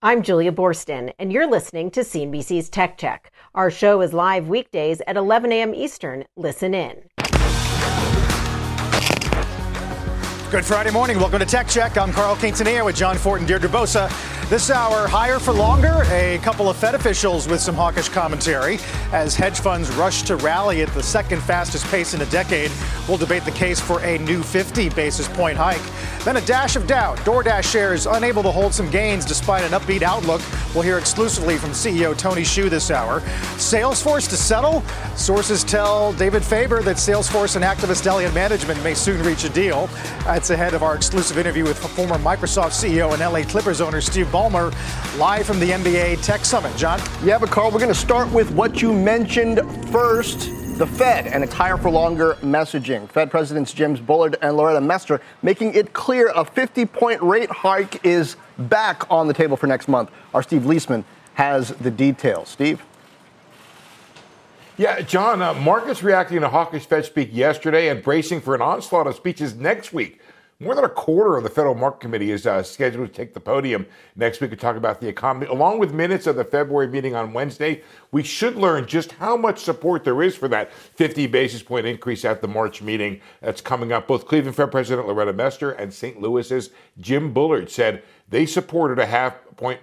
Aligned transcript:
I'm 0.00 0.22
Julia 0.22 0.52
Boorstin, 0.52 1.12
and 1.18 1.32
you're 1.32 1.50
listening 1.50 1.90
to 1.90 2.02
CNBC's 2.02 2.68
Tech 2.68 2.98
Check. 2.98 3.32
Our 3.52 3.68
show 3.68 4.00
is 4.00 4.12
live 4.12 4.46
weekdays 4.46 5.02
at 5.08 5.16
11 5.16 5.50
a.m. 5.50 5.74
Eastern. 5.74 6.24
Listen 6.36 6.72
in. 6.72 7.02
Good 10.50 10.64
Friday 10.64 10.90
morning. 10.90 11.18
Welcome 11.18 11.40
to 11.40 11.44
Tech 11.44 11.68
Check. 11.68 11.98
I'm 11.98 12.10
Carl 12.10 12.34
Quintanilla 12.34 12.82
with 12.82 12.96
John 12.96 13.18
Fortt 13.18 13.40
and 13.40 13.46
Deirdre 13.46 13.68
Bosa. 13.68 14.08
This 14.48 14.70
hour, 14.70 15.06
higher 15.06 15.38
for 15.38 15.52
longer. 15.52 16.04
A 16.06 16.38
couple 16.42 16.70
of 16.70 16.78
Fed 16.78 16.94
officials 16.94 17.46
with 17.46 17.60
some 17.60 17.74
hawkish 17.74 18.08
commentary 18.08 18.78
as 19.12 19.36
hedge 19.36 19.60
funds 19.60 19.90
rush 19.90 20.22
to 20.22 20.36
rally 20.36 20.80
at 20.80 20.88
the 20.94 21.02
second 21.02 21.42
fastest 21.42 21.84
pace 21.88 22.14
in 22.14 22.22
a 22.22 22.26
decade. 22.26 22.70
We'll 23.06 23.18
debate 23.18 23.44
the 23.44 23.50
case 23.50 23.78
for 23.78 24.00
a 24.00 24.16
new 24.16 24.42
50 24.42 24.88
basis 24.88 25.28
point 25.28 25.58
hike. 25.58 25.82
Then 26.24 26.38
a 26.38 26.40
dash 26.40 26.76
of 26.76 26.86
doubt. 26.86 27.18
DoorDash 27.18 27.70
shares 27.70 28.06
unable 28.06 28.42
to 28.42 28.50
hold 28.50 28.72
some 28.72 28.90
gains 28.90 29.26
despite 29.26 29.64
an 29.64 29.72
upbeat 29.78 30.00
outlook. 30.00 30.40
We'll 30.74 30.82
hear 30.82 30.96
exclusively 30.96 31.58
from 31.58 31.70
CEO 31.70 32.16
Tony 32.16 32.42
Xu 32.42 32.70
this 32.70 32.90
hour. 32.90 33.20
Salesforce 33.56 34.28
to 34.30 34.36
settle. 34.36 34.82
Sources 35.14 35.62
tell 35.62 36.14
David 36.14 36.42
Faber 36.42 36.80
that 36.82 36.96
Salesforce 36.96 37.54
and 37.56 37.64
activist 37.64 38.06
Elliott 38.06 38.32
Management 38.32 38.82
may 38.82 38.94
soon 38.94 39.22
reach 39.22 39.44
a 39.44 39.50
deal. 39.50 39.90
That's 40.38 40.50
ahead 40.50 40.74
of 40.74 40.84
our 40.84 40.94
exclusive 40.94 41.36
interview 41.36 41.64
with 41.64 41.76
former 41.80 42.14
Microsoft 42.14 42.70
CEO 42.70 43.12
and 43.12 43.20
LA 43.20 43.42
Clippers 43.42 43.80
owner 43.80 44.00
Steve 44.00 44.26
Ballmer, 44.26 44.72
live 45.18 45.44
from 45.44 45.58
the 45.58 45.70
NBA 45.70 46.22
Tech 46.22 46.44
Summit. 46.44 46.76
Jon? 46.76 47.00
Yeah, 47.24 47.38
but 47.38 47.50
Carl, 47.50 47.72
we're 47.72 47.80
going 47.80 47.92
to 47.92 47.98
start 47.98 48.32
with 48.32 48.48
what 48.52 48.80
you 48.80 48.92
mentioned 48.92 49.58
first 49.90 50.48
the 50.78 50.86
Fed 50.86 51.26
and 51.26 51.42
its 51.42 51.52
higher 51.52 51.76
for 51.76 51.90
longer 51.90 52.34
messaging. 52.34 53.08
Fed 53.08 53.32
Presidents 53.32 53.72
James 53.72 53.98
Bullard 53.98 54.36
and 54.40 54.56
Loretta 54.56 54.80
Mester 54.80 55.20
making 55.42 55.74
it 55.74 55.92
clear 55.92 56.30
a 56.36 56.44
50 56.44 56.86
point 56.86 57.20
rate 57.20 57.50
hike 57.50 58.06
is 58.06 58.36
back 58.58 59.10
on 59.10 59.26
the 59.26 59.34
table 59.34 59.56
for 59.56 59.66
next 59.66 59.88
month. 59.88 60.08
Our 60.34 60.44
Steve 60.44 60.62
Liesman 60.62 61.02
has 61.34 61.70
the 61.70 61.90
details. 61.90 62.48
Steve? 62.48 62.80
Yeah, 64.78 65.00
John, 65.00 65.42
uh, 65.42 65.54
markets 65.54 66.04
reacting 66.04 66.40
to 66.40 66.48
hawkish 66.48 66.86
Fed 66.86 67.04
speak 67.04 67.30
yesterday 67.32 67.88
and 67.88 68.00
bracing 68.00 68.40
for 68.40 68.54
an 68.54 68.62
onslaught 68.62 69.08
of 69.08 69.16
speeches 69.16 69.56
next 69.56 69.92
week. 69.92 70.20
More 70.60 70.76
than 70.76 70.84
a 70.84 70.88
quarter 70.88 71.36
of 71.36 71.42
the 71.42 71.50
Federal 71.50 71.74
Market 71.74 71.98
Committee 71.98 72.30
is 72.30 72.46
uh, 72.46 72.62
scheduled 72.62 73.08
to 73.08 73.12
take 73.12 73.34
the 73.34 73.40
podium 73.40 73.86
next 74.14 74.40
week 74.40 74.50
to 74.50 74.56
talk 74.56 74.76
about 74.76 75.00
the 75.00 75.08
economy. 75.08 75.46
Along 75.46 75.80
with 75.80 75.92
minutes 75.92 76.28
of 76.28 76.36
the 76.36 76.44
February 76.44 76.86
meeting 76.86 77.16
on 77.16 77.32
Wednesday, 77.32 77.82
we 78.12 78.22
should 78.22 78.54
learn 78.54 78.86
just 78.86 79.10
how 79.10 79.36
much 79.36 79.58
support 79.58 80.04
there 80.04 80.22
is 80.22 80.36
for 80.36 80.46
that 80.46 80.72
50 80.72 81.26
basis 81.26 81.60
point 81.60 81.84
increase 81.84 82.24
at 82.24 82.40
the 82.40 82.46
March 82.46 82.80
meeting 82.80 83.20
that's 83.40 83.60
coming 83.60 83.90
up. 83.90 84.06
Both 84.06 84.28
Cleveland 84.28 84.54
Fed 84.54 84.70
President 84.70 85.08
Loretta 85.08 85.32
Mester 85.32 85.72
and 85.72 85.92
St. 85.92 86.20
Louis's 86.20 86.70
Jim 87.00 87.32
Bullard 87.32 87.68
said 87.68 88.04
they 88.28 88.46
supported 88.46 89.00
a 89.00 89.06
half 89.06 89.34
point 89.56 89.80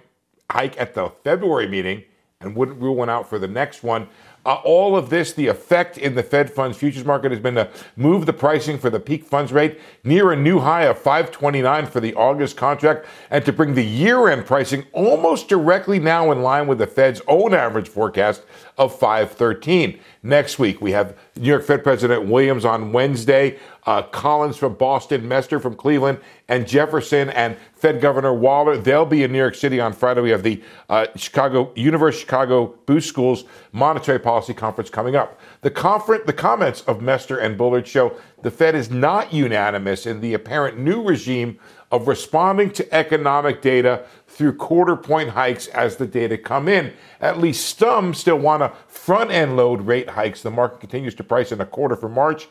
hike 0.50 0.80
at 0.80 0.94
the 0.94 1.10
February 1.22 1.68
meeting 1.68 2.02
and 2.40 2.54
wouldn't 2.54 2.80
rule 2.80 2.96
one 2.96 3.10
out 3.10 3.28
for 3.28 3.38
the 3.38 3.48
next 3.48 3.82
one. 3.82 4.08
Uh, 4.46 4.60
all 4.62 4.96
of 4.96 5.10
this, 5.10 5.32
the 5.32 5.48
effect 5.48 5.98
in 5.98 6.14
the 6.14 6.22
Fed 6.22 6.48
funds 6.48 6.78
futures 6.78 7.04
market 7.04 7.32
has 7.32 7.40
been 7.40 7.56
to 7.56 7.68
move 7.96 8.26
the 8.26 8.32
pricing 8.32 8.78
for 8.78 8.90
the 8.90 9.00
peak 9.00 9.24
funds 9.24 9.52
rate 9.52 9.80
near 10.04 10.30
a 10.30 10.36
new 10.36 10.60
high 10.60 10.84
of 10.84 10.96
529 10.96 11.86
for 11.86 11.98
the 11.98 12.14
August 12.14 12.56
contract 12.56 13.06
and 13.30 13.44
to 13.44 13.52
bring 13.52 13.74
the 13.74 13.84
year 13.84 14.28
end 14.28 14.46
pricing 14.46 14.86
almost 14.92 15.48
directly 15.48 15.98
now 15.98 16.30
in 16.30 16.42
line 16.42 16.68
with 16.68 16.78
the 16.78 16.86
Fed's 16.86 17.20
own 17.26 17.54
average 17.54 17.88
forecast 17.88 18.44
of 18.78 18.96
513. 18.96 19.98
Next 20.26 20.58
week, 20.58 20.80
we 20.80 20.90
have 20.90 21.16
New 21.36 21.46
York 21.46 21.62
Fed 21.62 21.84
President 21.84 22.26
Williams 22.26 22.64
on 22.64 22.90
Wednesday, 22.90 23.60
uh, 23.84 24.02
Collins 24.02 24.56
from 24.56 24.74
Boston, 24.74 25.28
Mester 25.28 25.60
from 25.60 25.76
Cleveland, 25.76 26.18
and 26.48 26.66
Jefferson 26.66 27.30
and 27.30 27.56
Fed 27.74 28.00
Governor 28.00 28.34
Waller. 28.34 28.76
They'll 28.76 29.06
be 29.06 29.22
in 29.22 29.30
New 29.30 29.38
York 29.38 29.54
City 29.54 29.78
on 29.78 29.92
Friday. 29.92 30.22
We 30.22 30.30
have 30.30 30.42
the 30.42 30.60
uh, 30.88 31.06
Chicago 31.14 31.70
University 31.76 32.22
Chicago 32.22 32.74
Booth 32.86 33.04
Schools 33.04 33.44
Monetary 33.70 34.18
Policy 34.18 34.52
Conference 34.52 34.90
coming 34.90 35.14
up. 35.14 35.38
The 35.60 35.70
conference, 35.70 36.24
the 36.26 36.32
comments 36.32 36.80
of 36.88 37.00
Mester 37.00 37.38
and 37.38 37.56
Bullard 37.56 37.86
show 37.86 38.16
the 38.42 38.50
Fed 38.50 38.74
is 38.74 38.90
not 38.90 39.32
unanimous 39.32 40.06
in 40.06 40.20
the 40.20 40.34
apparent 40.34 40.76
new 40.76 41.04
regime 41.04 41.60
of 41.92 42.08
responding 42.08 42.72
to 42.72 42.94
economic 42.94 43.62
data 43.62 44.04
through 44.36 44.52
quarter 44.52 44.96
point 44.96 45.30
hikes 45.30 45.66
as 45.68 45.96
the 45.96 46.06
data 46.06 46.36
come 46.36 46.68
in. 46.68 46.92
At 47.22 47.38
least 47.38 47.78
some 47.78 48.12
still 48.12 48.38
want 48.38 48.62
to 48.62 48.70
front 48.86 49.30
end 49.30 49.56
load 49.56 49.80
rate 49.82 50.10
hikes. 50.10 50.42
The 50.42 50.50
market 50.50 50.78
continues 50.78 51.14
to 51.14 51.24
price 51.24 51.52
in 51.52 51.60
a 51.62 51.66
quarter 51.66 51.96
for 51.96 52.10
March. 52.10 52.46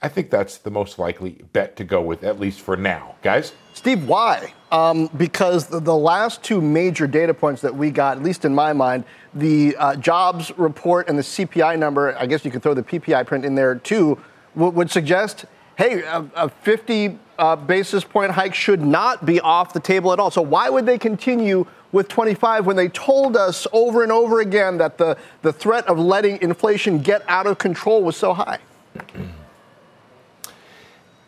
I 0.00 0.08
think 0.08 0.30
that's 0.30 0.58
the 0.58 0.70
most 0.70 0.98
likely 0.98 1.42
bet 1.52 1.74
to 1.76 1.84
go 1.84 2.00
with, 2.02 2.22
at 2.22 2.38
least 2.38 2.60
for 2.60 2.76
now. 2.76 3.16
Guys? 3.22 3.52
Steve, 3.72 4.06
why? 4.06 4.52
Um, 4.70 5.10
because 5.16 5.66
the, 5.66 5.96
last 5.96 6.42
two 6.44 6.60
major 6.60 7.08
data 7.08 7.34
points 7.34 7.62
that 7.62 7.74
we 7.74 7.90
got, 7.90 8.18
at 8.18 8.22
least 8.22 8.44
in 8.44 8.54
my 8.54 8.72
mind, 8.72 9.04
the 9.32 9.74
uh, 9.76 9.96
jobs 9.96 10.56
report 10.56 11.08
and 11.08 11.18
the 11.18 11.22
CPI 11.22 11.78
number, 11.78 12.16
I 12.16 12.26
guess 12.26 12.44
you 12.44 12.52
could 12.52 12.62
throw 12.62 12.74
the 12.74 12.82
PPI 12.82 13.26
print 13.26 13.44
in 13.44 13.56
there 13.56 13.74
too, 13.74 14.20
w- 14.54 14.72
would 14.72 14.90
suggest 14.90 15.46
hey, 15.76 16.02
a, 16.02 16.28
a 16.34 16.48
50 16.48 17.18
uh, 17.38 17.56
basis 17.56 18.04
point 18.04 18.30
hike 18.30 18.54
should 18.54 18.80
not 18.80 19.26
be 19.26 19.40
off 19.40 19.72
the 19.72 19.80
table 19.80 20.12
at 20.12 20.20
all. 20.20 20.30
So 20.30 20.42
why 20.42 20.68
would 20.70 20.86
they 20.86 20.98
continue 20.98 21.66
with 21.92 22.08
25 22.08 22.66
when 22.66 22.76
they 22.76 22.88
told 22.88 23.36
us 23.36 23.66
over 23.72 24.02
and 24.02 24.10
over 24.10 24.40
again 24.40 24.78
that 24.78 24.98
the, 24.98 25.16
the 25.42 25.52
threat 25.52 25.86
of 25.86 25.98
letting 25.98 26.40
inflation 26.42 26.98
get 26.98 27.22
out 27.28 27.46
of 27.46 27.58
control 27.58 28.02
was 28.02 28.16
so 28.16 28.34
high? 28.34 28.58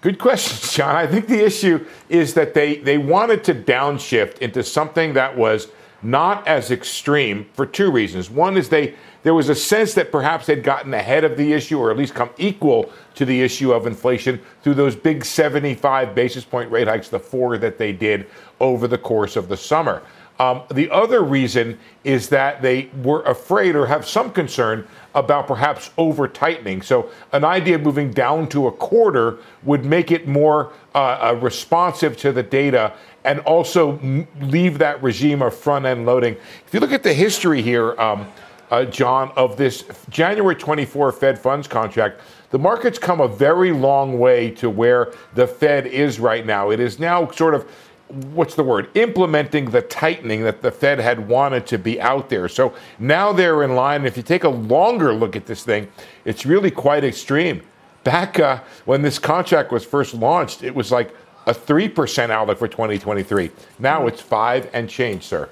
Good 0.01 0.19
question, 0.19 0.69
Jon. 0.73 0.95
I 0.95 1.07
think 1.07 1.27
the 1.27 1.45
issue 1.45 1.85
is 2.09 2.35
that 2.35 2.55
they, 2.55 2.77
they 2.77 2.99
wanted 2.99 3.43
to 3.45 3.55
downshift 3.55 4.39
into 4.39 4.63
something 4.63 5.15
that 5.15 5.37
was 5.37 5.69
not 6.03 6.47
as 6.47 6.71
extreme 6.71 7.47
for 7.55 7.67
two 7.67 7.91
reasons. 7.91 8.31
One 8.31 8.57
is 8.57 8.69
they 8.69 8.95
there 9.27 9.35
was 9.35 9.49
a 9.49 9.57
sense 9.57 9.93
that 9.95 10.13
perhaps 10.13 10.47
they'd 10.47 10.63
gotten 10.63 10.95
ahead 10.95 11.25
of 11.25 11.37
the 11.37 11.53
issue 11.53 11.81
or 11.81 11.91
at 11.91 11.97
least 11.97 12.15
come 12.15 12.31
equal 12.39 12.93
to 13.17 13.25
the 13.25 13.43
issue 13.43 13.73
of 13.73 13.85
inflation 13.85 14.41
through 14.63 14.75
those 14.75 14.95
big 14.95 15.25
75 15.25 16.15
basis 16.15 16.45
point 16.45 16.71
rate 16.71 16.87
hikes, 16.87 17.09
the 17.09 17.19
four 17.19 17.59
that 17.59 17.77
they 17.77 17.93
did 17.93 18.29
over 18.61 18.87
the 18.87 18.97
course 18.97 19.35
of 19.35 19.49
the 19.49 19.57
summer. 19.57 20.01
Um, 20.39 20.63
the 20.71 20.89
other 20.93 21.25
reason 21.25 21.77
is 22.05 22.29
that 22.29 22.63
they 22.63 22.89
were 23.03 23.23
afraid 23.23 23.75
or 23.75 23.87
have 23.87 24.07
some 24.07 24.31
concern 24.31 24.87
about 25.17 25.49
perhaps 25.49 25.91
over 25.99 26.29
tightening. 26.29 26.81
So, 26.81 27.11
an 27.33 27.43
idea 27.43 27.75
of 27.75 27.83
moving 27.83 28.13
down 28.13 28.49
to 28.51 28.69
a 28.69 28.73
quarter 28.73 29.39
would 29.65 29.85
make 29.85 30.13
it 30.13 30.29
more 30.29 30.73
uh, 30.95 30.99
uh, 30.99 31.39
responsive 31.43 32.17
to 32.19 32.31
the 32.31 32.45
data 32.45 32.93
and 33.25 33.41
also 33.41 33.99
m- 33.99 34.29
leave 34.41 34.79
that 34.79 35.03
regime 35.03 35.43
of 35.43 35.53
front 35.57 35.85
end 35.85 36.07
loading. 36.07 36.37
If 36.67 36.73
you 36.73 36.79
look 36.79 36.93
at 36.93 37.03
the 37.03 37.15
history 37.15 37.61
here, 37.61 38.01
um, 38.01 38.31
uh, 38.71 38.85
Jon, 38.85 39.31
of 39.37 39.57
this 39.57 39.85
January 40.11 40.55
24 40.55 41.13
Fed 41.13 41.39
funds 41.39 41.69
contract, 41.69 42.21
the 42.51 42.59
market's 42.59 42.99
come 42.99 43.21
a 43.21 43.29
very 43.29 43.73
long 43.73 44.19
way 44.19 44.51
to 44.53 44.71
where 44.71 45.13
the 45.35 45.47
Fed 45.47 45.87
is 45.87 46.21
right 46.21 46.47
now. 46.47 46.71
It 46.71 46.81
is 46.81 46.99
now 46.99 47.31
sort 47.31 47.55
of 47.55 47.71
what's 48.09 48.55
the 48.55 48.63
word 48.63 48.89
implementing 48.95 49.71
the 49.71 49.83
tightening 49.83 50.43
that 50.43 50.63
the 50.63 50.71
fed 50.71 50.99
had 50.99 51.27
wanted 51.29 51.67
to 51.67 51.79
be 51.79 52.01
out 52.01 52.29
there. 52.29 52.49
So 52.49 52.75
now 52.99 53.33
they're 53.33 53.65
in 53.65 53.75
line. 53.75 54.05
If 54.05 54.17
you 54.17 54.23
take 54.23 54.45
a 54.45 54.49
longer 54.49 55.13
look 55.13 55.35
at 55.35 55.47
this 55.47 55.65
thing 55.65 55.89
it's 56.25 56.47
really 56.47 56.71
quite 56.71 57.03
extreme. 57.05 57.63
Back 58.05 58.39
uh, 58.39 58.61
when 58.85 59.03
this 59.03 59.19
contract 59.19 59.73
was 59.73 59.85
first 59.85 60.15
launched 60.15 60.63
it 60.63 60.75
was 60.75 60.93
like 60.93 61.15
a 61.47 61.53
3% 61.53 62.31
outlook 62.31 62.59
for 62.59 62.69
2023 62.69 63.51
now 63.79 64.07
it's 64.07 64.21
5 64.21 64.71
and 64.73 64.89
change 64.89 65.25
sir 65.25 65.49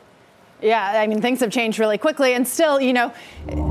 yeah, 0.64 0.92
I 0.94 1.06
mean, 1.06 1.20
things 1.20 1.40
have 1.40 1.50
changed 1.50 1.78
really 1.78 1.98
quickly, 1.98 2.32
and 2.32 2.48
still, 2.48 2.80
you 2.80 2.94
know, 2.94 3.12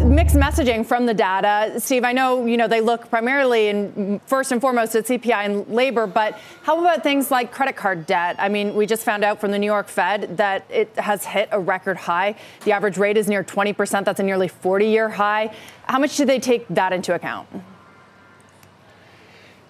mixed 0.06 0.36
messaging 0.36 0.86
from 0.86 1.08
the 1.08 1.14
data. 1.14 1.80
Steve, 1.80 2.04
I 2.04 2.12
know, 2.12 2.46
you 2.46 2.56
know, 2.56 2.68
they 2.68 2.82
look 2.82 3.10
primarily 3.10 3.70
and 3.70 4.22
first 4.28 4.52
and 4.52 4.62
foremost 4.62 4.96
at 4.96 5.06
CPI 5.06 5.46
and 5.46 5.68
labor, 5.68 6.06
but 6.06 6.38
how 6.62 6.80
about 6.80 7.02
things 7.02 7.32
like 7.32 7.52
credit 7.52 7.76
card 7.76 8.06
debt? 8.06 8.36
I 8.38 8.48
mean, 8.48 8.76
we 8.76 8.86
just 8.86 9.04
found 9.04 9.24
out 9.24 9.42
from 9.42 9.50
the 9.50 9.58
New 9.58 9.66
York 9.66 9.88
Fed 9.88 10.38
that 10.38 10.66
it 10.70 10.96
has 10.98 11.26
hit 11.26 11.50
a 11.52 11.60
record 11.60 11.98
high. 11.98 12.36
The 12.64 12.74
average 12.74 13.00
rate 13.00 13.18
is 13.18 13.28
near 13.28 13.44
20%. 13.44 14.06
That's 14.06 14.20
a 14.20 14.24
nearly 14.24 14.48
40 14.48 14.86
year 14.86 15.10
high. 15.10 15.52
How 15.88 15.98
much 15.98 16.16
do 16.16 16.26
they 16.26 16.40
take 16.40 16.68
that 16.70 16.94
into 16.94 17.16
account? 17.16 17.50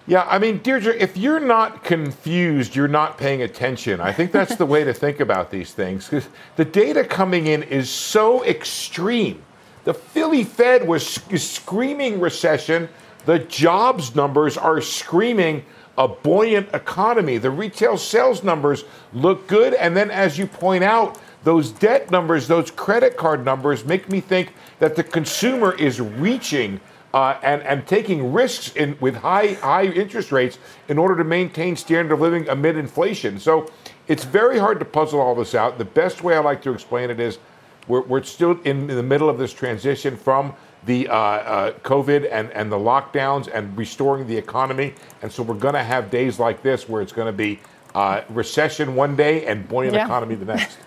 Yeah, 0.06 0.26
I 0.28 0.38
mean, 0.38 0.58
Deirdre, 0.58 0.94
if 0.94 1.16
you're 1.16 1.40
not 1.40 1.82
confused, 1.82 2.76
you're 2.76 2.88
not 2.88 3.16
paying 3.16 3.40
attention. 3.40 4.02
I 4.02 4.12
think 4.12 4.32
that's 4.32 4.56
the 4.56 4.66
way 4.66 4.84
to 4.84 4.92
think 4.92 5.18
about 5.20 5.50
these 5.50 5.72
things 5.72 6.04
because 6.04 6.28
the 6.56 6.64
data 6.64 7.04
coming 7.04 7.46
in 7.46 7.62
is 7.62 7.88
so 7.88 8.44
extreme. 8.44 9.42
The 9.84 9.94
Philly 9.94 10.44
Fed 10.44 10.86
was 10.86 11.06
screaming 11.06 12.20
recession. 12.20 12.88
The 13.24 13.38
jobs 13.38 14.14
numbers 14.14 14.58
are 14.58 14.82
screaming 14.82 15.64
a 15.96 16.06
buoyant 16.08 16.74
economy. 16.74 17.38
The 17.38 17.50
retail 17.50 17.96
sales 17.96 18.42
numbers 18.42 18.84
look 19.14 19.46
good. 19.46 19.72
And 19.72 19.96
then, 19.96 20.10
as 20.10 20.36
you 20.36 20.46
point 20.46 20.84
out, 20.84 21.18
those 21.44 21.70
debt 21.70 22.10
numbers, 22.10 22.48
those 22.48 22.70
credit 22.70 23.16
card 23.16 23.44
numbers 23.44 23.84
make 23.84 24.10
me 24.10 24.20
think 24.20 24.52
that 24.80 24.96
the 24.96 25.04
consumer 25.04 25.74
is 25.74 26.00
reaching 26.00 26.80
uh, 27.14 27.38
and, 27.44 27.62
and 27.62 27.86
taking 27.86 28.32
risks 28.32 28.74
in, 28.74 28.98
with 29.00 29.14
high, 29.14 29.52
high 29.54 29.84
interest 29.84 30.32
rates 30.32 30.58
in 30.88 30.98
order 30.98 31.16
to 31.16 31.22
maintain 31.22 31.76
standard 31.76 32.12
of 32.12 32.20
living 32.20 32.48
amid 32.48 32.76
inflation. 32.76 33.38
So 33.38 33.70
it's 34.08 34.24
very 34.24 34.58
hard 34.58 34.80
to 34.80 34.84
puzzle 34.84 35.20
all 35.20 35.36
this 35.36 35.54
out. 35.54 35.78
The 35.78 35.84
best 35.84 36.24
way 36.24 36.34
I 36.34 36.40
like 36.40 36.60
to 36.62 36.72
explain 36.72 37.10
it 37.10 37.20
is 37.20 37.38
we're, 37.86 38.00
we're 38.00 38.24
still 38.24 38.60
in, 38.62 38.88
the 38.88 39.02
middle 39.02 39.30
of 39.30 39.38
this 39.38 39.52
transition 39.52 40.16
from 40.16 40.56
the 40.86 41.06
uh, 41.06 41.14
uh, 41.14 41.72
COVID 41.84 42.28
and, 42.32 42.50
and 42.50 42.70
the 42.70 42.76
lockdowns 42.76 43.48
and 43.54 43.78
restoring 43.78 44.26
the 44.26 44.36
economy. 44.36 44.92
And 45.22 45.30
so 45.30 45.44
we're 45.44 45.54
going 45.54 45.74
to 45.74 45.84
have 45.84 46.10
days 46.10 46.40
like 46.40 46.64
this 46.64 46.88
where 46.88 47.00
it's 47.00 47.12
going 47.12 47.28
to 47.28 47.36
be 47.36 47.60
uh, 47.94 48.22
recession 48.28 48.96
one 48.96 49.14
day 49.14 49.46
and 49.46 49.68
buoyant 49.68 49.94
yeah. 49.94 50.04
economy 50.04 50.34
the 50.34 50.46
next. 50.46 50.78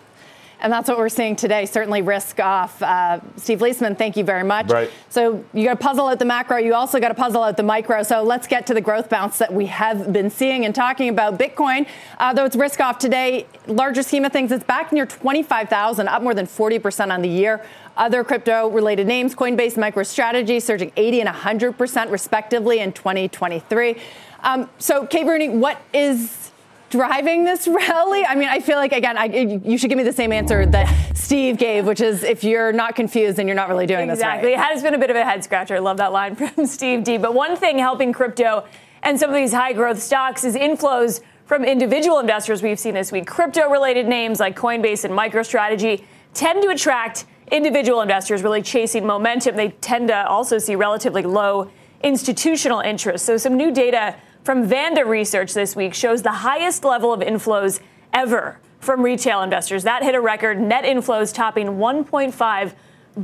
And 0.59 0.73
that's 0.73 0.89
what 0.89 0.97
we're 0.97 1.09
seeing 1.09 1.35
today. 1.35 1.65
Certainly 1.65 2.01
risk 2.01 2.39
off. 2.39 2.81
Uh, 2.81 3.19
Steve 3.35 3.59
Liesman, 3.59 3.97
thank 3.97 4.17
you 4.17 4.23
very 4.23 4.43
much. 4.43 4.69
Right. 4.71 4.89
So 5.09 5.43
you 5.53 5.65
got 5.65 5.79
to 5.79 5.85
puzzle 5.85 6.07
out 6.07 6.17
the 6.17 6.25
macro. 6.25 6.57
You 6.57 6.73
also 6.73 6.99
got 6.99 7.09
to 7.09 7.13
puzzle 7.13 7.43
out 7.43 7.57
the 7.57 7.63
micro. 7.63 8.01
So 8.03 8.23
let's 8.23 8.47
get 8.47 8.65
to 8.67 8.73
the 8.73 8.81
growth 8.81 9.07
bounce 9.07 9.37
that 9.37 9.53
we 9.53 9.67
have 9.67 10.11
been 10.11 10.29
seeing 10.29 10.65
and 10.65 10.73
talking 10.73 11.09
about. 11.09 11.37
Bitcoin, 11.37 11.87
uh, 12.17 12.33
though 12.33 12.45
it's 12.45 12.55
risk 12.55 12.79
off 12.79 12.97
today, 12.97 13.45
larger 13.67 14.01
scheme 14.01 14.25
of 14.25 14.31
things, 14.31 14.51
it's 14.51 14.63
back 14.63 14.91
near 14.91 15.05
25,000, 15.05 16.07
up 16.07 16.23
more 16.23 16.33
than 16.33 16.47
40% 16.47 17.13
on 17.13 17.21
the 17.21 17.29
year. 17.29 17.63
Other 17.95 18.23
crypto 18.23 18.69
related 18.69 19.07
names, 19.07 19.35
Coinbase, 19.35 19.73
MicroStrategy, 19.73 20.61
surging 20.61 20.91
80 20.95 21.21
and 21.21 21.29
100% 21.29 22.11
respectively 22.11 22.79
in 22.79 22.93
2023. 22.93 23.97
Um, 24.43 24.69
so, 24.77 25.05
Kate 25.05 25.25
Rooney, 25.25 25.49
what 25.49 25.81
is 25.93 26.46
driving 26.89 27.43
this 27.43 27.67
rally? 27.67 28.25
I 28.25 28.35
mean, 28.35 28.49
I 28.49 28.59
feel 28.59 28.77
like 28.77 28.91
again, 28.91 29.17
I, 29.17 29.25
you 29.25 29.77
should 29.77 29.89
give 29.89 29.97
me 29.97 30.03
the 30.03 30.13
same 30.13 30.31
answer 30.31 30.65
that 30.65 31.15
Steve 31.15 31.57
gave, 31.57 31.85
which 31.85 32.01
is 32.01 32.23
if 32.23 32.43
you're 32.43 32.71
not 32.71 32.95
confused, 32.95 33.37
then 33.37 33.47
you're 33.47 33.55
not 33.55 33.69
really 33.69 33.85
doing 33.85 34.09
exactly. 34.09 34.51
this 34.51 34.57
right. 34.57 34.67
It 34.67 34.73
has 34.73 34.83
been 34.83 34.93
a 34.93 34.97
bit 34.97 35.09
of 35.09 35.15
a 35.15 35.23
head 35.23 35.43
scratcher. 35.43 35.75
I 35.75 35.79
love 35.79 35.97
that 35.97 36.11
line 36.11 36.35
from 36.37 36.65
Steve 36.65 37.03
D. 37.03 37.17
But 37.17 37.33
one 37.33 37.55
thing 37.55 37.79
helping 37.79 38.13
crypto 38.13 38.65
and 39.03 39.19
some 39.19 39.29
of 39.29 39.35
these 39.35 39.53
high 39.53 39.73
growth 39.73 40.01
stocks 40.01 40.43
is 40.43 40.55
inflows 40.55 41.21
from 41.45 41.63
individual 41.63 42.19
investors 42.19 42.61
we've 42.61 42.79
seen 42.79 42.93
this 42.93 43.11
week. 43.11 43.25
Crypto 43.25 43.69
related 43.69 44.05
names 44.07 44.39
like 44.39 44.55
Coinbase 44.55 45.05
and 45.05 45.13
MicroStrategy 45.13 46.03
tend 46.33 46.61
to 46.61 46.69
attract 46.69 47.25
individual 47.51 48.01
investors 48.01 48.43
really 48.43 48.61
chasing 48.61 49.05
momentum. 49.05 49.55
They 49.55 49.69
tend 49.69 50.09
to 50.09 50.27
also 50.27 50.57
see 50.57 50.75
relatively 50.75 51.21
low 51.21 51.71
institutional 52.03 52.81
interest. 52.81 53.25
So 53.25 53.37
some 53.37 53.55
new 53.55 53.71
data 53.71 54.15
from 54.47 54.65
Vanda 54.65 55.03
Research 55.03 55.53
this 55.53 55.75
week 55.75 55.93
shows 55.93 56.21
the 56.21 56.31
highest 56.31 56.85
level 56.85 57.11
of 57.11 57.19
inflows 57.19 57.81
ever 58.13 58.57
from 58.79 59.01
retail 59.01 59.41
investors. 59.41 59.83
That 59.83 60.03
hit 60.03 60.15
a 60.15 60.21
record, 60.21 60.57
net 60.57 60.85
inflows 60.85 61.33
topping 61.33 61.71
$1.5 61.71 62.73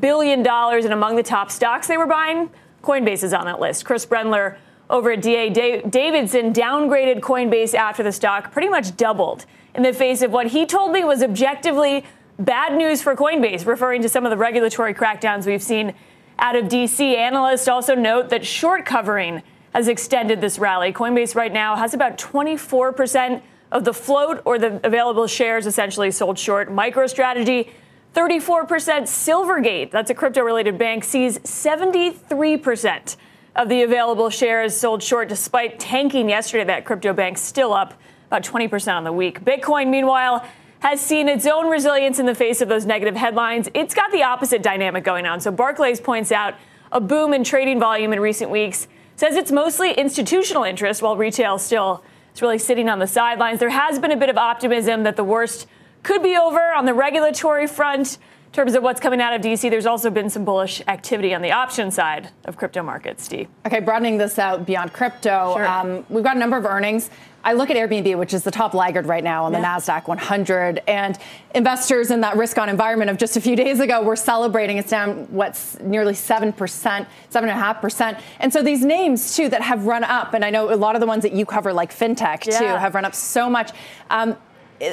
billion. 0.02 0.46
And 0.46 0.94
among 0.94 1.16
the 1.16 1.24
top 1.24 1.50
stocks 1.50 1.88
they 1.88 1.96
were 1.96 2.08
buying, 2.08 2.50
Coinbase 2.82 3.24
is 3.24 3.32
on 3.32 3.46
that 3.46 3.62
list. 3.62 3.86
Chris 3.86 4.06
Brendler 4.06 4.58
over 4.90 5.12
at 5.12 5.22
DA 5.22 5.50
Davidson 5.50 6.52
downgraded 6.52 7.22
Coinbase 7.22 7.74
after 7.74 8.04
the 8.04 8.12
stock 8.12 8.52
pretty 8.52 8.68
much 8.68 8.98
doubled 8.98 9.46
in 9.76 9.84
the 9.84 9.94
face 9.94 10.24
of 10.24 10.32
what 10.34 10.48
he 10.48 10.66
told 10.66 10.92
me 10.92 11.06
was 11.06 11.24
objectively 11.24 12.04
bad 12.38 12.76
news 12.76 13.02
for 13.02 13.16
Coinbase, 13.16 13.66
referring 13.66 14.02
to 14.02 14.10
some 14.10 14.26
of 14.26 14.30
the 14.30 14.36
regulatory 14.36 14.94
crackdowns 14.94 15.46
we've 15.46 15.64
seen 15.64 15.94
out 16.38 16.58
of 16.58 16.66
DC. 16.66 17.16
Analysts 17.16 17.70
also 17.70 17.96
note 17.96 18.28
that 18.28 18.46
short 18.46 18.86
covering 18.86 19.42
has 19.74 19.88
extended 19.88 20.40
this 20.40 20.60
rally. 20.60 20.94
Coinbase 20.94 21.36
right 21.36 21.52
now 21.52 21.76
has 21.76 21.94
about 21.94 22.18
24% 22.18 23.42
of 23.72 23.84
the 23.84 23.94
float 23.94 24.42
or 24.46 24.60
the 24.60 24.80
available 24.86 25.28
shares 25.28 25.66
essentially 25.66 26.12
sold 26.12 26.38
short. 26.38 26.70
MicroStrategy, 26.70 27.70
34%. 28.16 28.68
Silvergate, 29.04 29.90
that's 29.90 30.12
a 30.12 30.14
crypto 30.14 30.42
related 30.42 30.78
bank, 30.78 31.04
sees 31.04 31.40
73% 31.40 33.16
of 33.56 33.70
the 33.70 33.82
available 33.82 34.30
shares 34.30 34.76
sold 34.76 35.02
short 35.02 35.28
despite 35.28 35.80
tanking 35.80 36.30
yesterday. 36.30 36.64
That 36.64 36.86
crypto 36.86 37.14
bank 37.14 37.38
still 37.40 37.74
up 37.74 37.96
about 38.28 38.44
20% 38.44 38.96
on 38.96 39.04
the 39.04 39.12
week. 39.12 39.44
Bitcoin, 39.44 39.90
meanwhile, 39.90 40.48
has 40.80 41.02
seen 41.02 41.30
its 41.30 41.48
own 41.48 41.70
resilience 41.70 42.20
in 42.20 42.26
the 42.26 42.36
face 42.36 42.62
of 42.62 42.68
those 42.68 42.86
negative 42.86 43.16
headlines. 43.16 43.70
It's 43.74 43.96
got 43.96 44.12
the 44.12 44.24
opposite 44.24 44.62
dynamic 44.62 45.04
going 45.04 45.26
on. 45.26 45.40
So 45.40 45.50
Barclays 45.52 46.02
points 46.02 46.32
out 46.32 46.56
a 46.92 47.00
boom 47.00 47.34
in 47.34 47.44
trading 47.44 47.80
volume 47.80 48.14
in 48.14 48.20
recent 48.20 48.52
weeks 48.52 48.88
says 49.16 49.36
it's 49.36 49.52
mostly 49.52 49.94
institutional 49.94 50.64
interest 50.64 51.02
while 51.02 51.16
retail 51.16 51.58
still 51.58 52.04
is 52.34 52.42
really 52.42 52.58
sitting 52.58 52.90
on 52.90 53.00
the 53.00 53.08
sidelines. 53.08 53.60
There 53.60 53.70
has 53.70 54.00
been 54.00 54.12
a 54.12 54.18
bit 54.18 54.30
of 54.30 54.38
optimism 54.38 55.04
that 55.04 55.16
the 55.16 55.24
worst 55.24 55.68
could 56.02 56.24
be 56.24 56.36
over 56.36 56.60
on 56.74 56.86
the 56.86 56.94
regulatory 56.94 57.68
front. 57.68 58.18
In 58.48 58.52
terms 58.54 58.76
of 58.76 58.84
what's 58.84 59.00
coming 59.00 59.20
out 59.20 59.34
of 59.34 59.42
DC, 59.42 59.68
there's 59.70 59.88
also 59.88 60.12
been 60.12 60.30
some 60.30 60.46
bullish 60.46 60.82
activity 60.88 61.34
on 61.34 61.42
the 61.42 61.52
option 61.52 61.90
side 61.90 62.30
of 62.46 62.56
crypto 62.56 62.84
markets, 62.84 63.24
Steve. 63.24 63.48
Okay, 63.66 63.80
broadening 63.80 64.18
this 64.18 64.38
out 64.38 64.66
beyond 64.66 64.94
crypto, 64.94 65.56
sure. 65.56 65.66
um, 65.66 66.06
we've 66.10 66.24
got 66.24 66.36
a 66.36 66.40
number 66.40 66.58
of 66.58 66.66
earnings. 66.66 67.10
I 67.44 67.54
look 67.54 67.70
at 67.70 67.76
Airbnb, 67.76 68.18
which 68.18 68.34
is 68.34 68.44
the 68.44 68.52
top 68.52 68.74
laggard 68.74 69.06
right 69.06 69.24
now 69.24 69.44
on 69.44 69.52
the 69.52 69.60
yeah. 69.60 69.78
NASDAQ 69.78 70.08
100. 70.08 70.82
And 70.88 71.18
investors 71.54 72.10
in 72.10 72.22
that 72.22 72.38
risk 72.38 72.58
on 72.58 72.70
environment 72.70 73.12
of 73.12 73.18
just 73.18 73.36
a 73.36 73.42
few 73.42 73.56
days 73.56 73.80
ago 73.80 74.02
were 74.02 74.16
celebrating. 74.16 74.78
It's 74.78 74.90
down, 74.90 75.26
what's 75.30 75.80
nearly 75.80 76.14
7%, 76.14 76.54
7.5%. 76.54 78.22
And 78.40 78.54
so 78.54 78.64
these 78.64 78.86
names, 78.86 79.36
too, 79.36 79.50
that 79.50 79.62
have 79.62 79.86
run 79.86 80.04
up, 80.04 80.34
and 80.34 80.46
I 80.46 80.50
know 80.50 80.74
a 80.74 80.76
lot 80.76 80.96
of 80.96 81.02
the 81.02 81.08
ones 81.08 81.24
that 81.24 81.34
you 81.34 81.46
cover, 81.46 81.74
like 81.74 81.94
fintech, 81.94 82.46
yeah. 82.46 82.60
too, 82.60 82.66
have 82.66 82.96
run 82.96 83.06
up 83.06 83.16
so 83.16 83.50
much. 83.50 83.72
Um, 84.10 84.38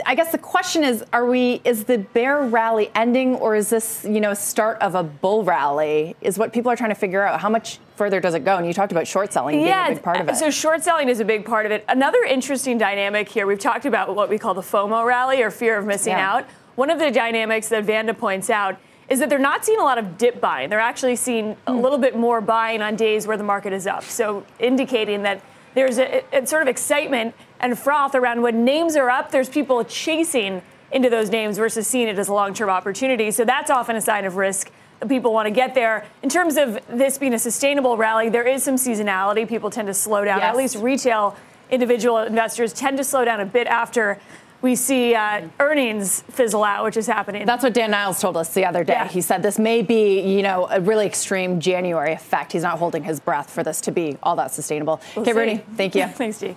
I 0.06 0.14
guess 0.14 0.32
the 0.32 0.38
question 0.38 0.84
is, 0.84 1.04
are 1.12 1.26
we, 1.26 1.60
is 1.64 1.84
the 1.84 1.98
bear 1.98 2.42
rally 2.42 2.90
ending 2.94 3.34
or 3.36 3.56
is 3.56 3.70
this, 3.70 4.04
you 4.08 4.20
know, 4.20 4.34
start 4.34 4.78
of 4.80 4.94
a 4.94 5.02
bull 5.02 5.44
rally 5.44 6.16
is 6.20 6.38
what 6.38 6.52
people 6.52 6.70
are 6.70 6.76
trying 6.76 6.90
to 6.90 6.94
figure 6.94 7.22
out. 7.22 7.40
How 7.40 7.48
much 7.48 7.78
further 7.96 8.20
does 8.20 8.34
it 8.34 8.44
go? 8.44 8.56
And 8.56 8.66
you 8.66 8.72
talked 8.72 8.92
about 8.92 9.06
short 9.06 9.32
selling 9.32 9.60
yeah, 9.60 9.86
being 9.86 9.92
a 9.92 9.94
big 9.96 10.04
part 10.04 10.20
of 10.20 10.28
it. 10.28 10.36
So 10.36 10.50
short 10.50 10.82
selling 10.82 11.08
is 11.08 11.20
a 11.20 11.24
big 11.24 11.44
part 11.44 11.66
of 11.66 11.72
it. 11.72 11.84
Another 11.88 12.22
interesting 12.24 12.78
dynamic 12.78 13.28
here, 13.28 13.46
we've 13.46 13.58
talked 13.58 13.86
about 13.86 14.14
what 14.14 14.28
we 14.28 14.38
call 14.38 14.54
the 14.54 14.60
FOMO 14.60 15.04
rally 15.04 15.42
or 15.42 15.50
fear 15.50 15.78
of 15.78 15.86
missing 15.86 16.12
yeah. 16.12 16.32
out. 16.32 16.46
One 16.76 16.90
of 16.90 16.98
the 16.98 17.10
dynamics 17.10 17.68
that 17.68 17.84
Vanda 17.84 18.14
points 18.14 18.50
out 18.50 18.78
is 19.08 19.18
that 19.18 19.28
they're 19.28 19.38
not 19.38 19.64
seeing 19.64 19.80
a 19.80 19.84
lot 19.84 19.98
of 19.98 20.16
dip 20.16 20.40
buying. 20.40 20.70
They're 20.70 20.78
actually 20.78 21.16
seeing 21.16 21.56
a 21.66 21.72
hmm. 21.72 21.80
little 21.80 21.98
bit 21.98 22.16
more 22.16 22.40
buying 22.40 22.80
on 22.80 22.96
days 22.96 23.26
where 23.26 23.36
the 23.36 23.44
market 23.44 23.72
is 23.72 23.86
up. 23.86 24.04
So 24.04 24.46
indicating 24.58 25.22
that 25.22 25.42
there's 25.74 25.98
a, 25.98 26.22
a 26.32 26.46
sort 26.46 26.62
of 26.62 26.68
excitement 26.68 27.34
and 27.60 27.78
froth 27.78 28.14
around 28.14 28.42
when 28.42 28.64
names 28.64 28.96
are 28.96 29.10
up, 29.10 29.30
there's 29.30 29.48
people 29.48 29.84
chasing 29.84 30.62
into 30.92 31.08
those 31.08 31.30
names 31.30 31.56
versus 31.56 31.86
seeing 31.86 32.08
it 32.08 32.18
as 32.18 32.28
a 32.28 32.32
long 32.32 32.54
term 32.54 32.68
opportunity. 32.68 33.30
So 33.30 33.44
that's 33.44 33.70
often 33.70 33.96
a 33.96 34.00
sign 34.00 34.24
of 34.24 34.36
risk. 34.36 34.70
That 35.00 35.08
people 35.08 35.32
want 35.32 35.46
to 35.46 35.50
get 35.50 35.74
there. 35.74 36.06
In 36.22 36.28
terms 36.28 36.58
of 36.58 36.78
this 36.88 37.16
being 37.16 37.32
a 37.32 37.38
sustainable 37.38 37.96
rally, 37.96 38.28
there 38.28 38.46
is 38.46 38.62
some 38.62 38.74
seasonality. 38.74 39.48
People 39.48 39.70
tend 39.70 39.88
to 39.88 39.94
slow 39.94 40.24
down. 40.26 40.38
Yes. 40.38 40.50
At 40.50 40.56
least 40.56 40.76
retail 40.76 41.36
individual 41.70 42.18
investors 42.18 42.72
tend 42.72 42.98
to 42.98 43.04
slow 43.04 43.24
down 43.24 43.40
a 43.40 43.46
bit 43.46 43.66
after 43.66 44.18
we 44.62 44.74
see 44.76 45.14
uh, 45.14 45.48
earnings 45.58 46.22
fizzle 46.28 46.64
out, 46.64 46.84
which 46.84 46.96
is 46.96 47.06
happening. 47.06 47.46
That's 47.46 47.62
what 47.62 47.72
Dan 47.72 47.92
Niles 47.92 48.20
told 48.20 48.36
us 48.36 48.52
the 48.52 48.66
other 48.66 48.84
day. 48.84 48.92
Yeah. 48.92 49.08
He 49.08 49.22
said 49.22 49.42
this 49.42 49.58
may 49.58 49.80
be, 49.80 50.20
you 50.20 50.42
know, 50.42 50.68
a 50.70 50.80
really 50.80 51.06
extreme 51.06 51.60
January 51.60 52.12
effect. 52.12 52.52
He's 52.52 52.62
not 52.62 52.78
holding 52.78 53.04
his 53.04 53.20
breath 53.20 53.50
for 53.50 53.62
this 53.62 53.80
to 53.82 53.90
be 53.90 54.18
all 54.22 54.36
that 54.36 54.52
sustainable. 54.52 55.00
We'll 55.16 55.22
okay, 55.22 55.32
Rooney, 55.32 55.64
thank 55.76 55.94
you. 55.94 56.06
Thanks, 56.08 56.38
Dee. 56.38 56.56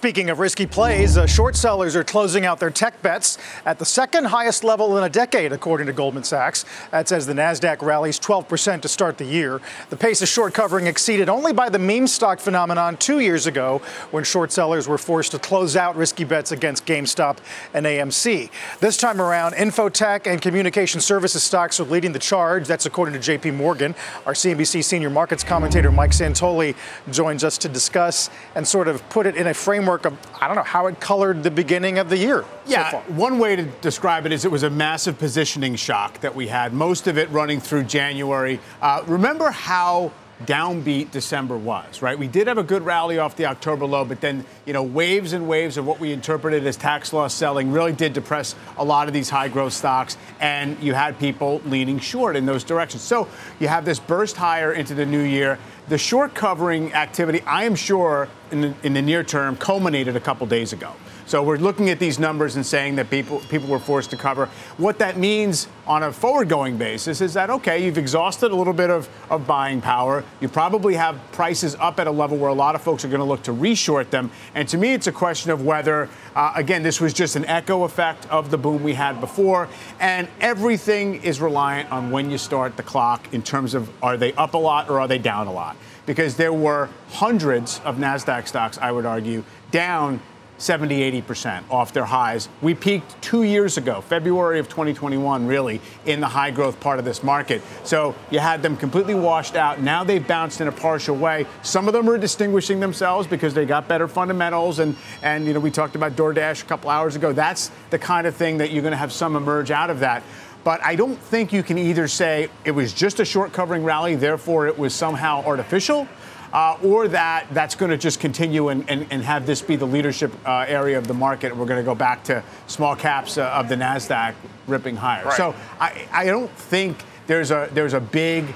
Speaking 0.00 0.30
of 0.30 0.38
risky 0.38 0.64
plays, 0.64 1.18
uh, 1.18 1.26
short 1.26 1.54
sellers 1.54 1.94
are 1.94 2.02
closing 2.02 2.46
out 2.46 2.58
their 2.58 2.70
tech 2.70 3.02
bets 3.02 3.36
at 3.66 3.78
the 3.78 3.84
second 3.84 4.24
highest 4.24 4.64
level 4.64 4.96
in 4.96 5.04
a 5.04 5.10
decade, 5.10 5.52
according 5.52 5.88
to 5.88 5.92
Goldman 5.92 6.24
Sachs. 6.24 6.64
That 6.90 7.06
says 7.06 7.26
the 7.26 7.34
Nasdaq 7.34 7.82
rallies 7.82 8.18
12% 8.18 8.80
to 8.80 8.88
start 8.88 9.18
the 9.18 9.26
year. 9.26 9.60
The 9.90 9.98
pace 9.98 10.22
of 10.22 10.28
short 10.28 10.54
covering 10.54 10.86
exceeded 10.86 11.28
only 11.28 11.52
by 11.52 11.68
the 11.68 11.78
meme 11.78 12.06
stock 12.06 12.40
phenomenon 12.40 12.96
two 12.96 13.20
years 13.20 13.46
ago, 13.46 13.82
when 14.10 14.24
short 14.24 14.52
sellers 14.52 14.88
were 14.88 14.96
forced 14.96 15.32
to 15.32 15.38
close 15.38 15.76
out 15.76 15.96
risky 15.96 16.24
bets 16.24 16.50
against 16.50 16.86
GameStop 16.86 17.36
and 17.74 17.84
AMC. 17.84 18.50
This 18.80 18.96
time 18.96 19.20
around, 19.20 19.52
infotech 19.52 20.26
and 20.26 20.40
communication 20.40 21.02
services 21.02 21.42
stocks 21.42 21.78
are 21.78 21.84
leading 21.84 22.12
the 22.12 22.18
charge. 22.18 22.66
That's 22.66 22.86
according 22.86 23.12
to 23.12 23.20
J.P. 23.20 23.50
Morgan. 23.50 23.94
Our 24.24 24.32
CNBC 24.32 24.82
senior 24.82 25.10
markets 25.10 25.44
commentator 25.44 25.92
Mike 25.92 26.12
Santoli 26.12 26.74
joins 27.10 27.44
us 27.44 27.58
to 27.58 27.68
discuss 27.68 28.30
and 28.54 28.66
sort 28.66 28.88
of 28.88 29.06
put 29.10 29.26
it 29.26 29.36
in 29.36 29.46
a 29.46 29.52
frame 29.52 29.89
framework 29.98 30.04
of, 30.06 30.42
I 30.42 30.46
don't 30.46 30.56
know, 30.56 30.62
how 30.62 30.86
it 30.86 31.00
colored 31.00 31.42
the 31.42 31.50
beginning 31.50 31.98
of 31.98 32.08
the 32.08 32.16
year. 32.16 32.44
Yeah, 32.66 32.90
so 32.90 32.98
one 33.12 33.38
way 33.38 33.56
to 33.56 33.64
describe 33.80 34.26
it 34.26 34.32
is 34.32 34.44
it 34.44 34.50
was 34.50 34.62
a 34.62 34.70
massive 34.70 35.18
positioning 35.18 35.76
shock 35.76 36.20
that 36.20 36.34
we 36.34 36.48
had, 36.48 36.72
most 36.72 37.06
of 37.06 37.18
it 37.18 37.28
running 37.30 37.60
through 37.60 37.84
January. 37.84 38.60
Uh, 38.80 39.02
remember 39.06 39.50
how 39.50 40.12
downbeat 40.46 41.10
December 41.10 41.58
was, 41.58 42.00
right? 42.00 42.18
We 42.18 42.26
did 42.26 42.46
have 42.46 42.56
a 42.56 42.62
good 42.62 42.82
rally 42.82 43.18
off 43.18 43.36
the 43.36 43.44
October 43.44 43.84
low, 43.84 44.06
but 44.06 44.22
then, 44.22 44.46
you 44.64 44.72
know, 44.72 44.82
waves 44.82 45.34
and 45.34 45.46
waves 45.46 45.76
of 45.76 45.86
what 45.86 46.00
we 46.00 46.12
interpreted 46.12 46.66
as 46.66 46.78
tax 46.78 47.12
loss 47.12 47.34
selling 47.34 47.72
really 47.72 47.92
did 47.92 48.14
depress 48.14 48.54
a 48.78 48.84
lot 48.84 49.06
of 49.06 49.12
these 49.12 49.28
high 49.28 49.48
growth 49.48 49.74
stocks, 49.74 50.16
and 50.40 50.82
you 50.82 50.94
had 50.94 51.18
people 51.18 51.60
leaning 51.66 51.98
short 51.98 52.36
in 52.36 52.46
those 52.46 52.64
directions. 52.64 53.02
So 53.02 53.28
you 53.58 53.68
have 53.68 53.84
this 53.84 53.98
burst 53.98 54.36
higher 54.36 54.72
into 54.72 54.94
the 54.94 55.04
new 55.04 55.22
year. 55.22 55.58
The 55.90 55.98
short 55.98 56.36
covering 56.36 56.94
activity, 56.94 57.40
I 57.40 57.64
am 57.64 57.74
sure, 57.74 58.28
in 58.52 58.60
the, 58.60 58.74
in 58.84 58.94
the 58.94 59.02
near 59.02 59.24
term, 59.24 59.56
culminated 59.56 60.14
a 60.14 60.20
couple 60.20 60.46
days 60.46 60.72
ago. 60.72 60.94
So 61.30 61.44
we're 61.44 61.58
looking 61.58 61.90
at 61.90 62.00
these 62.00 62.18
numbers 62.18 62.56
and 62.56 62.66
saying 62.66 62.96
that 62.96 63.08
people 63.08 63.38
people 63.48 63.68
were 63.68 63.78
forced 63.78 64.10
to 64.10 64.16
cover. 64.16 64.46
What 64.78 64.98
that 64.98 65.16
means 65.16 65.68
on 65.86 66.02
a 66.02 66.10
forward-going 66.10 66.76
basis 66.76 67.20
is 67.20 67.34
that 67.34 67.50
okay, 67.50 67.84
you've 67.84 67.98
exhausted 67.98 68.50
a 68.50 68.56
little 68.56 68.72
bit 68.72 68.90
of, 68.90 69.08
of 69.30 69.46
buying 69.46 69.80
power. 69.80 70.24
You 70.40 70.48
probably 70.48 70.96
have 70.96 71.20
prices 71.30 71.76
up 71.76 72.00
at 72.00 72.08
a 72.08 72.10
level 72.10 72.36
where 72.36 72.50
a 72.50 72.54
lot 72.54 72.74
of 72.74 72.82
folks 72.82 73.04
are 73.04 73.08
going 73.08 73.20
to 73.20 73.24
look 73.24 73.44
to 73.44 73.52
reshort 73.52 74.10
them. 74.10 74.32
And 74.56 74.66
to 74.70 74.76
me, 74.76 74.92
it's 74.92 75.06
a 75.06 75.12
question 75.12 75.52
of 75.52 75.64
whether, 75.64 76.08
uh, 76.34 76.52
again, 76.56 76.82
this 76.82 77.00
was 77.00 77.12
just 77.12 77.36
an 77.36 77.44
echo 77.44 77.84
effect 77.84 78.28
of 78.28 78.50
the 78.50 78.58
boom 78.58 78.82
we 78.82 78.94
had 78.94 79.20
before, 79.20 79.68
and 80.00 80.26
everything 80.40 81.22
is 81.22 81.40
reliant 81.40 81.92
on 81.92 82.10
when 82.10 82.28
you 82.32 82.38
start 82.38 82.76
the 82.76 82.82
clock 82.82 83.32
in 83.32 83.40
terms 83.40 83.74
of 83.74 83.88
are 84.02 84.16
they 84.16 84.32
up 84.32 84.54
a 84.54 84.58
lot 84.58 84.90
or 84.90 84.98
are 84.98 85.06
they 85.06 85.18
down 85.18 85.46
a 85.46 85.52
lot 85.52 85.76
because 86.06 86.36
there 86.36 86.52
were 86.52 86.88
hundreds 87.10 87.80
of 87.84 87.98
NASDAQ 87.98 88.48
stocks, 88.48 88.78
I 88.78 88.90
would 88.90 89.06
argue, 89.06 89.44
down 89.70 90.20
70, 90.60 91.22
80% 91.22 91.64
off 91.70 91.92
their 91.92 92.04
highs. 92.04 92.48
We 92.60 92.74
peaked 92.74 93.20
two 93.22 93.44
years 93.44 93.78
ago, 93.78 94.02
February 94.02 94.58
of 94.58 94.68
2021, 94.68 95.46
really, 95.46 95.80
in 96.04 96.20
the 96.20 96.28
high 96.28 96.50
growth 96.50 96.78
part 96.80 96.98
of 96.98 97.04
this 97.04 97.22
market. 97.22 97.62
So 97.82 98.14
you 98.30 98.40
had 98.40 98.62
them 98.62 98.76
completely 98.76 99.14
washed 99.14 99.56
out. 99.56 99.80
Now 99.80 100.04
they've 100.04 100.26
bounced 100.26 100.60
in 100.60 100.68
a 100.68 100.72
partial 100.72 101.16
way. 101.16 101.46
Some 101.62 101.88
of 101.88 101.94
them 101.94 102.08
are 102.10 102.18
distinguishing 102.18 102.78
themselves 102.78 103.26
because 103.26 103.54
they 103.54 103.64
got 103.64 103.88
better 103.88 104.06
fundamentals. 104.06 104.80
And, 104.80 104.96
and 105.22 105.46
you 105.46 105.54
know, 105.54 105.60
we 105.60 105.70
talked 105.70 105.96
about 105.96 106.12
DoorDash 106.12 106.62
a 106.62 106.66
couple 106.66 106.90
hours 106.90 107.16
ago. 107.16 107.32
That's 107.32 107.70
the 107.88 107.98
kind 107.98 108.26
of 108.26 108.36
thing 108.36 108.58
that 108.58 108.70
you're 108.70 108.82
going 108.82 108.92
to 108.92 108.98
have 108.98 109.12
some 109.12 109.36
emerge 109.36 109.70
out 109.70 109.88
of 109.88 110.00
that. 110.00 110.22
But 110.62 110.84
I 110.84 110.94
don't 110.94 111.16
think 111.16 111.54
you 111.54 111.62
can 111.62 111.78
either 111.78 112.06
say 112.06 112.50
it 112.66 112.72
was 112.72 112.92
just 112.92 113.18
a 113.18 113.24
short 113.24 113.52
covering 113.54 113.82
rally, 113.82 114.14
therefore 114.14 114.66
it 114.66 114.78
was 114.78 114.94
somehow 114.94 115.42
artificial 115.44 116.06
uh, 116.52 116.76
or 116.82 117.08
that 117.08 117.46
that's 117.52 117.74
going 117.74 117.90
to 117.90 117.96
just 117.96 118.20
continue 118.20 118.68
and, 118.68 118.88
and, 118.90 119.06
and, 119.10 119.22
have 119.22 119.46
this 119.46 119.62
be 119.62 119.76
the 119.76 119.86
leadership 119.86 120.32
uh, 120.46 120.64
area 120.66 120.98
of 120.98 121.06
the 121.06 121.14
market. 121.14 121.56
We're 121.56 121.66
going 121.66 121.80
to 121.80 121.84
go 121.84 121.94
back 121.94 122.24
to 122.24 122.42
small 122.66 122.96
caps 122.96 123.38
uh, 123.38 123.48
of 123.50 123.68
the 123.68 123.76
NASDAQ 123.76 124.34
ripping 124.66 124.96
higher. 124.96 125.24
Right. 125.24 125.36
So 125.36 125.54
I, 125.78 126.08
I 126.12 126.24
don't 126.26 126.50
think 126.50 127.04
there's 127.26 127.50
a, 127.50 127.68
there's 127.72 127.94
a 127.94 128.00
big 128.00 128.52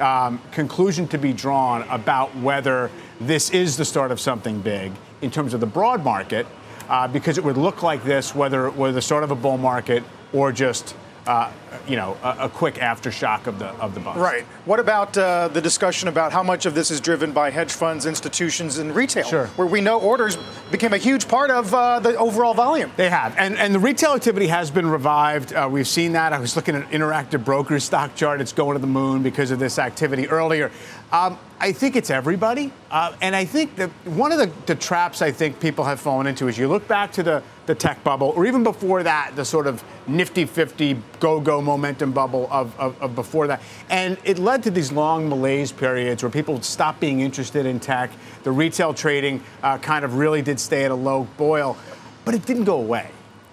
um, 0.00 0.40
conclusion 0.52 1.08
to 1.08 1.18
be 1.18 1.32
drawn 1.32 1.82
about 1.88 2.34
whether 2.36 2.90
this 3.20 3.50
is 3.50 3.76
the 3.76 3.84
start 3.84 4.10
of 4.10 4.20
something 4.20 4.60
big 4.60 4.92
in 5.22 5.30
terms 5.30 5.54
of 5.54 5.60
the 5.60 5.66
broad 5.66 6.04
market, 6.04 6.46
uh, 6.88 7.08
because 7.08 7.38
it 7.38 7.44
would 7.44 7.56
look 7.56 7.82
like 7.82 8.04
this 8.04 8.34
whether 8.34 8.66
it 8.66 8.76
were 8.76 8.92
the 8.92 9.02
start 9.02 9.24
of 9.24 9.30
a 9.30 9.34
bull 9.34 9.58
market 9.58 10.02
or 10.32 10.52
just 10.52 10.94
uh, 11.28 11.52
you 11.86 11.96
know, 11.96 12.16
a, 12.22 12.44
a, 12.44 12.48
quick 12.48 12.76
aftershock 12.76 13.46
of 13.46 13.58
the 13.58 13.66
of 13.66 13.92
the 13.92 14.00
bust. 14.00 14.18
Right. 14.18 14.44
What 14.64 14.80
about 14.80 15.16
uh, 15.18 15.48
the 15.48 15.60
discussion 15.60 16.08
about 16.08 16.32
how 16.32 16.42
much 16.42 16.64
of 16.64 16.74
this 16.74 16.90
is 16.90 17.02
driven 17.02 17.32
by 17.32 17.50
hedge 17.50 17.70
funds, 17.70 18.06
institutions, 18.06 18.78
and 18.78 18.94
retail? 18.94 19.24
Sure. 19.24 19.46
Where 19.48 19.66
we 19.66 19.82
know 19.82 20.00
orders 20.00 20.38
became 20.70 20.94
a 20.94 20.98
huge 20.98 21.28
part 21.28 21.50
of 21.50 21.74
uh, 21.74 22.00
the 22.00 22.16
overall 22.16 22.54
volume. 22.54 22.92
They 22.96 23.10
have, 23.10 23.36
and 23.36 23.58
and 23.58 23.74
the 23.74 23.78
retail 23.78 24.14
activity 24.14 24.46
has 24.46 24.70
been 24.70 24.86
revived. 24.86 25.52
Uh, 25.52 25.68
we've 25.70 25.86
seen 25.86 26.12
that. 26.12 26.32
I 26.32 26.38
was 26.38 26.56
looking 26.56 26.74
at 26.74 26.90
Interactive 26.90 27.44
Brokers 27.44 27.84
stock 27.84 28.14
chart. 28.14 28.40
It's 28.40 28.54
going 28.54 28.76
to 28.76 28.80
the 28.80 28.86
moon 28.86 29.22
because 29.22 29.50
of 29.50 29.58
this 29.58 29.78
activity 29.78 30.28
earlier. 30.28 30.70
Um, 31.12 31.38
I 31.60 31.72
think 31.72 31.96
it's 31.96 32.08
everybody, 32.08 32.72
uh, 32.90 33.12
and 33.20 33.36
I 33.36 33.44
think 33.44 33.76
that 33.76 33.90
one 34.04 34.32
of 34.32 34.38
the, 34.38 34.50
the 34.64 34.74
traps 34.74 35.20
I 35.20 35.30
think 35.30 35.60
people 35.60 35.84
have 35.84 36.00
fallen 36.00 36.26
into 36.26 36.48
is 36.48 36.56
you 36.56 36.68
look 36.68 36.88
back 36.88 37.12
to 37.12 37.22
the 37.22 37.42
the 37.68 37.74
tech 37.74 38.02
bubble, 38.02 38.32
or 38.34 38.46
even 38.46 38.64
before 38.64 39.04
that, 39.04 39.36
the 39.36 39.44
sort 39.44 39.68
of 39.68 39.84
nifty 40.08 40.44
50 40.44 41.00
go 41.20 41.38
go 41.38 41.60
momentum 41.60 42.10
bubble 42.10 42.48
of, 42.50 42.76
of, 42.80 43.00
of, 43.00 43.14
before 43.14 43.46
that. 43.46 43.62
And 43.90 44.18
it 44.24 44.38
led 44.38 44.64
to 44.64 44.70
these 44.72 44.90
long 44.90 45.28
malaise 45.28 45.70
periods 45.70 46.24
where 46.24 46.30
people 46.30 46.60
stopped 46.62 46.98
being 46.98 47.20
interested 47.20 47.66
in 47.66 47.78
tech. 47.78 48.10
The 48.42 48.50
retail 48.50 48.94
trading 48.94 49.42
uh, 49.62 49.78
kind 49.78 50.04
of 50.04 50.14
really 50.14 50.42
did 50.42 50.58
stay 50.58 50.84
at 50.84 50.90
a 50.90 50.96
low 50.96 51.28
boil, 51.36 51.76
but 52.24 52.34
it 52.34 52.44
didn't 52.44 52.64
go 52.64 52.78
away 52.78 53.10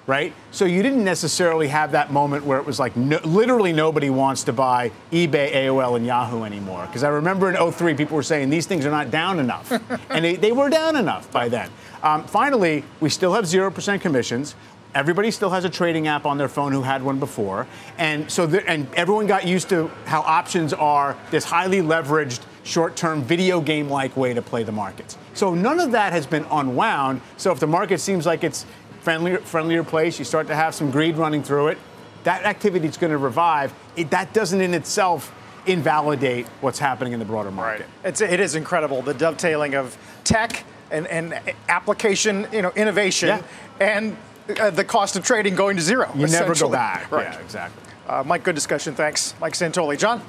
right? 0.08 0.34
So 0.52 0.66
you 0.66 0.84
didn't 0.84 1.04
necessarily 1.04 1.68
have 1.68 1.94
that 1.94 2.12
moment 2.12 2.46
where 2.46 2.60
it 2.60 2.66
was 2.66 2.80
like 2.80 2.96
no, 2.96 3.20
literally 3.24 3.74
nobody 3.74 4.10
wants 4.10 4.44
to 4.44 4.54
buy 4.54 4.92
eBay, 5.12 5.54
AOL, 5.54 5.98
and 5.98 6.06
Yahoo 6.06 6.44
anymore. 6.44 6.86
Because 6.86 7.04
I 7.04 7.10
remember 7.10 7.52
in 7.52 7.72
03, 7.72 7.96
people 7.96 8.16
were 8.16 8.24
saying 8.24 8.50
these 8.50 8.68
things 8.68 8.86
are 8.86 8.92
not 8.92 9.10
down 9.10 9.40
enough. 9.40 9.72
and 10.10 10.24
they, 10.24 10.36
they, 10.36 10.52
were 10.52 10.70
down 10.70 10.96
enough 10.96 11.32
by 11.32 11.50
then. 11.50 11.70
Um, 12.06 12.24
finally, 12.26 12.84
we 13.00 13.10
still 13.10 13.34
have 13.34 13.46
0% 13.46 14.00
commissions. 14.00 14.54
Everybody 14.94 15.32
still 15.32 15.50
has 15.50 15.66
a 15.66 15.70
trading 15.70 16.08
app 16.08 16.28
on 16.28 16.38
their 16.38 16.48
phone 16.48 16.72
who 16.72 16.84
had 16.84 17.02
one 17.02 17.20
before. 17.20 17.66
And 17.98 18.32
so, 18.32 18.48
and 18.48 18.88
everyone 18.94 19.26
got 19.26 19.48
used 19.48 19.70
to 19.70 19.88
how 20.06 20.22
options 20.22 20.72
are 20.72 21.18
this 21.32 21.44
highly 21.44 21.82
leveraged, 21.82 22.42
short 22.64 22.96
term 22.96 23.24
video 23.24 23.60
game 23.60 23.90
like 23.90 24.16
way 24.16 24.36
to 24.36 24.42
play 24.42 24.62
the 24.62 24.72
markets. 24.72 25.18
So 25.34 25.56
none 25.56 25.80
of 25.80 25.92
that 25.92 26.14
has 26.14 26.28
been 26.28 26.46
unwound. 26.52 27.22
So 27.38 27.52
if 27.52 27.60
the 27.60 27.68
market 27.68 28.00
seems 28.00 28.28
like 28.28 28.44
it's 28.44 28.68
friendlier, 29.02 29.40
friendlier 29.40 29.84
place, 29.84 30.20
you 30.20 30.26
start 30.26 30.46
to 30.48 30.56
have 30.56 30.76
some 30.76 30.92
greed 30.92 31.18
running 31.18 31.42
through 31.42 31.70
it, 31.70 31.80
that 32.24 32.46
activity 32.46 32.88
is 32.88 32.98
going 32.98 33.12
to 33.12 33.18
revive. 33.18 33.74
It, 33.96 34.12
that 34.12 34.32
doesn't 34.32 34.62
in 34.62 34.76
itself 34.76 35.34
invalidate 35.66 36.46
what's 36.62 36.78
happening 36.78 37.14
in 37.14 37.20
the 37.20 37.26
broader 37.26 37.50
market. 37.50 37.82
Right. 37.82 38.10
It's, 38.10 38.22
it 38.22 38.40
is 38.40 38.54
incredible 38.54 39.02
the 39.02 39.16
dovetailing 39.16 39.74
of 39.74 39.98
tech 40.24 40.64
and, 40.96 41.08
and 41.08 41.56
application, 41.68 42.48
you 42.52 42.62
know, 42.62 42.72
innovation, 42.76 43.28
yeah. 43.30 43.42
and 43.80 44.18
uh, 44.60 44.70
the 44.70 44.84
cost 44.84 45.16
of 45.16 45.26
trading 45.26 45.56
going 45.56 45.76
to 45.76 45.82
zero. 45.82 46.10
You 46.16 46.28
never 46.28 46.56
go 46.56 46.70
back. 46.70 47.12
Right. 47.12 47.32
Yeah, 47.32 47.40
exactly. 47.40 47.84
Uh, 48.08 48.24
Mike, 48.26 48.44
good 48.44 48.56
discussion. 48.56 48.96
Thanks, 48.96 49.34
Mike 49.40 49.54
Santoli. 49.54 49.98
John. 49.98 50.22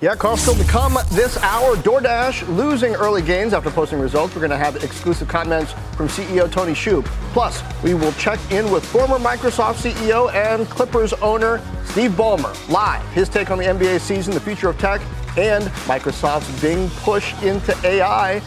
Yeah, 0.00 0.14
Carl, 0.14 0.36
still 0.36 0.54
to 0.56 0.64
come 0.64 0.98
this 1.12 1.38
hour. 1.38 1.76
DoorDash 1.76 2.54
losing 2.56 2.94
early 2.94 3.22
gains 3.22 3.54
after 3.54 3.70
posting 3.70 3.98
results. 4.00 4.34
We're 4.34 4.40
going 4.40 4.50
to 4.50 4.58
have 4.58 4.82
exclusive 4.84 5.28
comments 5.28 5.72
from 5.96 6.08
CEO 6.08 6.50
Tony 6.50 6.72
Xu. 6.72 7.02
Plus, 7.32 7.62
we 7.82 7.94
will 7.94 8.12
check 8.12 8.38
in 8.50 8.70
with 8.70 8.84
former 8.84 9.18
Microsoft 9.18 9.76
CEO 9.76 10.30
and 10.34 10.68
Clippers 10.68 11.14
owner 11.14 11.62
Steve 11.84 12.10
Ballmer 12.10 12.52
live. 12.68 13.06
His 13.12 13.30
take 13.30 13.50
on 13.50 13.56
the 13.56 13.64
NBA 13.64 14.00
season, 14.00 14.34
the 14.34 14.40
future 14.40 14.68
of 14.68 14.78
tech, 14.78 15.00
and 15.38 15.64
Microsoft's 15.86 16.60
Bing 16.60 16.90
push 16.90 17.32
into 17.42 17.74
AI. 17.86 18.42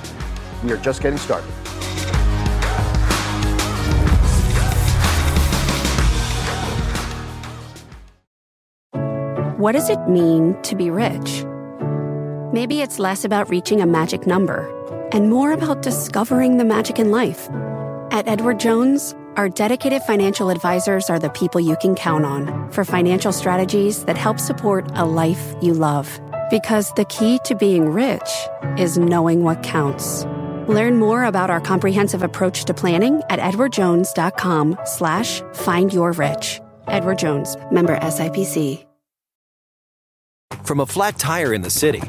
We 0.63 0.71
are 0.71 0.77
just 0.77 1.01
getting 1.01 1.19
started. 1.19 1.49
What 9.57 9.71
does 9.71 9.89
it 9.89 10.07
mean 10.07 10.55
to 10.61 10.75
be 10.75 10.91
rich? 10.91 11.43
Maybe 12.53 12.81
it's 12.81 12.99
less 12.99 13.25
about 13.25 13.49
reaching 13.49 13.81
a 13.81 13.87
magic 13.87 14.27
number 14.27 14.71
and 15.11 15.29
more 15.29 15.51
about 15.51 15.81
discovering 15.81 16.57
the 16.57 16.63
magic 16.63 16.99
in 16.99 17.11
life. 17.11 17.49
At 18.11 18.27
Edward 18.27 18.59
Jones, 18.59 19.15
our 19.35 19.49
dedicated 19.49 20.01
financial 20.03 20.49
advisors 20.49 21.09
are 21.09 21.19
the 21.19 21.29
people 21.29 21.59
you 21.59 21.75
can 21.81 21.95
count 21.95 22.25
on 22.25 22.71
for 22.71 22.85
financial 22.85 23.31
strategies 23.31 24.05
that 24.05 24.17
help 24.17 24.39
support 24.39 24.89
a 24.95 25.05
life 25.05 25.55
you 25.61 25.73
love. 25.73 26.19
Because 26.49 26.93
the 26.93 27.05
key 27.05 27.39
to 27.45 27.55
being 27.55 27.89
rich 27.89 28.29
is 28.77 28.97
knowing 28.97 29.43
what 29.43 29.63
counts. 29.63 30.25
Learn 30.67 31.00
more 31.00 31.24
about 31.24 31.50
our 31.50 31.62
comprehensive 31.62 32.24
approach 32.24 32.65
to 32.65 32.74
planning 32.74 33.21
at 33.29 33.39
edwardjones.com 33.39 34.79
slash 34.83 35.41
find 35.53 35.93
your 35.93 36.12
rich. 36.12 36.59
Edward 36.88 37.19
Jones, 37.19 37.55
member 37.71 37.97
SIPC. 37.97 38.83
From 40.63 40.81
a 40.81 40.86
flat 40.86 41.17
tire 41.17 41.53
in 41.53 41.62
the 41.62 41.69
city 41.69 42.01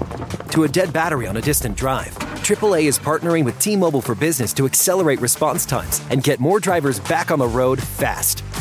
to 0.50 0.64
a 0.64 0.68
dead 0.68 0.92
battery 0.92 1.28
on 1.28 1.36
a 1.36 1.40
distant 1.40 1.76
drive, 1.76 2.12
AAA 2.42 2.86
is 2.86 2.98
partnering 2.98 3.44
with 3.44 3.56
T-Mobile 3.60 4.00
for 4.00 4.16
Business 4.16 4.52
to 4.54 4.66
accelerate 4.66 5.20
response 5.20 5.64
times 5.64 6.02
and 6.10 6.24
get 6.24 6.40
more 6.40 6.58
drivers 6.58 6.98
back 6.98 7.30
on 7.30 7.38
the 7.38 7.46
road 7.46 7.80
fast. 7.80 8.42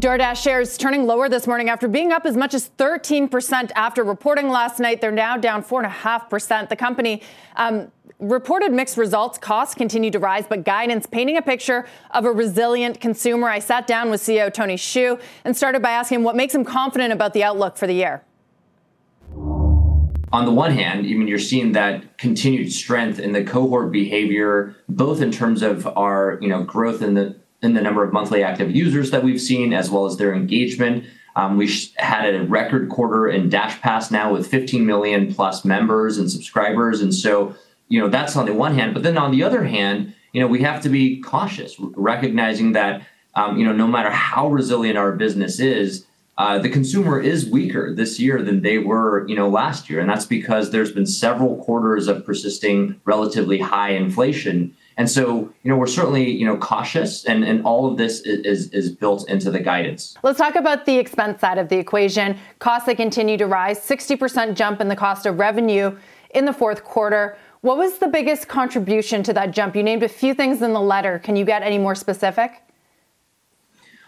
DoorDash 0.00 0.42
shares 0.42 0.76
turning 0.76 1.06
lower 1.06 1.28
this 1.28 1.46
morning 1.46 1.68
after 1.68 1.86
being 1.86 2.10
up 2.10 2.26
as 2.26 2.36
much 2.36 2.52
as 2.52 2.70
13% 2.78 3.70
after 3.76 4.02
reporting 4.02 4.48
last 4.48 4.80
night. 4.80 5.00
They're 5.00 5.12
now 5.12 5.36
down 5.36 5.62
4.5%. 5.62 6.68
The 6.68 6.74
company 6.74 7.22
um, 7.54 7.92
reported 8.18 8.72
mixed 8.72 8.96
results. 8.96 9.38
Costs 9.38 9.74
continue 9.74 10.10
to 10.10 10.18
rise, 10.18 10.46
but 10.48 10.64
guidance 10.64 11.06
painting 11.06 11.36
a 11.36 11.42
picture 11.42 11.86
of 12.10 12.24
a 12.24 12.32
resilient 12.32 13.00
consumer. 13.00 13.48
I 13.48 13.60
sat 13.60 13.86
down 13.86 14.10
with 14.10 14.20
CEO 14.20 14.52
Tony 14.52 14.74
Xu 14.74 15.20
and 15.44 15.56
started 15.56 15.80
by 15.80 15.92
asking 15.92 16.16
him 16.16 16.24
what 16.24 16.34
makes 16.34 16.54
him 16.54 16.64
confident 16.64 17.12
about 17.12 17.32
the 17.32 17.44
outlook 17.44 17.76
for 17.76 17.86
the 17.86 17.94
year. 17.94 18.24
On 20.32 20.44
the 20.44 20.52
one 20.52 20.72
hand, 20.72 21.06
even 21.06 21.28
you're 21.28 21.38
seeing 21.38 21.70
that 21.72 22.18
continued 22.18 22.72
strength 22.72 23.20
in 23.20 23.30
the 23.30 23.44
cohort 23.44 23.92
behavior, 23.92 24.74
both 24.88 25.20
in 25.20 25.30
terms 25.30 25.62
of 25.62 25.86
our 25.96 26.38
you 26.42 26.48
know 26.48 26.64
growth 26.64 27.00
in 27.00 27.14
the 27.14 27.36
in 27.64 27.74
the 27.74 27.80
number 27.80 28.04
of 28.04 28.12
monthly 28.12 28.42
active 28.42 28.74
users 28.74 29.10
that 29.10 29.24
we've 29.24 29.40
seen, 29.40 29.72
as 29.72 29.90
well 29.90 30.06
as 30.06 30.16
their 30.16 30.34
engagement. 30.34 31.04
Um, 31.36 31.56
we 31.56 31.68
had 31.96 32.34
a 32.34 32.44
record 32.44 32.88
quarter 32.88 33.28
in 33.28 33.48
Dash 33.48 33.80
Pass 33.80 34.10
now 34.10 34.32
with 34.32 34.46
15 34.46 34.86
million 34.86 35.34
plus 35.34 35.64
members 35.64 36.18
and 36.18 36.30
subscribers. 36.30 37.00
And 37.00 37.12
so, 37.12 37.54
you 37.88 38.00
know, 38.00 38.08
that's 38.08 38.36
on 38.36 38.46
the 38.46 38.54
one 38.54 38.74
hand. 38.74 38.94
But 38.94 39.02
then 39.02 39.18
on 39.18 39.32
the 39.32 39.42
other 39.42 39.64
hand, 39.64 40.14
you 40.32 40.40
know, 40.40 40.46
we 40.46 40.62
have 40.62 40.80
to 40.82 40.88
be 40.88 41.20
cautious, 41.20 41.76
recognizing 41.78 42.72
that, 42.72 43.02
um, 43.34 43.58
you 43.58 43.64
know, 43.64 43.72
no 43.72 43.86
matter 43.86 44.10
how 44.10 44.48
resilient 44.48 44.96
our 44.96 45.12
business 45.12 45.58
is, 45.58 46.06
uh, 46.36 46.58
the 46.58 46.68
consumer 46.68 47.20
is 47.20 47.48
weaker 47.48 47.94
this 47.94 48.18
year 48.18 48.42
than 48.42 48.62
they 48.62 48.78
were, 48.78 49.26
you 49.28 49.36
know, 49.36 49.48
last 49.48 49.88
year, 49.88 50.00
and 50.00 50.10
that's 50.10 50.26
because 50.26 50.70
there's 50.70 50.90
been 50.90 51.06
several 51.06 51.62
quarters 51.62 52.08
of 52.08 52.26
persisting 52.26 53.00
relatively 53.04 53.58
high 53.58 53.90
inflation. 53.90 54.76
And 54.96 55.10
so, 55.10 55.52
you 55.62 55.70
know, 55.70 55.76
we're 55.76 55.86
certainly, 55.86 56.30
you 56.30 56.46
know, 56.46 56.56
cautious 56.56 57.24
and, 57.24 57.44
and 57.44 57.64
all 57.64 57.90
of 57.90 57.98
this 57.98 58.20
is, 58.20 58.70
is, 58.70 58.90
built 58.90 59.28
into 59.28 59.50
the 59.50 59.58
guidance. 59.58 60.16
Let's 60.22 60.38
talk 60.38 60.54
about 60.54 60.86
the 60.86 60.96
expense 60.96 61.40
side 61.40 61.58
of 61.58 61.68
the 61.68 61.76
equation. 61.76 62.38
Costs 62.60 62.86
that 62.86 62.96
continue 62.96 63.36
to 63.38 63.46
rise, 63.46 63.80
60% 63.80 64.54
jump 64.54 64.80
in 64.80 64.88
the 64.88 64.96
cost 64.96 65.26
of 65.26 65.38
revenue 65.38 65.96
in 66.30 66.44
the 66.44 66.52
fourth 66.52 66.84
quarter. 66.84 67.36
What 67.62 67.78
was 67.78 67.98
the 67.98 68.08
biggest 68.08 68.46
contribution 68.46 69.22
to 69.24 69.32
that 69.32 69.50
jump? 69.50 69.74
You 69.74 69.82
named 69.82 70.02
a 70.02 70.08
few 70.08 70.34
things 70.34 70.62
in 70.62 70.72
the 70.72 70.80
letter. 70.80 71.18
Can 71.18 71.34
you 71.34 71.44
get 71.44 71.62
any 71.62 71.78
more 71.78 71.94
specific? 71.94 72.63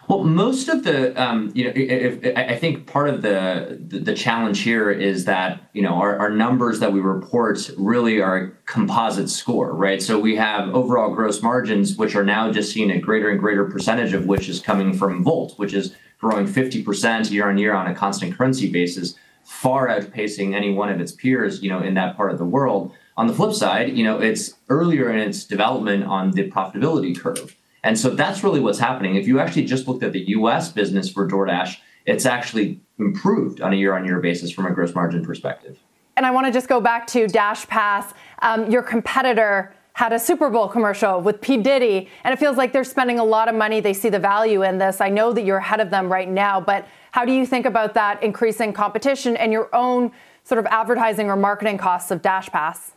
Well, 0.07 0.23
most 0.23 0.69
of 0.69 0.85
the, 0.85 1.21
um, 1.21 1.51
you 1.53 1.65
know, 1.65 1.73
if, 1.75 2.23
if, 2.23 2.37
I 2.37 2.55
think 2.55 2.87
part 2.87 3.09
of 3.09 3.21
the, 3.21 3.77
the, 3.85 3.99
the 3.99 4.13
challenge 4.13 4.61
here 4.61 4.89
is 4.89 5.25
that 5.25 5.69
you 5.73 5.81
know 5.81 5.95
our, 5.95 6.17
our 6.17 6.29
numbers 6.29 6.79
that 6.79 6.93
we 6.93 7.01
report 7.01 7.69
really 7.77 8.21
are 8.21 8.37
a 8.37 8.51
composite 8.65 9.29
score, 9.29 9.75
right? 9.75 10.01
So 10.01 10.17
we 10.17 10.37
have 10.37 10.73
overall 10.73 11.13
gross 11.13 11.41
margins, 11.41 11.97
which 11.97 12.15
are 12.15 12.23
now 12.23 12.49
just 12.53 12.71
seeing 12.71 12.89
a 12.89 12.99
greater 12.99 13.29
and 13.29 13.37
greater 13.37 13.65
percentage 13.65 14.13
of 14.13 14.27
which 14.27 14.47
is 14.47 14.61
coming 14.61 14.93
from 14.93 15.23
Wolt, 15.25 15.59
which 15.59 15.73
is 15.73 15.93
growing 16.19 16.47
50% 16.47 17.29
year 17.29 17.49
on 17.49 17.57
year 17.57 17.73
on 17.73 17.87
a 17.87 17.93
constant 17.93 18.37
currency 18.37 18.71
basis, 18.71 19.15
far 19.43 19.89
outpacing 19.89 20.55
any 20.55 20.73
one 20.73 20.89
of 20.89 21.01
its 21.01 21.11
peers, 21.11 21.61
you 21.61 21.69
know, 21.69 21.79
in 21.79 21.95
that 21.95 22.15
part 22.15 22.31
of 22.31 22.37
the 22.37 22.45
world. 22.45 22.93
On 23.17 23.27
the 23.27 23.33
flip 23.33 23.53
side, 23.53 23.97
you 23.97 24.05
know, 24.05 24.19
it's 24.19 24.53
earlier 24.69 25.11
in 25.11 25.19
its 25.19 25.43
development 25.43 26.05
on 26.05 26.31
the 26.31 26.49
profitability 26.49 27.19
curve. 27.19 27.56
And 27.83 27.97
so 27.97 28.09
that's 28.09 28.43
really 28.43 28.59
what's 28.59 28.79
happening. 28.79 29.15
If 29.15 29.27
you 29.27 29.39
actually 29.39 29.65
just 29.65 29.87
looked 29.87 30.03
at 30.03 30.13
the 30.13 30.27
US 30.29 30.71
business 30.71 31.09
for 31.09 31.27
DoorDash, 31.27 31.77
it's 32.05 32.25
actually 32.25 32.79
improved 32.99 33.61
on 33.61 33.73
a 33.73 33.75
year 33.75 33.95
on 33.95 34.05
year 34.05 34.19
basis 34.19 34.51
from 34.51 34.65
a 34.65 34.71
gross 34.71 34.95
margin 34.95 35.23
perspective. 35.23 35.77
And 36.15 36.25
I 36.25 36.31
want 36.31 36.47
to 36.47 36.51
just 36.51 36.67
go 36.67 36.81
back 36.81 37.05
to 37.07 37.27
Dash 37.27 37.67
Pass. 37.67 38.13
Um, 38.41 38.71
your 38.71 38.81
competitor 38.81 39.75
had 39.93 40.13
a 40.13 40.19
Super 40.19 40.49
Bowl 40.49 40.67
commercial 40.67 41.21
with 41.21 41.41
P. 41.41 41.57
Diddy, 41.57 42.07
and 42.23 42.33
it 42.33 42.37
feels 42.37 42.55
like 42.55 42.71
they're 42.71 42.83
spending 42.83 43.19
a 43.19 43.23
lot 43.23 43.49
of 43.49 43.55
money. 43.55 43.79
They 43.79 43.93
see 43.93 44.09
the 44.09 44.19
value 44.19 44.63
in 44.63 44.77
this. 44.77 45.01
I 45.01 45.09
know 45.09 45.33
that 45.33 45.43
you're 45.43 45.57
ahead 45.57 45.79
of 45.79 45.89
them 45.89 46.11
right 46.11 46.29
now, 46.29 46.61
but 46.61 46.87
how 47.11 47.25
do 47.25 47.31
you 47.31 47.45
think 47.45 47.65
about 47.65 47.93
that 47.95 48.21
increasing 48.21 48.73
competition 48.73 49.35
and 49.37 49.51
your 49.51 49.73
own 49.75 50.11
sort 50.43 50.59
of 50.59 50.65
advertising 50.67 51.29
or 51.29 51.35
marketing 51.35 51.77
costs 51.77 52.11
of 52.11 52.21
Dash 52.21 52.47
Pass? 52.49 52.91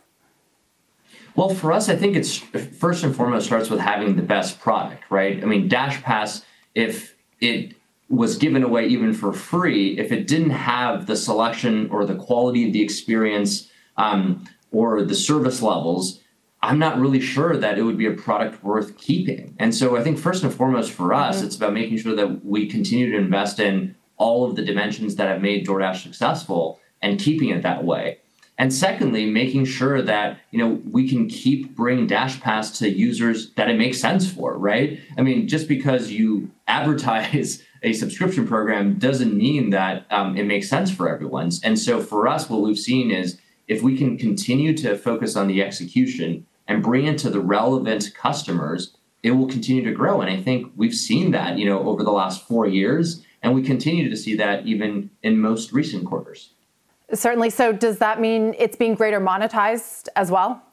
Well, 1.35 1.49
for 1.49 1.71
us, 1.71 1.89
I 1.89 1.95
think 1.95 2.15
it's 2.15 2.37
first 2.37 3.03
and 3.03 3.15
foremost 3.15 3.45
starts 3.45 3.69
with 3.69 3.79
having 3.79 4.15
the 4.15 4.21
best 4.21 4.59
product, 4.59 5.03
right? 5.09 5.41
I 5.41 5.45
mean, 5.45 5.67
Dash 5.67 6.01
Pass, 6.01 6.43
if 6.75 7.15
it 7.39 7.75
was 8.09 8.35
given 8.37 8.63
away 8.63 8.87
even 8.87 9.13
for 9.13 9.31
free, 9.31 9.97
if 9.97 10.11
it 10.11 10.27
didn't 10.27 10.51
have 10.51 11.07
the 11.07 11.15
selection 11.15 11.89
or 11.89 12.05
the 12.05 12.15
quality 12.15 12.67
of 12.67 12.73
the 12.73 12.81
experience 12.81 13.69
um, 13.97 14.45
or 14.71 15.03
the 15.03 15.15
service 15.15 15.61
levels, 15.61 16.19
I'm 16.61 16.77
not 16.77 16.99
really 16.99 17.21
sure 17.21 17.57
that 17.57 17.77
it 17.77 17.83
would 17.83 17.97
be 17.97 18.05
a 18.05 18.11
product 18.11 18.63
worth 18.63 18.97
keeping. 18.97 19.55
And 19.57 19.73
so 19.73 19.97
I 19.97 20.03
think 20.03 20.19
first 20.19 20.43
and 20.43 20.53
foremost 20.53 20.91
for 20.91 21.13
us, 21.13 21.37
mm-hmm. 21.37 21.47
it's 21.47 21.55
about 21.55 21.73
making 21.73 21.97
sure 21.97 22.15
that 22.15 22.45
we 22.45 22.67
continue 22.67 23.11
to 23.11 23.17
invest 23.17 23.59
in 23.59 23.95
all 24.17 24.45
of 24.45 24.55
the 24.55 24.61
dimensions 24.61 25.15
that 25.15 25.27
have 25.27 25.41
made 25.41 25.65
DoorDash 25.65 26.03
successful 26.03 26.79
and 27.01 27.19
keeping 27.19 27.49
it 27.49 27.63
that 27.63 27.83
way. 27.83 28.19
And 28.61 28.71
secondly, 28.71 29.25
making 29.25 29.65
sure 29.65 30.03
that 30.03 30.37
you 30.51 30.59
know 30.59 30.79
we 30.91 31.09
can 31.09 31.27
keep 31.27 31.75
bringing 31.75 32.05
Dash 32.05 32.39
Pass 32.39 32.77
to 32.77 32.87
users 32.87 33.51
that 33.53 33.71
it 33.71 33.75
makes 33.75 33.99
sense 33.99 34.31
for, 34.31 34.55
right? 34.55 34.99
I 35.17 35.23
mean, 35.23 35.47
just 35.47 35.67
because 35.67 36.11
you 36.11 36.51
advertise 36.67 37.63
a 37.81 37.91
subscription 37.93 38.47
program 38.47 38.99
doesn't 38.99 39.35
mean 39.35 39.71
that 39.71 40.05
um, 40.11 40.37
it 40.37 40.43
makes 40.43 40.69
sense 40.69 40.91
for 40.91 41.09
everyone. 41.09 41.49
And 41.63 41.79
so 41.79 41.99
for 42.01 42.27
us, 42.27 42.51
what 42.51 42.61
we've 42.61 42.77
seen 42.77 43.09
is 43.09 43.39
if 43.67 43.81
we 43.81 43.97
can 43.97 44.15
continue 44.15 44.77
to 44.77 44.95
focus 44.95 45.35
on 45.35 45.47
the 45.47 45.63
execution 45.63 46.45
and 46.67 46.83
bring 46.83 47.07
it 47.07 47.17
to 47.17 47.31
the 47.31 47.39
relevant 47.39 48.13
customers, 48.13 48.95
it 49.23 49.31
will 49.31 49.47
continue 49.47 49.83
to 49.85 49.91
grow. 49.91 50.21
And 50.21 50.29
I 50.29 50.39
think 50.39 50.71
we've 50.75 50.93
seen 50.93 51.31
that, 51.31 51.57
you 51.57 51.65
know, 51.65 51.79
over 51.89 52.03
the 52.03 52.11
last 52.11 52.47
four 52.47 52.67
years, 52.67 53.25
and 53.41 53.55
we 53.55 53.63
continue 53.63 54.07
to 54.07 54.15
see 54.15 54.35
that 54.35 54.67
even 54.67 55.09
in 55.23 55.39
most 55.39 55.73
recent 55.73 56.05
quarters. 56.05 56.53
Certainly. 57.13 57.49
So, 57.51 57.73
does 57.73 57.97
that 57.99 58.19
mean 58.19 58.55
it's 58.57 58.75
being 58.75 58.95
greater 58.95 59.19
monetized 59.19 60.07
as 60.15 60.31
well? 60.31 60.63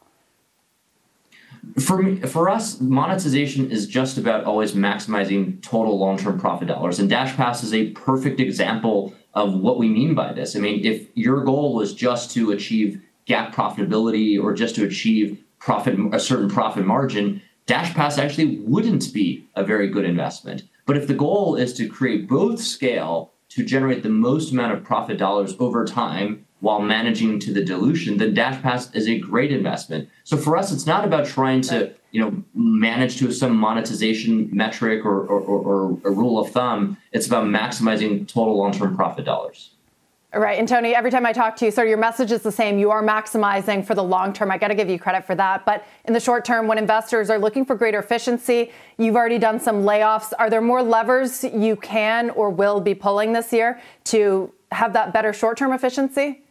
For 1.81 2.16
for 2.27 2.48
us, 2.48 2.81
monetization 2.81 3.70
is 3.70 3.87
just 3.87 4.18
about 4.18 4.44
always 4.44 4.72
maximizing 4.72 5.61
total 5.62 5.98
long 5.98 6.16
term 6.16 6.38
profit 6.38 6.68
dollars, 6.68 6.98
and 6.98 7.11
Dash 7.11 7.35
Pass 7.37 7.62
is 7.62 7.74
a 7.74 7.90
perfect 7.90 8.40
example 8.40 9.14
of 9.35 9.55
what 9.55 9.79
we 9.79 9.88
mean 9.88 10.14
by 10.14 10.33
this. 10.33 10.57
I 10.57 10.61
mean, 10.61 10.85
if 10.85 11.09
your 11.14 11.44
goal 11.44 11.74
was 11.74 11.94
just 11.94 12.31
to 12.33 12.53
achieve 12.53 13.01
GAAP 13.27 13.53
profitability 13.53 14.42
or 14.42 14.55
just 14.55 14.74
to 14.77 14.85
achieve 14.85 15.42
profit 15.59 15.98
a 16.12 16.20
certain 16.20 16.48
profit 16.48 16.87
margin, 16.87 17.42
Dash 17.66 17.92
Pass 17.94 18.18
actually 18.18 18.59
wouldn't 18.61 19.12
be 19.12 19.46
a 19.55 19.62
very 19.62 19.88
good 19.88 20.05
investment. 20.05 20.62
But 20.87 20.96
if 20.96 21.07
the 21.07 21.14
goal 21.14 21.55
is 21.55 21.74
to 21.74 21.88
create 21.88 22.29
both 22.29 22.61
scale 22.61 23.33
to 23.51 23.65
generate 23.65 24.03
the 24.03 24.09
most 24.09 24.53
amount 24.53 24.73
of 24.73 24.85
profit 24.85 25.19
dollars 25.19 25.55
over 25.59 25.85
time 25.85 26.47
while 26.61 26.81
managing 26.81 27.39
to 27.39 27.53
the 27.53 27.65
dilution, 27.65 28.19
then 28.19 28.35
Dash 28.35 28.61
Pass 28.63 28.93
is 28.95 29.09
a 29.09 29.19
great 29.19 29.53
investment. 29.53 30.09
So 30.25 30.37
for 30.37 30.57
us, 30.57 30.73
it's 30.73 30.87
not 30.87 31.05
about 31.05 31.27
trying 31.27 31.61
to 31.63 31.95
you 32.11 32.21
know 32.21 32.43
manage 32.55 33.19
to 33.19 33.31
some 33.33 33.57
monetization 33.57 34.49
metric 34.53 35.05
or, 35.05 35.21
or, 35.21 35.41
or, 35.41 35.61
or 35.61 35.99
a 36.05 36.11
rule 36.11 36.39
of 36.39 36.51
thumb. 36.51 36.97
It's 37.13 37.27
about 37.27 37.45
maximizing 37.45 38.27
total 38.27 38.57
long-term 38.57 38.97
profit 38.97 39.25
dollars. 39.25 39.71
Right. 40.35 40.59
And 40.59 40.69
Tony, 40.69 40.95
every 40.95 41.11
time 41.11 41.25
I 41.25 41.33
talk 41.33 41.57
to 41.57 41.64
you, 41.64 41.71
so 41.71 41.83
your 41.83 41.97
message 41.97 42.33
is 42.33 42.43
the 42.43 42.53
same. 42.53 42.79
You 42.79 42.91
are 42.91 43.03
maximizing 43.03 43.83
for 43.83 43.95
the 43.95 44.05
long 44.05 44.35
term. 44.35 44.51
I 44.51 44.59
got 44.59 44.69
to 44.69 44.75
give 44.75 44.91
you 44.91 44.99
credit 44.99 45.25
for 45.25 45.35
that. 45.35 45.64
But 45.64 45.87
in 46.05 46.12
the 46.12 46.21
short 46.21 46.45
term, 46.45 46.67
when 46.67 46.77
investors 46.77 47.31
are 47.31 47.38
looking 47.38 47.64
for 47.64 47.75
greater 47.75 47.99
efficiency, 47.99 48.71
you've 48.99 49.17
already 49.17 49.38
done 49.38 49.59
some 49.59 49.85
layoffs. 49.85 50.35
Are 50.38 50.51
there 50.51 50.61
more 50.61 50.83
levers 50.83 51.45
you 51.45 51.77
can 51.77 52.29
or 52.31 52.51
will 52.51 52.79
be 52.79 52.95
pulling 52.95 53.33
this 53.33 53.55
year 53.55 53.81
to 54.05 54.53
have 54.71 54.93
that 54.93 55.14
better 55.14 55.33
short 55.33 55.57
term 55.57 55.73
efficiency? 55.73 56.43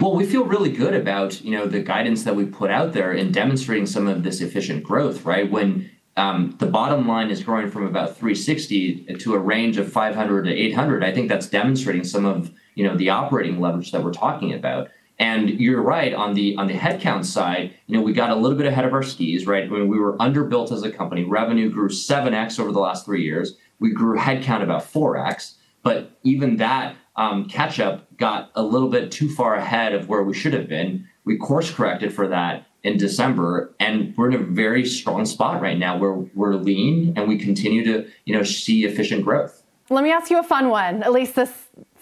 Well, 0.00 0.14
we 0.14 0.24
feel 0.24 0.44
really 0.44 0.70
good 0.70 0.94
about 0.94 1.40
you 1.42 1.50
know 1.50 1.66
the 1.66 1.80
guidance 1.80 2.22
that 2.22 2.36
we 2.36 2.44
put 2.44 2.70
out 2.70 2.92
there 2.92 3.12
in 3.12 3.32
demonstrating 3.32 3.86
some 3.86 4.06
of 4.06 4.22
this 4.22 4.40
efficient 4.40 4.84
growth. 4.84 5.24
Right 5.24 5.50
when 5.50 5.90
um, 6.16 6.54
the 6.58 6.66
bottom 6.66 7.08
line 7.08 7.30
is 7.30 7.42
growing 7.42 7.70
from 7.70 7.86
about 7.86 8.16
360 8.16 9.16
to 9.18 9.34
a 9.34 9.38
range 9.38 9.78
of 9.78 9.90
500 9.90 10.44
to 10.44 10.52
800. 10.52 11.02
I 11.04 11.12
think 11.12 11.28
that's 11.28 11.48
demonstrating 11.48 12.04
some 12.04 12.24
of 12.24 12.52
you 12.78 12.84
know 12.84 12.96
the 12.96 13.10
operating 13.10 13.60
leverage 13.60 13.90
that 13.90 14.04
we're 14.04 14.12
talking 14.12 14.54
about. 14.54 14.88
And 15.18 15.50
you're 15.50 15.82
right 15.82 16.14
on 16.14 16.34
the 16.34 16.54
on 16.56 16.68
the 16.68 16.74
headcount 16.74 17.24
side. 17.24 17.74
You 17.88 17.96
know, 17.96 18.02
we 18.02 18.12
got 18.12 18.30
a 18.30 18.36
little 18.36 18.56
bit 18.56 18.66
ahead 18.68 18.84
of 18.84 18.94
our 18.94 19.02
skis, 19.02 19.48
right? 19.48 19.68
When 19.68 19.88
we 19.88 19.98
were 19.98 20.16
underbuilt 20.18 20.70
as 20.70 20.84
a 20.84 20.90
company, 20.92 21.24
revenue 21.24 21.70
grew 21.70 21.88
seven 21.88 22.34
x 22.34 22.60
over 22.60 22.70
the 22.70 22.78
last 22.78 23.04
three 23.04 23.24
years. 23.24 23.56
We 23.80 23.92
grew 23.92 24.16
headcount 24.16 24.62
about 24.62 24.84
four 24.84 25.18
x, 25.18 25.56
but 25.82 26.12
even 26.22 26.58
that 26.58 26.94
um, 27.16 27.48
catch 27.48 27.80
up 27.80 28.16
got 28.16 28.52
a 28.54 28.62
little 28.62 28.88
bit 28.88 29.10
too 29.10 29.28
far 29.28 29.56
ahead 29.56 29.92
of 29.92 30.08
where 30.08 30.22
we 30.22 30.34
should 30.34 30.52
have 30.52 30.68
been. 30.68 31.08
We 31.24 31.36
course 31.36 31.72
corrected 31.72 32.14
for 32.14 32.28
that 32.28 32.68
in 32.84 32.96
December, 32.96 33.74
and 33.80 34.14
we're 34.16 34.28
in 34.28 34.34
a 34.34 34.44
very 34.44 34.86
strong 34.86 35.26
spot 35.26 35.60
right 35.60 35.76
now 35.76 35.98
where 35.98 36.14
we're 36.14 36.54
lean 36.54 37.12
and 37.16 37.26
we 37.26 37.38
continue 37.38 37.84
to 37.84 38.08
you 38.24 38.36
know 38.36 38.44
see 38.44 38.84
efficient 38.84 39.24
growth. 39.24 39.64
Let 39.90 40.04
me 40.04 40.12
ask 40.12 40.30
you 40.30 40.38
a 40.38 40.42
fun 40.44 40.68
one. 40.68 41.02
At 41.02 41.12
least 41.12 41.34
this 41.34 41.50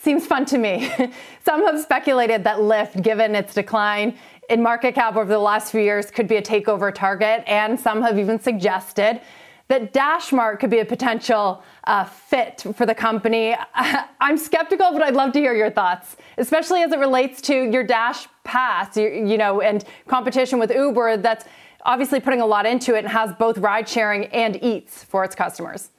Seems 0.07 0.25
fun 0.25 0.45
to 0.45 0.59
me. 0.59 0.89
Some 1.45 1.67
have 1.67 1.81
speculated 1.81 2.45
that 2.45 2.59
Lyft, 2.59 3.03
given 3.03 3.35
its 3.35 3.55
decline 3.55 4.17
in 4.49 4.63
market 4.63 4.95
cap 4.95 5.17
over 5.17 5.27
the 5.27 5.41
last 5.41 5.73
few 5.73 5.81
years, 5.81 6.13
could 6.13 6.29
be 6.29 6.37
a 6.37 6.43
takeover 6.43 6.95
target, 6.95 7.43
and 7.49 7.81
some 7.81 8.03
have 8.03 8.17
even 8.17 8.39
suggested 8.39 9.21
that 9.67 9.93
DashMart 9.93 10.61
could 10.61 10.71
be 10.71 10.79
a 10.79 10.85
potential 10.85 11.65
uh, 11.89 12.05
fit 12.05 12.65
for 12.77 12.87
the 12.87 12.95
company. 12.95 13.57
I'm 13.75 14.39
skeptical, 14.39 14.93
but 14.93 15.03
I'd 15.03 15.17
love 15.17 15.33
to 15.33 15.41
hear 15.41 15.57
your 15.57 15.73
thoughts, 15.73 16.17
especially 16.39 16.83
as 16.83 16.93
it 16.93 17.01
relates 17.01 17.41
to 17.41 17.69
your 17.69 17.83
Dash 17.83 18.29
Pass, 18.45 18.97
you, 18.97 19.09
you 19.09 19.37
know, 19.37 19.61
and 19.61 19.85
competition 20.07 20.61
with 20.61 20.71
Uber 20.73 21.17
that's 21.17 21.47
obviously 21.85 22.21
putting 22.21 22.41
a 22.41 22.47
lot 22.47 22.65
into 22.65 22.95
it 22.95 22.99
and 22.99 23.09
has 23.09 23.33
both 23.41 23.59
ride 23.59 23.89
sharing 23.89 24.27
and 24.27 24.63
eats 24.63 25.03
for 25.03 25.25
its 25.25 25.35
customers. 25.35 25.91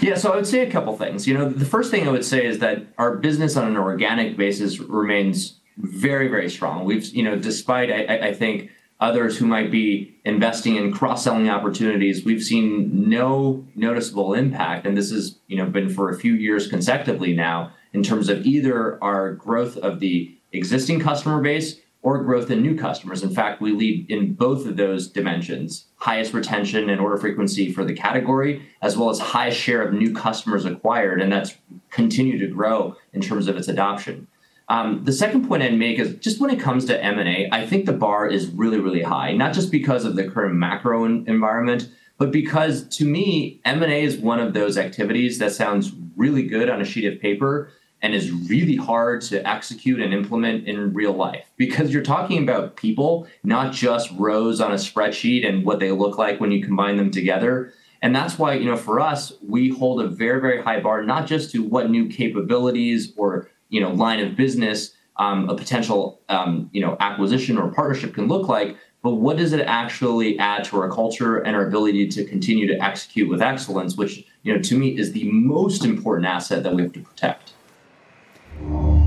Yeah, 0.00 0.14
so 0.16 0.32
I 0.32 0.36
would 0.36 0.46
say 0.46 0.60
a 0.60 0.70
couple 0.70 0.96
things. 0.96 1.26
You 1.26 1.34
know, 1.34 1.48
the 1.48 1.64
first 1.64 1.90
thing 1.90 2.06
I 2.06 2.10
would 2.10 2.24
say 2.24 2.46
is 2.46 2.58
that 2.60 2.86
our 2.98 3.16
business 3.16 3.56
on 3.56 3.66
an 3.68 3.76
organic 3.76 4.36
basis 4.36 4.78
remains 4.78 5.60
very, 5.76 6.28
very 6.28 6.48
strong. 6.50 6.84
We've, 6.84 7.04
you 7.06 7.22
know, 7.22 7.36
despite 7.36 7.90
I, 7.90 8.28
I 8.28 8.34
think 8.34 8.70
others 9.00 9.36
who 9.36 9.46
might 9.46 9.70
be 9.70 10.16
investing 10.24 10.76
in 10.76 10.92
cross-selling 10.92 11.50
opportunities, 11.50 12.24
we've 12.24 12.42
seen 12.42 13.08
no 13.08 13.66
noticeable 13.74 14.34
impact, 14.34 14.86
and 14.86 14.96
this 14.96 15.10
has, 15.10 15.38
you 15.48 15.56
know, 15.56 15.66
been 15.66 15.90
for 15.90 16.10
a 16.10 16.18
few 16.18 16.34
years 16.34 16.68
consecutively 16.68 17.34
now 17.34 17.72
in 17.92 18.02
terms 18.02 18.28
of 18.28 18.46
either 18.46 19.02
our 19.02 19.32
growth 19.32 19.76
of 19.78 20.00
the 20.00 20.36
existing 20.52 21.00
customer 21.00 21.40
base 21.40 21.80
or 22.04 22.22
growth 22.22 22.50
in 22.50 22.60
new 22.60 22.76
customers. 22.76 23.22
In 23.22 23.30
fact, 23.30 23.62
we 23.62 23.72
lead 23.72 24.10
in 24.10 24.34
both 24.34 24.66
of 24.66 24.76
those 24.76 25.08
dimensions 25.08 25.86
highest 25.96 26.34
retention 26.34 26.90
and 26.90 27.00
order 27.00 27.16
frequency 27.16 27.72
for 27.72 27.82
the 27.82 27.94
category, 27.94 28.62
as 28.82 28.94
well 28.94 29.08
as 29.08 29.18
highest 29.18 29.58
share 29.58 29.80
of 29.80 29.94
new 29.94 30.12
customers 30.12 30.66
acquired. 30.66 31.22
And 31.22 31.32
that's 31.32 31.56
continued 31.90 32.40
to 32.40 32.46
grow 32.46 32.94
in 33.14 33.22
terms 33.22 33.48
of 33.48 33.56
its 33.56 33.68
adoption. 33.68 34.26
Um, 34.68 35.02
the 35.04 35.12
second 35.12 35.48
point 35.48 35.62
I'd 35.62 35.78
make 35.78 35.98
is 35.98 36.16
just 36.16 36.40
when 36.40 36.50
it 36.50 36.60
comes 36.60 36.84
to 36.86 37.02
M&A, 37.02 37.48
I 37.50 37.66
think 37.66 37.86
the 37.86 37.94
bar 37.94 38.26
is 38.26 38.48
really, 38.48 38.78
really 38.78 39.02
high, 39.02 39.32
not 39.32 39.54
just 39.54 39.70
because 39.70 40.04
of 40.04 40.14
the 40.14 40.28
current 40.28 40.54
macro 40.54 41.06
environment, 41.06 41.88
but 42.18 42.30
because 42.30 42.86
to 42.98 43.06
me, 43.06 43.62
M&A 43.64 44.04
is 44.04 44.18
one 44.18 44.40
of 44.40 44.52
those 44.52 44.76
activities 44.76 45.38
that 45.38 45.52
sounds 45.52 45.92
really 46.16 46.42
good 46.42 46.68
on 46.68 46.82
a 46.82 46.84
sheet 46.84 47.10
of 47.10 47.18
paper, 47.18 47.70
and 48.04 48.14
is 48.14 48.30
really 48.30 48.76
hard 48.76 49.22
to 49.22 49.48
execute 49.48 49.98
and 49.98 50.12
implement 50.12 50.68
in 50.68 50.92
real 50.92 51.14
life 51.14 51.46
because 51.56 51.90
you're 51.90 52.02
talking 52.02 52.42
about 52.42 52.76
people, 52.76 53.26
not 53.44 53.72
just 53.72 54.10
rows 54.18 54.60
on 54.60 54.72
a 54.72 54.74
spreadsheet 54.74 55.48
and 55.48 55.64
what 55.64 55.80
they 55.80 55.90
look 55.90 56.18
like 56.18 56.38
when 56.38 56.52
you 56.52 56.62
combine 56.62 56.98
them 56.98 57.10
together. 57.10 57.72
And 58.02 58.14
that's 58.14 58.38
why, 58.38 58.56
you 58.56 58.66
know, 58.66 58.76
for 58.76 59.00
us, 59.00 59.32
we 59.42 59.70
hold 59.70 60.02
a 60.02 60.06
very, 60.06 60.38
very 60.38 60.62
high 60.62 60.80
bar, 60.80 61.02
not 61.02 61.26
just 61.26 61.50
to 61.52 61.62
what 61.62 61.88
new 61.88 62.06
capabilities 62.06 63.14
or, 63.16 63.48
you 63.70 63.80
know, 63.80 63.90
line 63.90 64.20
of 64.20 64.36
business 64.36 64.92
um, 65.16 65.48
a 65.48 65.56
potential, 65.56 66.20
um, 66.28 66.68
you 66.74 66.82
know, 66.82 66.98
acquisition 67.00 67.56
or 67.56 67.70
partnership 67.70 68.14
can 68.14 68.28
look 68.28 68.48
like, 68.48 68.76
but 69.02 69.14
what 69.14 69.38
does 69.38 69.54
it 69.54 69.60
actually 69.62 70.38
add 70.38 70.64
to 70.64 70.78
our 70.78 70.90
culture 70.90 71.38
and 71.38 71.56
our 71.56 71.66
ability 71.66 72.08
to 72.08 72.24
continue 72.26 72.66
to 72.66 72.84
execute 72.84 73.30
with 73.30 73.40
excellence, 73.40 73.96
which, 73.96 74.26
you 74.42 74.52
know, 74.52 74.60
to 74.60 74.76
me 74.76 74.98
is 74.98 75.12
the 75.12 75.30
most 75.30 75.86
important 75.86 76.26
asset 76.26 76.62
that 76.64 76.74
we 76.74 76.82
have 76.82 76.92
to 76.92 77.00
protect. 77.00 77.53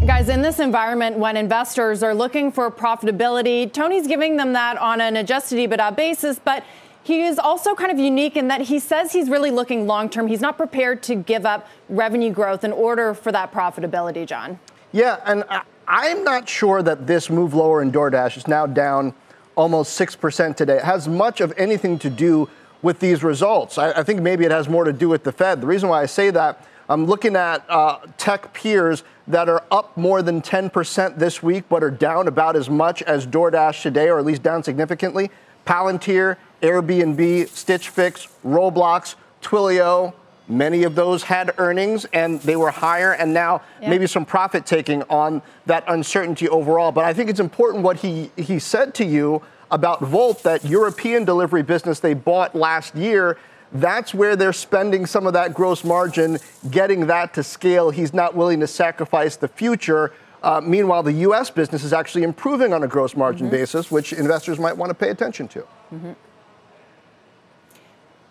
Guys, 0.06 0.30
in 0.30 0.42
this 0.42 0.60
environment, 0.60 1.18
when 1.18 1.36
investors 1.36 2.02
are 2.02 2.16
looking 2.16 2.52
for 2.52 2.72
profitability, 2.72 3.72
Tony's 3.72 4.08
giving 4.08 4.38
them 4.38 4.54
that 4.54 4.78
on 4.78 5.02
an 5.02 5.18
adjusted 5.18 5.58
EBITDA 5.58 5.96
basis, 5.96 6.40
but 6.40 6.64
he 7.04 7.24
is 7.24 7.40
also 7.40 7.76
kind 7.76 7.92
of 7.92 8.00
unique 8.00 8.36
in 8.36 8.48
that 8.50 8.62
he 8.62 8.80
says 8.80 9.14
he's 9.14 9.30
really 9.30 9.52
looking 9.52 9.88
long 9.88 10.10
term. 10.10 10.28
He's 10.28 10.42
not 10.42 10.58
prepared 10.58 11.04
to 11.04 11.16
give 11.16 11.46
up 11.46 11.68
revenue 11.88 12.32
growth 12.32 12.64
in 12.64 12.72
order 12.72 13.14
for 13.14 13.32
that 13.32 13.52
profitability, 13.52 14.26
John. 14.26 14.60
Yeah, 14.92 15.20
and 15.26 15.44
I'm 15.88 16.24
not 16.24 16.50
sure 16.50 16.82
that 16.82 17.08
this 17.08 17.30
move 17.30 17.54
lower 17.54 17.82
in 17.82 17.92
DoorDash 17.92 18.38
is 18.38 18.48
now 18.48 18.66
down 18.66 19.14
almost 19.56 20.00
6% 20.00 20.56
today. 20.56 20.78
It 20.78 20.84
has 20.84 21.08
much 21.08 21.42
of 21.42 21.54
anything 21.58 21.98
to 22.00 22.10
do 22.10 22.50
with 22.82 23.00
these 23.00 23.24
results. 23.24 23.78
I, 23.78 23.92
I 23.92 24.04
think 24.04 24.22
maybe 24.22 24.46
it 24.46 24.52
has 24.52 24.70
more 24.70 24.84
to 24.84 24.94
do 24.94 25.10
with 25.10 25.24
the 25.24 25.32
Fed. 25.32 25.62
The 25.62 25.68
reason 25.68 25.90
why 25.90 26.02
I 26.02 26.06
say 26.06 26.30
that, 26.32 26.66
I'm 26.90 27.06
looking 27.06 27.36
at 27.36 27.66
uh, 27.70 28.00
tech 28.18 28.54
peers 28.54 29.04
that 29.28 29.50
are 29.50 29.64
up 29.72 29.98
more 29.98 30.22
than 30.22 30.42
10% 30.42 31.18
this 31.18 31.44
week, 31.44 31.66
but 31.68 31.84
are 31.84 31.92
down 31.92 32.28
about 32.28 32.56
as 32.56 32.70
much 32.70 33.02
as 33.02 33.28
DoorDash 33.28 33.82
today, 33.82 34.10
or 34.10 34.20
at 34.20 34.26
least 34.26 34.42
down 34.42 34.64
significantly. 34.64 35.30
Palantir, 35.66 36.38
Airbnb, 36.62 37.50
Stitch 37.50 37.90
Fix, 37.90 38.28
Roblox, 38.46 39.16
Twilio, 39.42 40.14
many 40.48 40.84
of 40.84 40.96
those 40.96 41.24
had 41.24 41.54
earnings 41.58 42.06
and 42.14 42.40
they 42.42 42.56
were 42.56 42.72
higher, 42.72 43.12
and 43.14 43.34
now 43.34 43.62
yeah. 43.82 43.90
maybe 43.90 44.08
some 44.08 44.26
profit 44.26 44.66
taking 44.66 45.04
on 45.04 45.42
that 45.66 45.84
uncertainty 45.88 46.48
overall. 46.48 46.92
But 46.92 47.04
I 47.04 47.14
think 47.14 47.30
it's 47.30 47.40
important 47.40 47.84
what 47.84 47.98
he, 47.98 48.32
he 48.38 48.60
said 48.60 48.94
to 48.96 49.06
you 49.06 49.42
about 49.70 50.02
Wolt 50.02 50.44
that 50.44 50.64
European 50.64 51.26
delivery 51.26 51.64
business 51.64 52.00
they 52.00 52.14
bought 52.14 52.56
last 52.56 52.96
year 52.96 53.38
that's 53.72 54.14
where 54.14 54.36
they're 54.36 54.54
spending 54.54 55.06
some 55.06 55.28
of 55.28 55.34
that 55.34 55.54
gross 55.54 55.84
margin, 55.84 56.40
getting 56.72 57.08
that 57.08 57.34
to 57.36 57.44
scale. 57.44 57.90
He's 57.90 58.14
not 58.14 58.36
willing 58.36 58.60
to 58.62 58.68
sacrifice 58.68 59.36
the 59.36 59.48
future. 59.48 60.14
Uh, 60.44 60.62
meanwhile, 60.64 61.04
the 61.04 61.14
U.S. 61.14 61.50
business 61.50 61.84
is 61.84 61.94
actually 61.94 62.24
improving 62.24 62.74
on 62.74 62.84
a 62.84 62.88
gross 62.88 63.16
margin 63.16 63.48
mm-hmm. 63.48 63.58
basis, 63.58 63.92
which 63.92 64.14
investors 64.14 64.60
might 64.60 64.78
want 64.78 64.90
to 64.90 64.94
pay 64.94 65.10
attention 65.10 65.48
to. 65.50 65.60
Mm-hmm. 65.94 66.12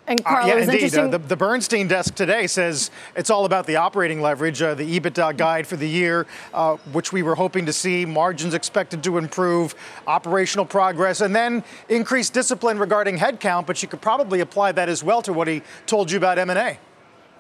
And 0.08 0.24
Carl, 0.24 0.44
uh, 0.44 0.48
yeah, 0.48 0.58
indeed. 0.58 0.94
Uh, 0.94 1.08
the, 1.08 1.18
the, 1.18 1.36
Bernstein 1.36 1.88
desk 1.88 2.14
today 2.14 2.46
says 2.46 2.90
it's 3.16 3.28
all 3.28 3.44
about 3.44 3.66
the 3.66 3.76
operating 3.76 4.20
leverage, 4.20 4.62
uh, 4.62 4.74
the 4.74 5.00
EBITDA 5.00 5.36
guide 5.36 5.66
for 5.66 5.76
the 5.76 5.88
year, 5.88 6.26
uh, 6.54 6.76
which 6.92 7.12
we 7.12 7.22
were 7.22 7.34
hoping 7.34 7.66
to 7.66 7.72
see, 7.72 8.06
margins 8.06 8.54
expected 8.54 9.02
to 9.02 9.18
improve, 9.18 9.74
operational 10.06 10.64
progress, 10.64 11.20
and 11.20 11.34
then 11.34 11.64
increased 11.88 12.32
discipline 12.32 12.78
regarding 12.78 13.18
headcount. 13.18 13.66
But 13.66 13.82
you 13.82 13.88
could 13.88 14.00
probably 14.00 14.40
apply 14.40 14.72
that 14.72 14.88
as 14.88 15.02
well 15.02 15.22
to 15.22 15.32
what 15.32 15.48
he 15.48 15.62
told 15.86 16.10
you 16.10 16.18
about 16.18 16.38
M&A. 16.38 16.78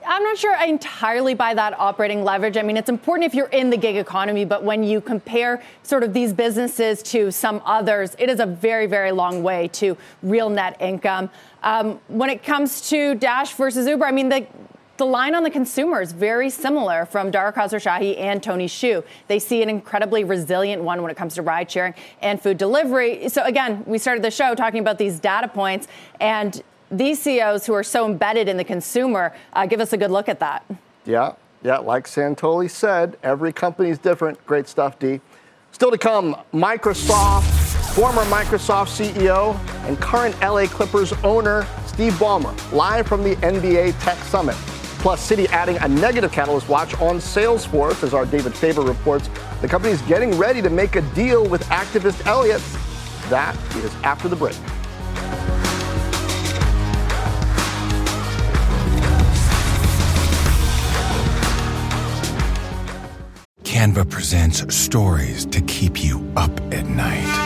I'm 0.08 0.22
not 0.22 0.38
sure 0.38 0.54
I 0.54 0.66
entirely 0.66 1.34
buy 1.34 1.54
that 1.54 1.78
operating 1.78 2.22
leverage. 2.22 2.56
I 2.56 2.62
mean, 2.62 2.76
it's 2.76 2.88
important 2.88 3.26
if 3.26 3.34
you're 3.34 3.48
in 3.48 3.70
the 3.70 3.76
gig 3.76 3.96
economy, 3.96 4.44
but 4.44 4.62
when 4.62 4.84
you 4.84 5.00
compare 5.00 5.60
sort 5.82 6.04
of 6.04 6.12
these 6.12 6.32
businesses 6.32 7.02
to 7.04 7.32
some 7.32 7.60
others, 7.64 8.14
it 8.18 8.30
is 8.30 8.38
a 8.38 8.46
very, 8.46 8.86
very 8.86 9.10
long 9.10 9.42
way 9.42 9.68
to 9.68 9.96
real 10.22 10.48
net 10.48 10.76
income. 10.80 11.28
Um, 11.66 11.98
when 12.06 12.30
it 12.30 12.44
comes 12.44 12.88
to 12.90 13.16
Dash 13.16 13.52
versus 13.54 13.88
Uber, 13.88 14.04
I 14.04 14.12
mean, 14.12 14.28
the, 14.28 14.46
the 14.98 15.04
line 15.04 15.34
on 15.34 15.42
the 15.42 15.50
consumer 15.50 16.00
is 16.00 16.12
very 16.12 16.48
similar 16.48 17.04
from 17.06 17.32
Dara 17.32 17.52
Khosrowshahi 17.52 18.20
and 18.20 18.40
Tony 18.40 18.68
Xu. 18.68 19.02
They 19.26 19.40
see 19.40 19.64
an 19.64 19.68
incredibly 19.68 20.22
resilient 20.22 20.84
one 20.84 21.02
when 21.02 21.10
it 21.10 21.16
comes 21.16 21.34
to 21.34 21.42
ride 21.42 21.68
sharing 21.68 21.94
and 22.22 22.40
food 22.40 22.56
delivery. 22.56 23.28
So 23.28 23.42
again, 23.42 23.82
we 23.84 23.98
started 23.98 24.22
the 24.22 24.30
show 24.30 24.54
talking 24.54 24.78
about 24.78 24.96
these 24.96 25.18
data 25.18 25.48
points 25.48 25.88
and 26.20 26.62
these 26.88 27.20
CEOs 27.20 27.66
who 27.66 27.74
are 27.74 27.82
so 27.82 28.06
embedded 28.06 28.48
in 28.48 28.56
the 28.56 28.64
consumer 28.64 29.34
uh, 29.52 29.66
give 29.66 29.80
us 29.80 29.92
a 29.92 29.96
good 29.96 30.12
look 30.12 30.28
at 30.28 30.38
that. 30.38 30.64
Yeah, 31.04 31.32
yeah, 31.64 31.78
like 31.78 32.06
Santoli 32.06 32.70
said, 32.70 33.16
every 33.24 33.52
company 33.52 33.90
is 33.90 33.98
different. 33.98 34.44
Great 34.46 34.68
stuff, 34.68 35.00
D. 35.00 35.20
Still 35.72 35.90
to 35.90 35.98
come, 35.98 36.36
Microsoft, 36.54 37.42
former 37.92 38.22
Microsoft 38.26 38.86
CEO 38.96 39.58
and 39.86 39.98
current 40.00 40.38
LA 40.40 40.66
Clippers 40.66 41.12
owner 41.24 41.66
Steve 41.86 42.12
Ballmer, 42.14 42.54
live 42.72 43.06
from 43.06 43.22
the 43.22 43.36
NBA 43.36 43.94
Tech 44.00 44.18
Summit. 44.18 44.54
Plus, 44.98 45.30
Citi 45.30 45.46
adding 45.48 45.78
a 45.78 45.88
negative 45.88 46.30
catalyst 46.30 46.68
watch 46.68 46.92
on 47.00 47.16
Salesforce, 47.16 48.02
as 48.02 48.12
our 48.12 48.26
David 48.26 48.54
Faber 48.54 48.82
reports. 48.82 49.30
The 49.62 49.68
company 49.68 49.94
is 49.94 50.02
getting 50.02 50.36
ready 50.36 50.60
to 50.60 50.68
make 50.68 50.96
a 50.96 51.02
deal 51.14 51.48
with 51.48 51.62
activist 51.66 52.26
Elliott. 52.26 52.60
That 53.30 53.56
is 53.76 53.94
after 54.02 54.28
the 54.28 54.36
break. 54.36 54.56
Canva 63.62 64.10
presents 64.10 64.74
stories 64.74 65.46
to 65.46 65.60
keep 65.62 66.02
you 66.02 66.30
up 66.36 66.50
at 66.72 66.86
night. 66.86 67.45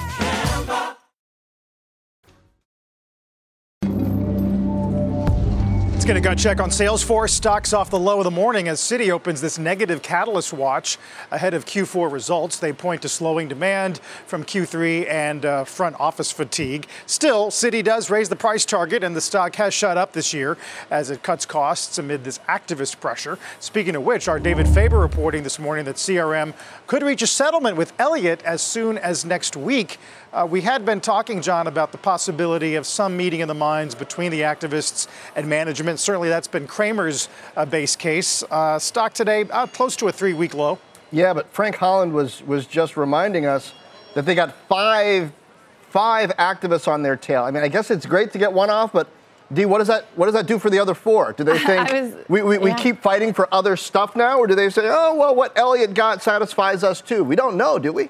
Let's 6.01 6.07
get 6.07 6.17
a 6.17 6.19
gut 6.19 6.39
check 6.39 6.59
on 6.59 6.71
Salesforce. 6.71 7.29
Stocks 7.29 7.73
off 7.73 7.91
the 7.91 7.99
low 7.99 8.17
of 8.17 8.23
the 8.23 8.31
morning 8.31 8.67
as 8.67 8.81
Citi 8.81 9.11
opens 9.11 9.39
this 9.39 9.59
negative 9.59 10.01
catalyst 10.01 10.51
watch 10.51 10.97
ahead 11.29 11.53
of 11.53 11.65
Q4 11.65 12.11
results. 12.11 12.57
They 12.57 12.73
point 12.73 13.03
to 13.03 13.07
slowing 13.07 13.47
demand 13.47 13.99
from 14.25 14.43
Q3 14.43 15.07
and 15.07 15.45
uh, 15.45 15.63
front 15.63 15.99
office 15.99 16.31
fatigue. 16.31 16.87
Still, 17.05 17.51
Citi 17.51 17.83
does 17.83 18.09
raise 18.09 18.29
the 18.29 18.35
price 18.35 18.65
target, 18.65 19.03
and 19.03 19.15
the 19.15 19.21
stock 19.21 19.53
has 19.57 19.75
shot 19.75 19.95
up 19.95 20.13
this 20.13 20.33
year 20.33 20.57
as 20.89 21.11
it 21.11 21.21
cuts 21.21 21.45
costs 21.45 21.99
amid 21.99 22.23
this 22.23 22.39
activist 22.49 22.99
pressure. 22.99 23.37
Speaking 23.59 23.95
of 23.95 24.01
which, 24.01 24.27
our 24.27 24.39
David 24.39 24.67
Faber 24.67 24.97
reporting 24.97 25.43
this 25.43 25.59
morning 25.59 25.85
that 25.85 25.97
CRM 25.97 26.55
could 26.87 27.03
reach 27.03 27.21
a 27.21 27.27
settlement 27.27 27.77
with 27.77 27.93
Elliott 27.99 28.41
as 28.41 28.63
soon 28.63 28.97
as 28.97 29.23
next 29.23 29.55
week. 29.55 29.99
Uh, 30.33 30.47
we 30.49 30.61
had 30.61 30.85
been 30.85 31.01
talking, 31.01 31.41
John, 31.41 31.67
about 31.67 31.91
the 31.91 31.97
possibility 31.97 32.75
of 32.75 32.85
some 32.85 33.17
meeting 33.17 33.41
in 33.41 33.49
the 33.49 33.53
minds 33.53 33.93
between 33.93 34.31
the 34.31 34.41
activists 34.41 35.07
and 35.35 35.45
management. 35.47 35.99
Certainly, 35.99 36.29
that's 36.29 36.47
been 36.47 36.67
Cramer's 36.67 37.27
uh, 37.57 37.65
base 37.65 37.97
case. 37.97 38.41
Uh, 38.49 38.79
stock 38.79 39.13
today, 39.13 39.43
uh, 39.49 39.67
close 39.67 39.97
to 39.97 40.07
a 40.07 40.11
three 40.11 40.33
week 40.33 40.53
low. 40.53 40.79
Yeah, 41.11 41.33
but 41.33 41.51
Frank 41.51 41.75
Holland 41.75 42.13
was, 42.13 42.41
was 42.43 42.65
just 42.65 42.95
reminding 42.95 43.45
us 43.45 43.73
that 44.13 44.25
they 44.25 44.33
got 44.33 44.55
five, 44.69 45.33
five 45.89 46.29
activists 46.37 46.87
on 46.87 47.01
their 47.01 47.17
tail. 47.17 47.43
I 47.43 47.51
mean, 47.51 47.63
I 47.63 47.67
guess 47.67 47.91
it's 47.91 48.05
great 48.05 48.31
to 48.31 48.37
get 48.37 48.53
one 48.53 48.69
off, 48.69 48.93
but 48.93 49.09
D, 49.51 49.65
what 49.65 49.79
does 49.79 49.87
that 49.89 50.05
what 50.15 50.27
does 50.27 50.33
that 50.35 50.47
do 50.47 50.59
for 50.59 50.69
the 50.69 50.79
other 50.79 50.93
four? 50.93 51.33
Do 51.33 51.43
they 51.43 51.59
think 51.65 51.91
was, 51.91 52.13
we, 52.29 52.41
we, 52.41 52.55
yeah. 52.55 52.63
we, 52.63 52.73
keep 52.75 53.01
fighting 53.01 53.33
for 53.33 53.53
other 53.53 53.75
stuff 53.75 54.15
now, 54.15 54.39
or 54.39 54.47
do 54.47 54.55
they 54.55 54.69
say, 54.69 54.83
oh 54.85 55.13
well, 55.13 55.35
what 55.35 55.51
Elliott 55.57 55.93
got 55.93 56.23
satisfies 56.23 56.85
us 56.85 57.01
too? 57.01 57.25
We 57.25 57.35
don't 57.35 57.57
know, 57.57 57.77
do 57.77 57.91
we? 57.91 58.09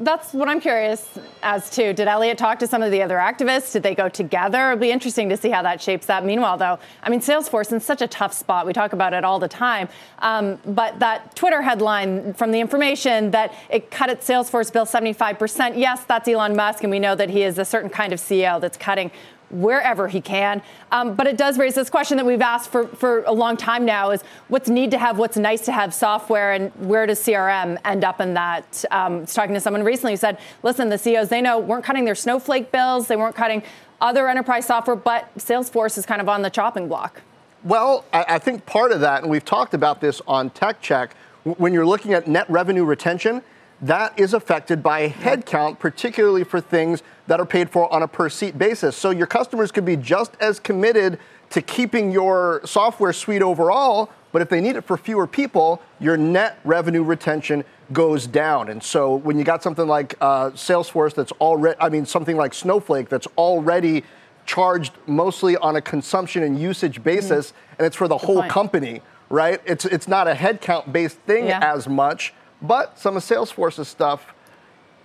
That's 0.00 0.32
what 0.32 0.48
I'm 0.48 0.60
curious 0.60 1.18
as 1.42 1.70
to. 1.70 1.92
Did 1.92 2.08
Elliott 2.08 2.36
talk 2.36 2.58
to 2.58 2.66
some 2.66 2.82
of 2.82 2.90
the 2.90 3.00
other 3.00 3.16
activists? 3.16 3.72
Did 3.72 3.84
they 3.84 3.94
go 3.94 4.08
together? 4.08 4.72
It'll 4.72 4.80
be 4.80 4.90
interesting 4.90 5.28
to 5.28 5.36
see 5.36 5.50
how 5.50 5.62
that 5.62 5.80
shapes 5.80 6.10
up. 6.10 6.24
Meanwhile, 6.24 6.58
though, 6.58 6.80
I 7.00 7.10
mean, 7.10 7.20
Salesforce 7.20 7.70
in 7.70 7.78
such 7.78 8.02
a 8.02 8.08
tough 8.08 8.32
spot. 8.32 8.66
We 8.66 8.72
talk 8.72 8.92
about 8.92 9.12
it 9.14 9.22
all 9.22 9.38
the 9.38 9.46
time. 9.46 9.88
Um, 10.18 10.58
but 10.66 10.98
that 10.98 11.36
Twitter 11.36 11.62
headline 11.62 12.34
from 12.34 12.50
the 12.50 12.58
information 12.58 13.30
that 13.30 13.54
it 13.70 13.92
cut 13.92 14.10
its 14.10 14.28
Salesforce 14.28 14.72
bill 14.72 14.84
75%. 14.84 15.78
Yes, 15.78 16.02
that's 16.04 16.26
Elon 16.26 16.56
Musk, 16.56 16.82
and 16.82 16.90
we 16.90 16.98
know 16.98 17.14
that 17.14 17.30
he 17.30 17.44
is 17.44 17.58
a 17.58 17.64
certain 17.64 17.90
kind 17.90 18.12
of 18.12 18.18
CEO 18.18 18.60
that's 18.60 18.76
cutting 18.76 19.12
wherever 19.54 20.08
he 20.08 20.20
can. 20.20 20.62
Um, 20.90 21.14
but 21.14 21.26
it 21.26 21.36
does 21.36 21.58
raise 21.58 21.74
this 21.74 21.88
question 21.88 22.16
that 22.16 22.26
we've 22.26 22.42
asked 22.42 22.70
for, 22.70 22.86
for 22.88 23.22
a 23.24 23.32
long 23.32 23.56
time 23.56 23.84
now 23.84 24.10
is 24.10 24.22
what's 24.48 24.68
need 24.68 24.90
to 24.90 24.98
have, 24.98 25.18
what's 25.18 25.36
nice 25.36 25.64
to 25.66 25.72
have 25.72 25.94
software, 25.94 26.52
and 26.52 26.72
where 26.76 27.06
does 27.06 27.20
CRM 27.20 27.78
end 27.84 28.04
up 28.04 28.20
in 28.20 28.34
that? 28.34 28.84
Um, 28.90 29.14
I 29.14 29.20
was 29.20 29.34
talking 29.34 29.54
to 29.54 29.60
someone 29.60 29.84
recently 29.84 30.12
who 30.12 30.16
said, 30.16 30.38
listen, 30.62 30.88
the 30.88 30.98
CEOs, 30.98 31.28
they 31.28 31.40
know, 31.40 31.58
weren't 31.58 31.84
cutting 31.84 32.04
their 32.04 32.14
Snowflake 32.14 32.72
bills, 32.72 33.08
they 33.08 33.16
weren't 33.16 33.36
cutting 33.36 33.62
other 34.00 34.28
enterprise 34.28 34.66
software, 34.66 34.96
but 34.96 35.32
Salesforce 35.38 35.96
is 35.96 36.04
kind 36.04 36.20
of 36.20 36.28
on 36.28 36.42
the 36.42 36.50
chopping 36.50 36.88
block. 36.88 37.22
Well, 37.62 38.04
I, 38.12 38.24
I 38.28 38.38
think 38.38 38.66
part 38.66 38.92
of 38.92 39.00
that, 39.00 39.22
and 39.22 39.30
we've 39.30 39.44
talked 39.44 39.72
about 39.72 40.00
this 40.00 40.20
on 40.26 40.50
Tech 40.50 40.80
Check, 40.82 41.14
when 41.44 41.72
you're 41.72 41.86
looking 41.86 42.12
at 42.12 42.26
net 42.26 42.48
revenue 42.48 42.84
retention, 42.84 43.42
that 43.82 44.18
is 44.18 44.34
affected 44.34 44.82
by 44.82 45.08
headcount, 45.08 45.78
particularly 45.78 46.44
for 46.44 46.60
things 46.60 47.02
that 47.26 47.40
are 47.40 47.46
paid 47.46 47.70
for 47.70 47.92
on 47.92 48.02
a 48.02 48.08
per 48.08 48.28
seat 48.28 48.58
basis. 48.58 48.96
So 48.96 49.10
your 49.10 49.26
customers 49.26 49.70
could 49.72 49.84
be 49.84 49.96
just 49.96 50.32
as 50.40 50.60
committed 50.60 51.18
to 51.50 51.62
keeping 51.62 52.10
your 52.10 52.60
software 52.64 53.12
suite 53.12 53.42
overall, 53.42 54.10
but 54.32 54.42
if 54.42 54.48
they 54.48 54.60
need 54.60 54.76
it 54.76 54.82
for 54.82 54.96
fewer 54.96 55.26
people, 55.26 55.80
your 56.00 56.16
net 56.16 56.58
revenue 56.64 57.02
retention 57.02 57.64
goes 57.92 58.26
down. 58.26 58.68
And 58.68 58.82
so 58.82 59.14
when 59.14 59.38
you 59.38 59.44
got 59.44 59.62
something 59.62 59.86
like 59.86 60.14
uh, 60.20 60.50
Salesforce 60.50 61.14
that's 61.14 61.32
already, 61.32 61.76
I 61.80 61.88
mean, 61.90 62.06
something 62.06 62.36
like 62.36 62.54
Snowflake 62.54 63.08
that's 63.08 63.28
already 63.38 64.02
charged 64.46 64.92
mostly 65.06 65.56
on 65.58 65.76
a 65.76 65.80
consumption 65.80 66.42
and 66.42 66.58
usage 66.60 67.02
basis, 67.02 67.48
mm-hmm. 67.48 67.74
and 67.78 67.86
it's 67.86 67.96
for 67.96 68.08
the 68.08 68.16
Good 68.18 68.26
whole 68.26 68.40
point. 68.40 68.50
company, 68.50 69.02
right? 69.30 69.60
It's, 69.64 69.84
it's 69.84 70.08
not 70.08 70.26
a 70.26 70.32
headcount 70.32 70.92
based 70.92 71.18
thing 71.18 71.46
yeah. 71.46 71.60
as 71.62 71.88
much, 71.88 72.34
but 72.66 72.98
some 72.98 73.16
of 73.16 73.22
Salesforce's 73.22 73.88
stuff, 73.88 74.34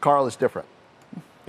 Carl, 0.02 0.28
is 0.28 0.36
different. 0.36 0.68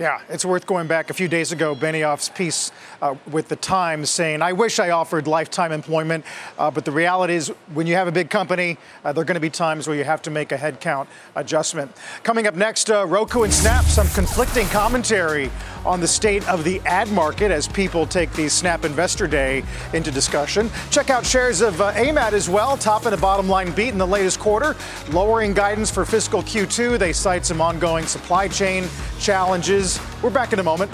Yeah, 0.01 0.19
it's 0.29 0.43
worth 0.43 0.65
going 0.65 0.87
back 0.87 1.11
a 1.11 1.13
few 1.13 1.27
days 1.27 1.51
ago. 1.51 1.75
Benioff's 1.75 2.27
piece 2.29 2.71
uh, 3.03 3.13
with 3.29 3.49
the 3.49 3.55
Times 3.55 4.09
saying, 4.09 4.41
"I 4.41 4.51
wish 4.51 4.79
I 4.79 4.89
offered 4.89 5.27
lifetime 5.27 5.71
employment, 5.71 6.25
uh, 6.57 6.71
but 6.71 6.85
the 6.85 6.91
reality 6.91 7.35
is, 7.35 7.49
when 7.75 7.85
you 7.85 7.93
have 7.93 8.07
a 8.07 8.11
big 8.11 8.31
company, 8.31 8.79
uh, 9.05 9.13
there 9.13 9.21
are 9.21 9.25
going 9.25 9.35
to 9.35 9.39
be 9.39 9.51
times 9.51 9.87
where 9.87 9.95
you 9.95 10.03
have 10.03 10.23
to 10.23 10.31
make 10.31 10.51
a 10.51 10.57
headcount 10.57 11.05
adjustment." 11.35 11.91
Coming 12.23 12.47
up 12.47 12.55
next, 12.55 12.89
uh, 12.89 13.05
Roku 13.05 13.43
and 13.43 13.53
Snap, 13.53 13.83
some 13.83 14.07
conflicting 14.07 14.65
commentary 14.69 15.51
on 15.85 15.99
the 15.99 16.07
state 16.07 16.47
of 16.47 16.63
the 16.63 16.79
ad 16.81 17.09
market 17.11 17.51
as 17.51 17.67
people 17.67 18.05
take 18.05 18.31
the 18.33 18.49
Snap 18.49 18.85
Investor 18.85 19.27
Day 19.27 19.63
into 19.93 20.11
discussion. 20.11 20.69
Check 20.89 21.09
out 21.09 21.25
shares 21.25 21.61
of 21.61 21.79
uh, 21.81 21.91
AMAT 21.93 22.33
as 22.33 22.49
well, 22.49 22.77
top 22.77 23.05
and 23.05 23.13
a 23.13 23.17
bottom 23.17 23.47
line 23.47 23.71
beat 23.71 23.89
in 23.89 23.97
the 23.97 24.07
latest 24.07 24.39
quarter, 24.39 24.75
lowering 25.09 25.53
guidance 25.53 25.89
for 25.89 26.05
fiscal 26.05 26.41
Q2. 26.41 26.97
They 26.97 27.13
cite 27.13 27.45
some 27.45 27.61
ongoing 27.61 28.05
supply 28.05 28.47
chain 28.47 28.87
challenges. 29.19 29.99
We're 30.21 30.29
back 30.29 30.53
in 30.53 30.59
a 30.59 30.63
moment. 30.63 30.91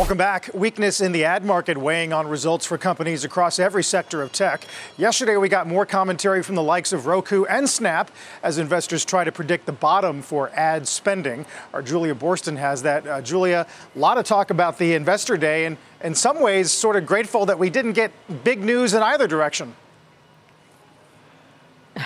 Welcome 0.00 0.16
back. 0.16 0.48
Weakness 0.54 1.02
in 1.02 1.12
the 1.12 1.26
ad 1.26 1.44
market 1.44 1.76
weighing 1.76 2.14
on 2.14 2.26
results 2.26 2.64
for 2.64 2.78
companies 2.78 3.22
across 3.22 3.58
every 3.58 3.84
sector 3.84 4.22
of 4.22 4.32
tech. 4.32 4.64
Yesterday, 4.96 5.36
we 5.36 5.50
got 5.50 5.66
more 5.66 5.84
commentary 5.84 6.42
from 6.42 6.54
the 6.54 6.62
likes 6.62 6.94
of 6.94 7.04
Roku 7.04 7.44
and 7.44 7.68
Snap 7.68 8.10
as 8.42 8.56
investors 8.56 9.04
try 9.04 9.24
to 9.24 9.30
predict 9.30 9.66
the 9.66 9.72
bottom 9.72 10.22
for 10.22 10.48
ad 10.54 10.88
spending. 10.88 11.44
Our 11.74 11.82
Julia 11.82 12.14
Boorstin 12.14 12.56
has 12.56 12.80
that. 12.80 13.06
Uh, 13.06 13.20
Julia, 13.20 13.66
a 13.94 13.98
lot 13.98 14.16
of 14.16 14.24
talk 14.24 14.48
about 14.48 14.78
the 14.78 14.94
investor 14.94 15.36
day, 15.36 15.66
and 15.66 15.76
in 16.02 16.14
some 16.14 16.40
ways, 16.40 16.70
sort 16.70 16.96
of 16.96 17.04
grateful 17.04 17.44
that 17.44 17.58
we 17.58 17.68
didn't 17.68 17.92
get 17.92 18.10
big 18.42 18.60
news 18.64 18.94
in 18.94 19.02
either 19.02 19.28
direction. 19.28 19.74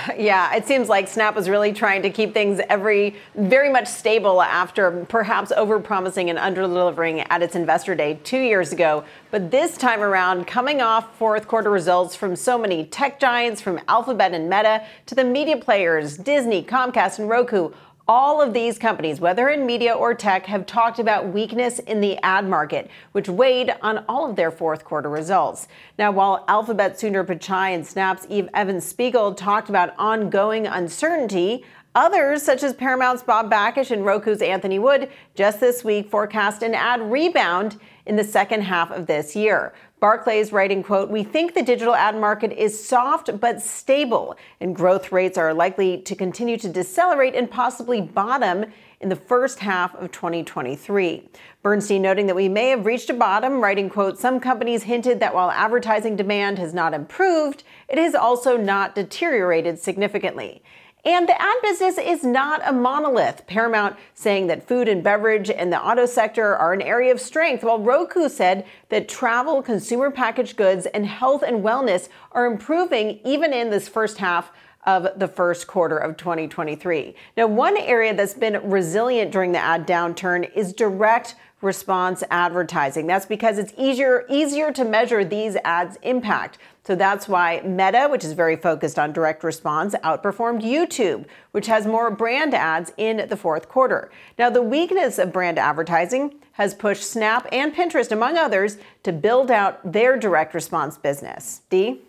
Yeah, 0.18 0.54
it 0.54 0.66
seems 0.66 0.88
like 0.88 1.08
Snap 1.08 1.34
was 1.34 1.48
really 1.48 1.72
trying 1.72 2.02
to 2.02 2.10
keep 2.10 2.32
things 2.32 2.60
every 2.68 3.16
very 3.34 3.70
much 3.70 3.86
stable 3.86 4.40
after 4.40 5.04
perhaps 5.08 5.52
overpromising 5.52 6.30
and 6.30 6.38
underdelivering 6.38 7.26
at 7.30 7.42
its 7.42 7.54
investor 7.54 7.94
day 7.94 8.18
two 8.24 8.38
years 8.38 8.72
ago. 8.72 9.04
But 9.30 9.50
this 9.50 9.76
time 9.76 10.00
around, 10.00 10.46
coming 10.46 10.80
off 10.80 11.16
fourth 11.18 11.48
quarter 11.48 11.70
results 11.70 12.14
from 12.14 12.36
so 12.36 12.56
many 12.56 12.86
tech 12.86 13.18
giants, 13.18 13.60
from 13.60 13.80
Alphabet 13.88 14.32
and 14.32 14.48
Meta 14.48 14.86
to 15.06 15.14
the 15.14 15.24
media 15.24 15.56
players, 15.56 16.16
Disney, 16.16 16.62
Comcast, 16.62 17.18
and 17.18 17.28
Roku, 17.28 17.70
all 18.06 18.42
of 18.42 18.52
these 18.52 18.78
companies, 18.78 19.18
whether 19.20 19.48
in 19.48 19.64
media 19.64 19.92
or 19.94 20.14
tech, 20.14 20.44
have 20.46 20.66
talked 20.66 20.98
about 20.98 21.32
weakness 21.32 21.78
in 21.78 22.00
the 22.00 22.18
ad 22.22 22.46
market, 22.46 22.90
which 23.12 23.28
weighed 23.28 23.74
on 23.80 24.04
all 24.08 24.28
of 24.28 24.36
their 24.36 24.50
fourth 24.50 24.84
quarter 24.84 25.08
results. 25.08 25.68
Now, 25.98 26.12
while 26.12 26.44
Alphabet 26.48 26.98
Sundar 26.98 27.24
Pichai 27.24 27.74
and 27.74 27.86
Snap's 27.86 28.26
Evan 28.30 28.80
Spiegel 28.80 29.34
talked 29.34 29.70
about 29.70 29.94
ongoing 29.98 30.66
uncertainty, 30.66 31.64
Others, 31.96 32.42
such 32.42 32.64
as 32.64 32.74
Paramount's 32.74 33.22
Bob 33.22 33.48
Bakish 33.48 33.92
and 33.92 34.04
Roku's 34.04 34.42
Anthony 34.42 34.80
Wood, 34.80 35.08
just 35.36 35.60
this 35.60 35.84
week 35.84 36.10
forecast 36.10 36.64
an 36.64 36.74
ad 36.74 37.00
rebound 37.00 37.78
in 38.04 38.16
the 38.16 38.24
second 38.24 38.62
half 38.62 38.90
of 38.90 39.06
this 39.06 39.36
year. 39.36 39.72
Barclays 40.04 40.52
writing, 40.52 40.82
quote, 40.82 41.08
we 41.08 41.22
think 41.22 41.54
the 41.54 41.62
digital 41.62 41.94
ad 41.94 42.14
market 42.14 42.52
is 42.52 42.86
soft 42.86 43.40
but 43.40 43.62
stable, 43.62 44.36
and 44.60 44.76
growth 44.76 45.10
rates 45.12 45.38
are 45.38 45.54
likely 45.54 45.96
to 46.02 46.14
continue 46.14 46.58
to 46.58 46.68
decelerate 46.68 47.34
and 47.34 47.50
possibly 47.50 48.02
bottom 48.02 48.66
in 49.00 49.08
the 49.08 49.16
first 49.16 49.60
half 49.60 49.94
of 49.94 50.12
2023. 50.12 51.26
Bernstein 51.62 52.02
noting 52.02 52.26
that 52.26 52.36
we 52.36 52.50
may 52.50 52.68
have 52.68 52.84
reached 52.84 53.08
a 53.08 53.14
bottom, 53.14 53.62
writing, 53.62 53.88
quote, 53.88 54.18
some 54.18 54.40
companies 54.40 54.82
hinted 54.82 55.20
that 55.20 55.34
while 55.34 55.50
advertising 55.50 56.16
demand 56.16 56.58
has 56.58 56.74
not 56.74 56.92
improved, 56.92 57.62
it 57.88 57.96
has 57.96 58.14
also 58.14 58.58
not 58.58 58.94
deteriorated 58.94 59.78
significantly. 59.78 60.62
And 61.04 61.28
the 61.28 61.40
ad 61.40 61.56
business 61.62 61.98
is 61.98 62.24
not 62.24 62.62
a 62.64 62.72
monolith. 62.72 63.46
Paramount 63.46 63.96
saying 64.14 64.46
that 64.46 64.66
food 64.66 64.88
and 64.88 65.04
beverage 65.04 65.50
and 65.50 65.70
the 65.70 65.80
auto 65.80 66.06
sector 66.06 66.56
are 66.56 66.72
an 66.72 66.80
area 66.80 67.12
of 67.12 67.20
strength, 67.20 67.62
while 67.62 67.78
Roku 67.78 68.28
said 68.30 68.64
that 68.88 69.08
travel, 69.08 69.62
consumer 69.62 70.10
packaged 70.10 70.56
goods, 70.56 70.86
and 70.86 71.04
health 71.04 71.42
and 71.42 71.62
wellness 71.62 72.08
are 72.32 72.46
improving 72.46 73.20
even 73.22 73.52
in 73.52 73.68
this 73.68 73.86
first 73.86 74.16
half 74.16 74.50
of 74.86 75.08
the 75.18 75.28
first 75.28 75.66
quarter 75.66 75.98
of 75.98 76.16
2023. 76.16 77.14
Now, 77.36 77.46
one 77.46 77.76
area 77.76 78.14
that's 78.14 78.34
been 78.34 78.70
resilient 78.70 79.30
during 79.30 79.52
the 79.52 79.58
ad 79.58 79.86
downturn 79.86 80.50
is 80.54 80.72
direct 80.72 81.34
response 81.64 82.22
advertising. 82.30 83.06
That's 83.06 83.26
because 83.26 83.58
it's 83.58 83.72
easier 83.76 84.24
easier 84.28 84.70
to 84.72 84.84
measure 84.84 85.24
these 85.24 85.56
ads 85.64 85.98
impact. 86.02 86.58
So 86.86 86.94
that's 86.94 87.26
why 87.26 87.62
Meta, 87.62 88.08
which 88.10 88.24
is 88.24 88.34
very 88.34 88.56
focused 88.56 88.98
on 88.98 89.12
direct 89.12 89.42
response, 89.42 89.94
outperformed 90.04 90.62
YouTube, 90.62 91.24
which 91.52 91.66
has 91.66 91.86
more 91.86 92.10
brand 92.10 92.54
ads 92.54 92.92
in 92.98 93.26
the 93.28 93.36
fourth 93.36 93.68
quarter. 93.68 94.10
Now, 94.38 94.50
the 94.50 94.62
weakness 94.62 95.18
of 95.18 95.32
brand 95.32 95.58
advertising 95.58 96.34
has 96.52 96.74
pushed 96.74 97.04
Snap 97.04 97.48
and 97.50 97.74
Pinterest, 97.74 98.12
among 98.12 98.36
others, 98.36 98.76
to 99.02 99.12
build 99.12 99.50
out 99.50 99.92
their 99.92 100.18
direct 100.18 100.52
response 100.52 100.98
business. 100.98 101.62
D? 101.70 102.02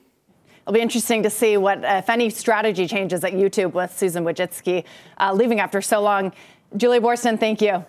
It'll 0.64 0.74
be 0.74 0.82
interesting 0.82 1.24
to 1.24 1.30
see 1.30 1.58
what, 1.58 1.80
if 1.84 2.10
any, 2.10 2.30
strategy 2.30 2.88
changes 2.88 3.24
at 3.24 3.34
YouTube 3.34 3.74
with 3.74 3.96
Susan 3.98 4.26
Wojcicki 4.26 4.84
uh, 5.20 5.32
leaving 5.32 5.60
after 5.60 5.82
so 5.82 6.02
long. 6.02 6.34
Julie 6.76 7.00
Boorstin, 7.00 7.40
thank 7.40 7.62
you. 7.62 7.86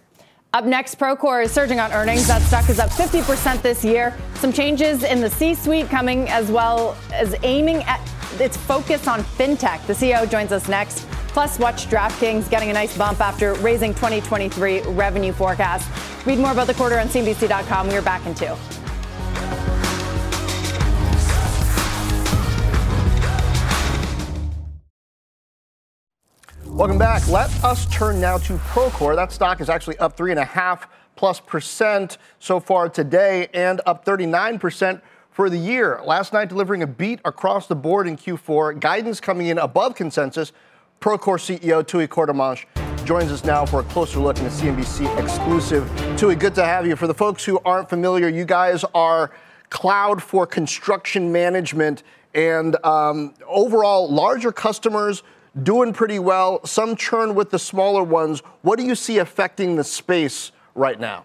Up 0.56 0.64
next, 0.64 0.98
Procore 0.98 1.44
is 1.44 1.52
surging 1.52 1.80
on 1.80 1.92
earnings. 1.92 2.26
That 2.28 2.40
stock 2.40 2.70
is 2.70 2.78
up 2.78 2.88
50% 2.88 3.60
this 3.60 3.84
year. 3.84 4.16
Some 4.36 4.54
changes 4.54 5.04
in 5.04 5.20
the 5.20 5.28
C 5.28 5.54
suite 5.54 5.90
coming 5.90 6.30
as 6.30 6.50
well 6.50 6.96
as 7.12 7.34
aiming 7.42 7.82
at 7.82 8.00
its 8.40 8.56
focus 8.56 9.06
on 9.06 9.20
fintech. 9.20 9.86
The 9.86 9.92
CEO 9.92 10.26
joins 10.30 10.52
us 10.52 10.66
next. 10.66 11.00
Plus, 11.28 11.58
watch 11.58 11.88
DraftKings 11.88 12.48
getting 12.48 12.70
a 12.70 12.72
nice 12.72 12.96
bump 12.96 13.20
after 13.20 13.52
raising 13.56 13.92
2023 13.92 14.80
revenue 14.92 15.34
forecast. 15.34 15.90
Read 16.24 16.38
more 16.38 16.52
about 16.52 16.68
the 16.68 16.74
quarter 16.74 16.98
on 16.98 17.08
CNBC.com. 17.08 17.88
We 17.88 17.94
are 17.94 18.00
back 18.00 18.24
in 18.24 18.34
two. 18.34 18.56
Welcome 26.76 26.98
back. 26.98 27.26
Let 27.28 27.64
us 27.64 27.86
turn 27.86 28.20
now 28.20 28.36
to 28.36 28.58
Procore. 28.58 29.16
That 29.16 29.32
stock 29.32 29.62
is 29.62 29.70
actually 29.70 29.96
up 29.96 30.14
three 30.14 30.30
and 30.30 30.38
a 30.38 30.44
half 30.44 30.88
plus 31.14 31.40
percent 31.40 32.18
so 32.38 32.60
far 32.60 32.90
today 32.90 33.48
and 33.54 33.80
up 33.86 34.04
39 34.04 34.58
percent 34.58 35.02
for 35.30 35.48
the 35.48 35.56
year. 35.56 36.02
Last 36.04 36.34
night, 36.34 36.50
delivering 36.50 36.82
a 36.82 36.86
beat 36.86 37.20
across 37.24 37.66
the 37.66 37.74
board 37.74 38.06
in 38.06 38.18
Q4, 38.18 38.78
guidance 38.78 39.20
coming 39.20 39.46
in 39.46 39.56
above 39.56 39.94
consensus. 39.94 40.52
Procore 41.00 41.40
CEO 41.40 41.82
Tooey 41.82 42.06
Courtemanche 42.08 42.66
joins 43.06 43.32
us 43.32 43.42
now 43.42 43.64
for 43.64 43.80
a 43.80 43.84
closer 43.84 44.18
look 44.18 44.36
in 44.36 44.44
the 44.44 44.50
CNBC 44.50 45.18
exclusive. 45.18 45.84
Tooey, 46.18 46.38
good 46.38 46.54
to 46.56 46.64
have 46.64 46.86
you. 46.86 46.94
For 46.94 47.06
the 47.06 47.14
folks 47.14 47.42
who 47.42 47.58
aren't 47.64 47.88
familiar, 47.88 48.28
you 48.28 48.44
guys 48.44 48.84
are 48.94 49.30
cloud 49.70 50.22
for 50.22 50.46
construction 50.46 51.32
management 51.32 52.02
and 52.34 52.76
um, 52.84 53.32
overall 53.46 54.12
larger 54.12 54.52
customers 54.52 55.22
doing 55.62 55.92
pretty 55.92 56.18
well, 56.18 56.64
some 56.64 56.96
churn 56.96 57.34
with 57.34 57.50
the 57.50 57.58
smaller 57.58 58.02
ones. 58.02 58.40
What 58.62 58.78
do 58.78 58.84
you 58.84 58.94
see 58.94 59.18
affecting 59.18 59.76
the 59.76 59.84
space 59.84 60.52
right 60.74 60.98
now? 60.98 61.24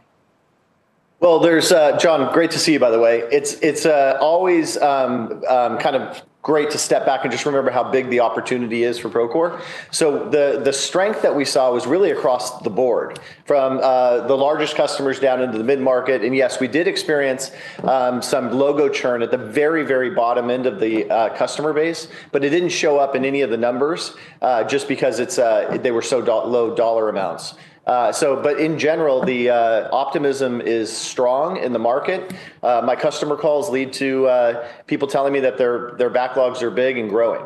Well, 1.21 1.37
there's 1.37 1.71
uh, 1.71 1.97
John. 1.97 2.33
Great 2.33 2.49
to 2.49 2.57
see 2.57 2.73
you, 2.73 2.79
by 2.79 2.89
the 2.89 2.99
way. 2.99 3.19
It's 3.31 3.53
it's 3.61 3.85
uh, 3.85 4.17
always 4.19 4.75
um, 4.77 5.43
um, 5.47 5.77
kind 5.77 5.95
of 5.95 6.23
great 6.41 6.71
to 6.71 6.79
step 6.79 7.05
back 7.05 7.23
and 7.23 7.31
just 7.31 7.45
remember 7.45 7.69
how 7.69 7.83
big 7.83 8.09
the 8.09 8.21
opportunity 8.21 8.81
is 8.81 8.97
for 8.97 9.07
Procore. 9.07 9.61
So 9.91 10.27
the 10.29 10.61
the 10.65 10.73
strength 10.73 11.21
that 11.21 11.35
we 11.35 11.45
saw 11.45 11.71
was 11.71 11.85
really 11.85 12.09
across 12.09 12.59
the 12.63 12.71
board, 12.71 13.19
from 13.45 13.79
uh, 13.83 14.25
the 14.25 14.35
largest 14.35 14.75
customers 14.75 15.19
down 15.19 15.43
into 15.43 15.59
the 15.59 15.63
mid 15.63 15.79
market. 15.79 16.23
And 16.23 16.35
yes, 16.35 16.59
we 16.59 16.67
did 16.67 16.87
experience 16.87 17.51
um, 17.83 18.23
some 18.23 18.51
logo 18.51 18.89
churn 18.89 19.21
at 19.21 19.29
the 19.29 19.37
very 19.37 19.85
very 19.85 20.09
bottom 20.09 20.49
end 20.49 20.65
of 20.65 20.79
the 20.79 21.07
uh, 21.07 21.37
customer 21.37 21.71
base, 21.71 22.07
but 22.31 22.43
it 22.43 22.49
didn't 22.49 22.69
show 22.69 22.97
up 22.97 23.15
in 23.15 23.25
any 23.25 23.41
of 23.41 23.51
the 23.51 23.57
numbers 23.57 24.15
uh, 24.41 24.63
just 24.63 24.87
because 24.87 25.19
it's 25.19 25.37
uh, 25.37 25.77
they 25.83 25.91
were 25.91 26.01
so 26.01 26.19
do- 26.19 26.31
low 26.31 26.75
dollar 26.75 27.09
amounts. 27.09 27.53
Uh, 27.85 28.11
so, 28.11 28.41
but 28.41 28.59
in 28.59 28.77
general, 28.77 29.23
the 29.23 29.49
uh, 29.49 29.89
optimism 29.91 30.61
is 30.61 30.95
strong 30.95 31.57
in 31.57 31.73
the 31.73 31.79
market. 31.79 32.33
Uh, 32.61 32.81
my 32.83 32.95
customer 32.95 33.35
calls 33.35 33.69
lead 33.69 33.91
to 33.91 34.27
uh, 34.27 34.67
people 34.85 35.07
telling 35.07 35.33
me 35.33 35.39
that 35.39 35.57
their 35.57 35.91
their 35.97 36.09
backlogs 36.09 36.61
are 36.61 36.69
big 36.69 36.97
and 36.97 37.09
growing. 37.09 37.43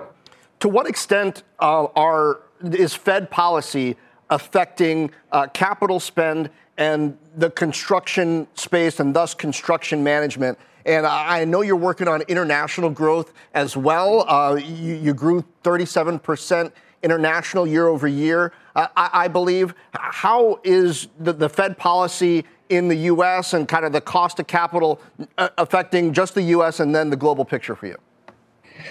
To 0.60 0.70
what 0.70 0.88
extent 0.88 1.44
uh, 1.60 1.86
are 1.96 2.42
is 2.64 2.94
Fed 2.94 3.32
policy 3.32 3.96
affecting 4.30 5.12
capital 5.54 6.00
spend 6.00 6.50
and 6.78 7.18
the 7.38 7.50
construction 7.52 8.48
space, 8.56 9.00
and 9.00 9.16
thus 9.16 9.34
construction 9.34 10.04
management? 10.04 10.58
And 10.86 11.08
I 11.08 11.46
know 11.46 11.62
you're 11.62 11.76
working 11.76 12.08
on 12.08 12.22
international 12.24 12.92
growth 12.92 13.34
as 13.56 13.76
well. 13.76 14.60
You, 14.60 14.96
you 14.96 15.14
grew 15.14 15.44
37 15.64 16.20
percent 16.20 16.74
international 17.06 17.66
year 17.68 17.88
over 17.88 18.08
year, 18.08 18.52
uh, 18.76 18.88
I, 18.98 19.10
I, 19.14 19.28
believe. 19.28 19.74
How 19.94 20.60
is 20.64 21.08
the, 21.20 21.32
the, 21.32 21.48
Fed 21.48 21.78
policy 21.78 22.44
in 22.70 22.88
the 22.88 22.96
U.S. 22.96 23.54
and 23.54 23.68
kind 23.68 23.86
of 23.86 23.94
the 23.94 24.02
cost 24.02 24.40
of 24.40 24.48
capital 24.48 25.00
uh, 25.38 25.50
affecting 25.58 26.12
just 26.12 26.34
the 26.34 26.42
U.S. 26.42 26.80
and 26.80 26.94
then 26.94 27.10
the 27.12 27.16
global 27.16 27.46
picture 27.46 27.76
for 27.76 27.86
you? 27.86 27.98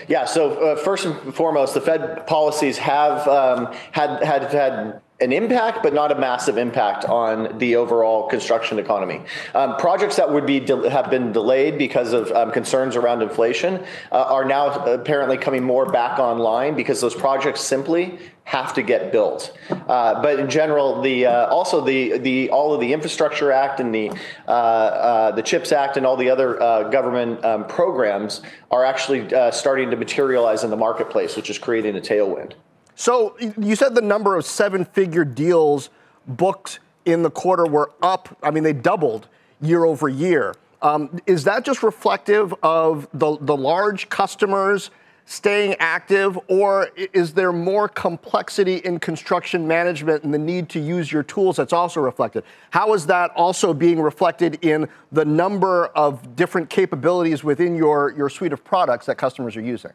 Yeah. 0.08 0.24
So 0.24 0.52
uh, 0.52 0.76
first 0.76 1.04
and 1.04 1.34
foremost, 1.34 1.74
the 1.74 1.80
Fed 1.80 2.26
policies 2.26 2.78
have 2.78 3.26
um, 3.28 3.74
had 3.92 4.22
had 4.22 4.42
had 4.44 5.00
an 5.24 5.32
impact, 5.32 5.82
but 5.82 5.94
not 5.94 6.12
a 6.12 6.14
massive 6.14 6.58
impact 6.58 7.06
on 7.06 7.58
the 7.58 7.76
overall 7.76 8.28
construction 8.28 8.78
economy. 8.78 9.22
Um, 9.54 9.76
projects 9.78 10.16
that 10.16 10.30
would 10.30 10.44
be 10.44 10.60
de- 10.60 10.90
have 10.90 11.10
been 11.10 11.32
delayed 11.32 11.78
because 11.78 12.12
of 12.12 12.30
um, 12.32 12.52
concerns 12.52 12.94
around 12.94 13.22
inflation 13.22 13.82
uh, 14.12 14.22
are 14.22 14.44
now 14.44 14.84
apparently 14.84 15.38
coming 15.38 15.64
more 15.64 15.86
back 15.86 16.18
online 16.18 16.76
because 16.76 17.00
those 17.00 17.14
projects 17.14 17.62
simply 17.62 18.18
have 18.44 18.74
to 18.74 18.82
get 18.82 19.10
built. 19.10 19.56
Uh, 19.70 20.20
but 20.20 20.38
in 20.38 20.50
general, 20.50 21.00
the 21.00 21.24
uh, 21.24 21.46
also 21.46 21.80
the 21.80 22.18
the 22.18 22.50
all 22.50 22.74
of 22.74 22.80
the 22.80 22.92
Infrastructure 22.92 23.50
Act 23.50 23.80
and 23.80 23.94
the 23.94 24.10
uh, 24.46 24.50
uh, 24.50 25.30
the 25.30 25.42
Chips 25.42 25.72
Act 25.72 25.96
and 25.96 26.04
all 26.04 26.18
the 26.18 26.28
other 26.28 26.62
uh, 26.62 26.82
government 26.90 27.42
um, 27.42 27.66
programs 27.66 28.42
are 28.70 28.84
actually 28.84 29.26
starting 29.52 29.90
to 29.90 29.96
materialize 29.96 30.64
in 30.64 30.70
the 30.70 30.76
marketplace, 30.76 31.34
which 31.34 31.48
is 31.48 31.56
creating 31.56 31.96
a 31.96 32.00
tailwind. 32.00 32.52
So 32.96 33.36
you 33.58 33.76
said 33.76 33.94
the 33.94 34.02
number 34.02 34.36
of 34.36 34.44
seven-figure 34.44 35.24
deals 35.24 35.90
booked 36.26 36.80
in 37.04 37.22
the 37.22 37.30
quarter 37.30 37.66
were 37.66 37.90
up. 38.02 38.36
I 38.42 38.50
mean, 38.50 38.62
they 38.62 38.72
doubled 38.72 39.28
year 39.60 39.84
over 39.84 40.08
year. 40.08 40.54
Um, 40.80 41.18
is 41.26 41.44
that 41.44 41.64
just 41.64 41.82
reflective 41.82 42.54
of 42.62 43.08
the, 43.12 43.38
the 43.40 43.56
large 43.56 44.08
customers 44.10 44.90
staying 45.26 45.74
active, 45.78 46.38
or 46.48 46.90
is 47.14 47.32
there 47.32 47.52
more 47.52 47.88
complexity 47.88 48.76
in 48.76 48.98
construction 48.98 49.66
management 49.66 50.22
and 50.22 50.34
the 50.34 50.38
need 50.38 50.68
to 50.68 50.78
use 50.78 51.10
your 51.10 51.22
tools 51.22 51.56
that's 51.56 51.72
also 51.72 52.00
reflected? 52.00 52.44
How 52.70 52.92
is 52.92 53.06
that 53.06 53.30
also 53.30 53.72
being 53.72 54.00
reflected 54.00 54.58
in 54.62 54.86
the 55.10 55.24
number 55.24 55.86
of 55.86 56.36
different 56.36 56.68
capabilities 56.68 57.42
within 57.42 57.74
your, 57.74 58.12
your 58.14 58.28
suite 58.28 58.52
of 58.52 58.62
products 58.62 59.06
that 59.06 59.16
customers 59.16 59.56
are 59.56 59.62
using? 59.62 59.92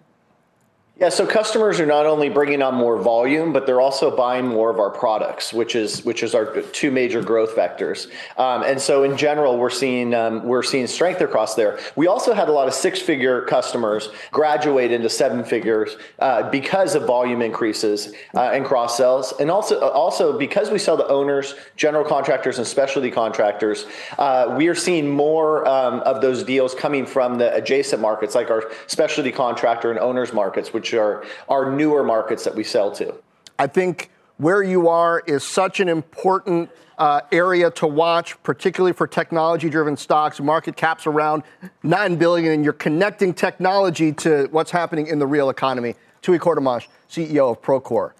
Yeah, 1.00 1.08
so 1.08 1.26
customers 1.26 1.80
are 1.80 1.86
not 1.86 2.06
only 2.06 2.28
bringing 2.28 2.62
on 2.62 2.76
more 2.76 2.98
volume, 2.98 3.54
but 3.54 3.66
they're 3.66 3.80
also 3.80 4.14
buying 4.14 4.46
more 4.46 4.70
of 4.70 4.80
our 4.80 4.90
products, 4.90 5.54
which 5.54 5.74
is 5.74 6.04
which 6.04 6.24
is 6.24 6.36
our 6.36 6.62
two 6.74 6.92
major 6.92 7.22
growth 7.22 7.56
vectors. 7.56 8.08
Um, 8.38 8.64
and 8.64 8.82
so, 8.82 9.04
in 9.04 9.16
general, 9.16 9.58
we're 9.58 9.70
seeing 9.70 10.14
um, 10.14 10.44
we're 10.44 10.62
seeing 10.62 10.88
strength 10.88 11.22
across 11.22 11.56
there. 11.56 11.80
We 11.96 12.08
also 12.08 12.34
had 12.34 12.50
a 12.50 12.52
lot 12.52 12.68
of 12.68 12.74
six-figure 12.74 13.44
customers 13.44 14.10
graduate 14.32 14.92
into 14.92 15.08
seven 15.08 15.46
figures 15.46 15.96
uh, 16.20 16.50
because 16.50 16.96
of 16.96 17.06
volume 17.06 17.42
increases 17.42 18.14
uh, 18.36 18.50
and 18.52 18.66
cross 18.66 18.98
sells, 18.98 19.32
and 19.40 19.50
also 19.50 19.80
also 19.80 20.38
because 20.38 20.70
we 20.70 20.80
sell 20.80 20.98
to 20.98 21.08
owners, 21.08 21.56
general 21.78 22.04
contractors, 22.04 22.58
and 22.58 22.68
specialty 22.68 23.10
contractors. 23.10 23.86
Uh, 24.18 24.54
we 24.58 24.68
are 24.68 24.76
seeing 24.76 25.10
more 25.10 25.66
um, 25.66 26.02
of 26.02 26.20
those 26.20 26.44
deals 26.44 26.76
coming 26.76 27.06
from 27.06 27.38
the 27.38 27.56
adjacent 27.56 28.02
markets, 28.02 28.36
like 28.36 28.52
our 28.52 28.70
specialty 28.88 29.32
contractor 29.32 29.92
and 29.92 30.00
owners 30.00 30.34
markets, 30.34 30.74
which 30.74 30.88
which 30.89 30.99
are 30.99 31.23
our 31.47 31.71
newer 31.71 32.04
markets 32.04 32.43
that 32.43 32.56
we 32.56 32.63
sell 32.63 32.91
to. 32.91 33.13
I 33.58 33.67
think 33.67 34.10
where 34.38 34.63
you 34.63 34.88
are 34.88 35.21
is 35.28 35.43
such 35.43 35.80
an 35.80 35.89
important 35.89 36.69
uh, 36.97 37.21
area 37.32 37.69
to 37.71 37.88
watch, 37.88 38.41
particularly 38.43 38.93
for 38.93 39.06
technology-driven 39.06 39.97
stocks. 39.97 40.39
Market 40.39 40.75
caps 40.75 41.06
around 41.06 41.43
nine 41.84 42.15
billion, 42.15 42.54
and 42.54 42.63
you're 42.63 42.73
connecting 42.73 43.34
technology 43.34 44.12
to 44.13 44.47
what's 44.52 44.71
happening 44.71 45.08
in 45.08 45.19
the 45.19 45.28
real 45.28 45.49
economy. 45.49 45.95
Tooey 46.21 46.39
Courtemanche, 46.39 46.88
CEO 47.10 47.52
of 47.52 47.62
Procore. 47.62 48.12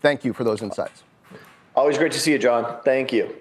Thank 0.00 0.24
you 0.24 0.32
for 0.32 0.44
those 0.44 0.62
insights. 0.62 1.02
Always 1.74 1.96
great 1.96 2.12
to 2.12 2.20
see 2.20 2.32
you, 2.32 2.38
John. 2.38 2.80
Thank 2.84 3.12
you. 3.12 3.34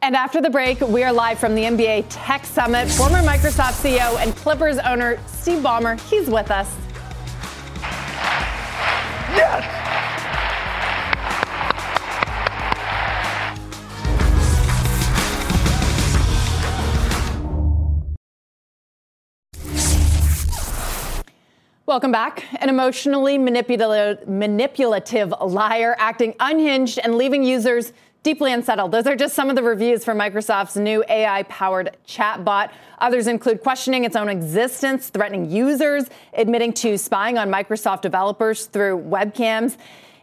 And 0.00 0.14
after 0.14 0.40
the 0.40 0.50
break, 0.50 0.80
we 0.80 1.02
are 1.02 1.12
live 1.12 1.38
from 1.38 1.54
the 1.54 1.62
NBA 1.62 2.06
Tech 2.08 2.44
Summit. 2.44 2.88
Former 2.88 3.18
Microsoft 3.18 3.82
CEO 3.82 4.16
and 4.22 4.34
Clippers 4.36 4.78
owner 4.78 5.18
Steve 5.26 5.58
Ballmer, 5.58 6.00
he's 6.08 6.28
with 6.28 6.50
us. 6.50 6.72
Yes! 9.34 9.88
Welcome 21.84 22.12
back. 22.12 22.44
An 22.60 22.68
emotionally 22.68 23.38
manipulative, 23.38 24.28
manipulative 24.28 25.32
liar 25.40 25.96
acting 25.98 26.34
unhinged 26.38 26.98
and 27.02 27.16
leaving 27.16 27.42
users 27.42 27.94
deeply 28.22 28.52
unsettled. 28.52 28.92
Those 28.92 29.06
are 29.06 29.16
just 29.16 29.34
some 29.34 29.48
of 29.48 29.56
the 29.56 29.62
reviews 29.62 30.04
for 30.04 30.14
Microsoft's 30.14 30.76
new 30.76 31.04
AI 31.08 31.44
powered 31.44 31.96
chatbot. 32.06 32.70
Others 32.98 33.26
include 33.26 33.62
questioning 33.62 34.04
its 34.04 34.16
own 34.16 34.28
existence, 34.28 35.08
threatening 35.08 35.50
users, 35.50 36.06
admitting 36.34 36.72
to 36.74 36.98
spying 36.98 37.38
on 37.38 37.50
Microsoft 37.50 38.02
developers 38.02 38.66
through 38.66 38.98
webcams. 39.02 39.76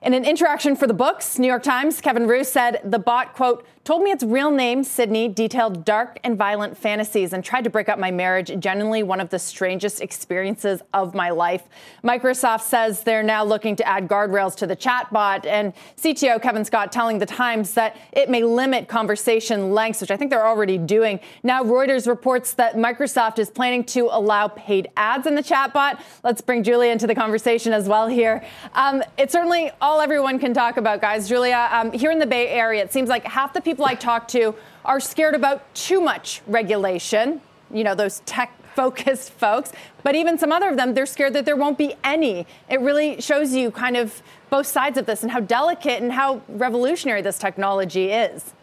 In 0.05 0.13
an 0.13 0.23
interaction 0.23 0.75
for 0.75 0.85
the 0.85 0.93
books, 0.93 1.39
New 1.39 1.47
York 1.47 1.63
Times, 1.63 1.99
Kevin 1.99 2.27
Roose 2.27 2.51
said 2.51 2.79
the 2.83 2.99
bot, 2.99 3.33
quote, 3.33 3.65
told 3.85 4.01
me 4.01 4.11
its 4.11 4.23
real 4.23 4.49
name, 4.49 4.83
Sydney, 4.83 5.27
detailed 5.27 5.85
dark 5.85 6.19
and 6.23 6.35
violent 6.35 6.75
fantasies 6.75 7.33
and 7.33 7.43
tried 7.43 7.63
to 7.65 7.69
break 7.69 7.87
up 7.87 7.99
my 7.99 8.09
marriage. 8.09 8.51
Genuinely 8.59 9.03
one 9.03 9.19
of 9.19 9.29
the 9.29 9.37
strangest 9.37 10.01
experiences 10.01 10.81
of 10.93 11.13
my 11.13 11.29
life. 11.29 11.63
Microsoft 12.03 12.61
says 12.61 13.03
they're 13.03 13.21
now 13.21 13.43
looking 13.43 13.75
to 13.75 13.87
add 13.87 14.07
guardrails 14.07 14.55
to 14.57 14.67
the 14.67 14.75
chatbot, 14.75 15.45
and 15.45 15.71
CTO 15.97 16.41
Kevin 16.41 16.65
Scott 16.65 16.91
telling 16.91 17.19
the 17.19 17.27
Times 17.27 17.75
that 17.75 17.95
it 18.11 18.29
may 18.29 18.43
limit 18.43 18.87
conversation 18.87 19.71
lengths, 19.71 20.01
which 20.01 20.11
I 20.11 20.17
think 20.17 20.31
they're 20.31 20.47
already 20.47 20.79
doing. 20.79 21.19
Now, 21.43 21.63
Reuters 21.63 22.07
reports 22.07 22.53
that 22.53 22.75
Microsoft 22.75 23.37
is 23.37 23.51
planning 23.51 23.83
to 23.85 24.09
allow 24.11 24.47
paid 24.47 24.89
ads 24.97 25.27
in 25.27 25.35
the 25.35 25.43
chatbot. 25.43 25.99
Let's 26.23 26.41
bring 26.41 26.63
Julia 26.63 26.91
into 26.91 27.05
the 27.05 27.15
conversation 27.15 27.71
as 27.71 27.87
well 27.87 28.07
here. 28.07 28.43
Um, 28.73 29.03
it's 29.17 29.31
certainly 29.31 29.71
all 29.79 29.94
everyone 29.99 30.39
can 30.39 30.53
talk 30.53 30.77
about, 30.77 31.01
guys. 31.01 31.29
Julia, 31.29 31.69
um, 31.71 31.91
here 31.91 32.11
in 32.11 32.19
the 32.19 32.25
Bay 32.25 32.47
Area, 32.47 32.83
it 32.83 32.91
seems 32.91 33.09
like 33.09 33.25
half 33.25 33.53
the 33.53 33.61
people 33.61 33.85
I 33.85 33.95
talk 33.95 34.27
to 34.29 34.55
are 34.83 34.99
scared 34.99 35.35
about 35.35 35.73
too 35.75 36.01
much 36.01 36.41
regulation, 36.47 37.41
you 37.71 37.83
know, 37.83 37.93
those 37.93 38.21
tech 38.21 38.51
focused 38.75 39.31
folks, 39.39 39.71
but 40.03 40.15
even 40.15 40.37
some 40.37 40.51
other 40.51 40.69
of 40.69 40.77
them, 40.77 40.93
they're 40.93 41.05
scared 41.05 41.33
that 41.33 41.45
there 41.45 41.55
won't 41.55 41.77
be 41.77 41.93
any. 42.03 42.47
It 42.69 42.79
really 42.81 43.21
shows 43.21 43.53
you 43.53 43.69
kind 43.69 43.97
of 43.97 44.23
both 44.49 44.65
sides 44.65 44.97
of 44.97 45.05
this 45.05 45.23
and 45.23 45.31
how 45.31 45.41
delicate 45.41 46.01
and 46.01 46.11
how 46.11 46.41
revolutionary 46.47 47.21
this 47.21 47.37
technology 47.37 48.11
is 48.11 48.54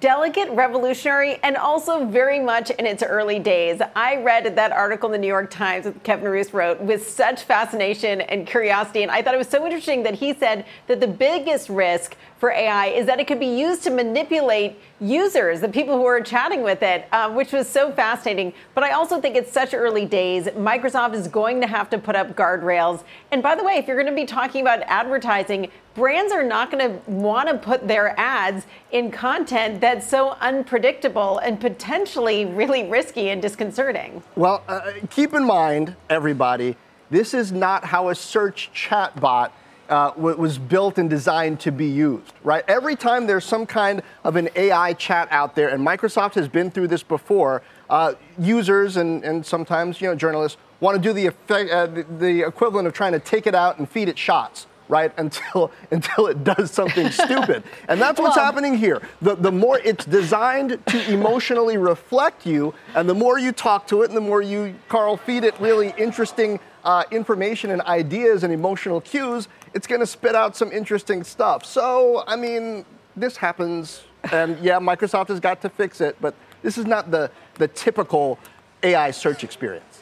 delicate, 0.00 0.50
revolutionary, 0.50 1.38
and 1.42 1.56
also 1.56 2.04
very 2.04 2.38
much 2.38 2.70
in 2.70 2.86
its 2.86 3.02
early 3.02 3.38
days. 3.38 3.80
I 3.96 4.16
read 4.16 4.56
that 4.56 4.72
article 4.72 5.08
in 5.08 5.12
the 5.12 5.18
New 5.18 5.26
York 5.26 5.50
Times 5.50 5.84
that 5.84 6.02
Kevin 6.04 6.28
Roose 6.28 6.52
wrote 6.52 6.80
with 6.80 7.08
such 7.08 7.42
fascination 7.42 8.20
and 8.20 8.46
curiosity. 8.46 9.02
And 9.02 9.10
I 9.10 9.22
thought 9.22 9.34
it 9.34 9.38
was 9.38 9.48
so 9.48 9.64
interesting 9.64 10.02
that 10.02 10.14
he 10.14 10.34
said 10.34 10.66
that 10.86 11.00
the 11.00 11.08
biggest 11.08 11.68
risk 11.68 12.16
for 12.38 12.50
AI 12.50 12.86
is 12.86 13.06
that 13.06 13.18
it 13.18 13.26
could 13.26 13.40
be 13.40 13.46
used 13.46 13.82
to 13.82 13.90
manipulate 13.90 14.78
users, 15.00 15.60
the 15.60 15.68
people 15.68 15.96
who 15.96 16.04
are 16.04 16.20
chatting 16.20 16.62
with 16.62 16.82
it, 16.82 17.06
um, 17.12 17.34
which 17.34 17.52
was 17.52 17.68
so 17.68 17.90
fascinating. 17.92 18.52
But 18.74 18.84
I 18.84 18.92
also 18.92 19.20
think 19.20 19.36
it's 19.36 19.52
such 19.52 19.74
early 19.74 20.04
days. 20.04 20.46
Microsoft 20.46 21.14
is 21.14 21.26
going 21.26 21.60
to 21.60 21.66
have 21.66 21.90
to 21.90 21.98
put 21.98 22.14
up 22.14 22.36
guardrails. 22.36 23.02
And 23.32 23.42
by 23.42 23.54
the 23.54 23.64
way, 23.64 23.74
if 23.74 23.88
you're 23.88 23.96
going 23.96 24.06
to 24.06 24.14
be 24.14 24.26
talking 24.26 24.60
about 24.60 24.82
advertising, 24.82 25.70
brands 25.98 26.32
are 26.32 26.44
not 26.44 26.70
going 26.70 26.88
to 26.88 27.10
want 27.10 27.48
to 27.48 27.58
put 27.58 27.88
their 27.88 28.18
ads 28.18 28.66
in 28.92 29.10
content 29.10 29.80
that's 29.80 30.08
so 30.08 30.30
unpredictable 30.40 31.38
and 31.38 31.60
potentially 31.60 32.46
really 32.46 32.88
risky 32.88 33.30
and 33.30 33.42
disconcerting. 33.42 34.22
Well, 34.36 34.62
uh, 34.68 34.92
keep 35.10 35.34
in 35.34 35.44
mind, 35.44 35.96
everybody, 36.08 36.76
this 37.10 37.34
is 37.34 37.50
not 37.50 37.84
how 37.84 38.10
a 38.10 38.14
search 38.14 38.70
chatbot 38.72 39.50
uh, 39.88 40.12
was 40.16 40.58
built 40.58 40.98
and 40.98 41.10
designed 41.10 41.58
to 41.58 41.72
be 41.72 41.86
used, 41.86 42.32
right? 42.44 42.62
Every 42.68 42.94
time 42.94 43.26
there's 43.26 43.44
some 43.44 43.66
kind 43.66 44.02
of 44.22 44.36
an 44.36 44.50
AI 44.54 44.92
chat 44.92 45.26
out 45.30 45.56
there, 45.56 45.70
and 45.70 45.84
Microsoft 45.84 46.34
has 46.34 46.46
been 46.46 46.70
through 46.70 46.88
this 46.88 47.02
before, 47.02 47.62
uh, 47.90 48.12
users 48.38 48.98
and, 48.98 49.24
and 49.24 49.44
sometimes 49.44 50.00
you 50.00 50.06
know 50.06 50.14
journalists 50.14 50.58
want 50.80 50.94
to 50.94 51.02
do 51.02 51.14
the, 51.14 51.26
effect, 51.26 51.70
uh, 51.70 51.86
the, 51.86 52.02
the 52.18 52.46
equivalent 52.46 52.86
of 52.86 52.92
trying 52.92 53.12
to 53.12 53.18
take 53.18 53.46
it 53.46 53.54
out 53.54 53.78
and 53.78 53.88
feed 53.88 54.08
it 54.08 54.18
shots 54.18 54.66
right 54.88 55.12
until 55.16 55.70
until 55.90 56.26
it 56.26 56.44
does 56.44 56.70
something 56.70 57.10
stupid 57.10 57.62
and 57.88 58.00
that's 58.00 58.20
what's 58.20 58.36
well, 58.36 58.44
happening 58.44 58.76
here 58.76 59.00
the, 59.22 59.34
the 59.34 59.52
more 59.52 59.78
it's 59.80 60.04
designed 60.04 60.78
to 60.86 61.12
emotionally 61.12 61.76
reflect 61.76 62.46
you 62.46 62.74
and 62.94 63.08
the 63.08 63.14
more 63.14 63.38
you 63.38 63.52
talk 63.52 63.86
to 63.86 64.02
it 64.02 64.08
and 64.08 64.16
the 64.16 64.20
more 64.20 64.42
you 64.42 64.74
carl 64.88 65.16
feed 65.16 65.44
it 65.44 65.58
really 65.60 65.92
interesting 65.98 66.58
uh, 66.84 67.02
information 67.10 67.70
and 67.70 67.82
ideas 67.82 68.44
and 68.44 68.52
emotional 68.52 69.00
cues 69.00 69.48
it's 69.74 69.86
going 69.86 70.00
to 70.00 70.06
spit 70.06 70.34
out 70.34 70.56
some 70.56 70.72
interesting 70.72 71.24
stuff. 71.24 71.64
So, 71.64 72.24
I 72.26 72.36
mean, 72.36 72.84
this 73.16 73.36
happens, 73.36 74.02
and 74.32 74.58
yeah, 74.60 74.78
Microsoft 74.78 75.28
has 75.28 75.40
got 75.40 75.60
to 75.62 75.68
fix 75.68 76.00
it, 76.00 76.16
but 76.20 76.34
this 76.62 76.78
is 76.78 76.86
not 76.86 77.10
the, 77.10 77.30
the 77.54 77.68
typical 77.68 78.38
AI 78.82 79.10
search 79.10 79.44
experience. 79.44 79.97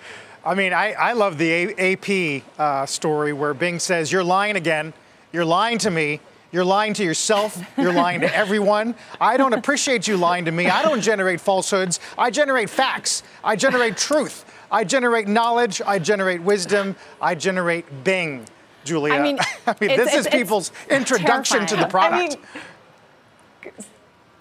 I 0.46 0.54
mean, 0.54 0.72
I, 0.72 0.92
I 0.92 1.12
love 1.14 1.38
the 1.38 1.74
AP 1.76 2.44
uh, 2.56 2.86
story 2.86 3.32
where 3.32 3.52
Bing 3.52 3.80
says, 3.80 4.12
You're 4.12 4.22
lying 4.22 4.54
again. 4.54 4.94
You're 5.32 5.44
lying 5.44 5.78
to 5.78 5.90
me. 5.90 6.20
You're 6.52 6.64
lying 6.64 6.94
to 6.94 7.04
yourself. 7.04 7.60
You're 7.76 7.92
lying 7.92 8.20
to 8.20 8.34
everyone. 8.34 8.94
I 9.20 9.36
don't 9.36 9.52
appreciate 9.52 10.06
you 10.06 10.16
lying 10.16 10.44
to 10.44 10.52
me. 10.52 10.68
I 10.68 10.82
don't 10.82 11.00
generate 11.00 11.40
falsehoods. 11.40 11.98
I 12.16 12.30
generate 12.30 12.70
facts. 12.70 13.24
I 13.42 13.56
generate 13.56 13.96
truth. 13.96 14.44
I 14.70 14.84
generate 14.84 15.26
knowledge. 15.26 15.82
I 15.84 15.98
generate 15.98 16.42
wisdom. 16.42 16.94
I 17.20 17.34
generate 17.34 18.04
Bing. 18.04 18.46
Julia. 18.84 19.14
I 19.14 19.22
mean, 19.22 19.38
I 19.66 19.74
mean 19.80 19.96
this 19.96 20.14
is 20.14 20.28
people's 20.28 20.70
introduction 20.88 21.66
to 21.66 21.76
the 21.76 21.88
product. 21.88 22.14
I 22.14 22.28
mean, 22.28 22.64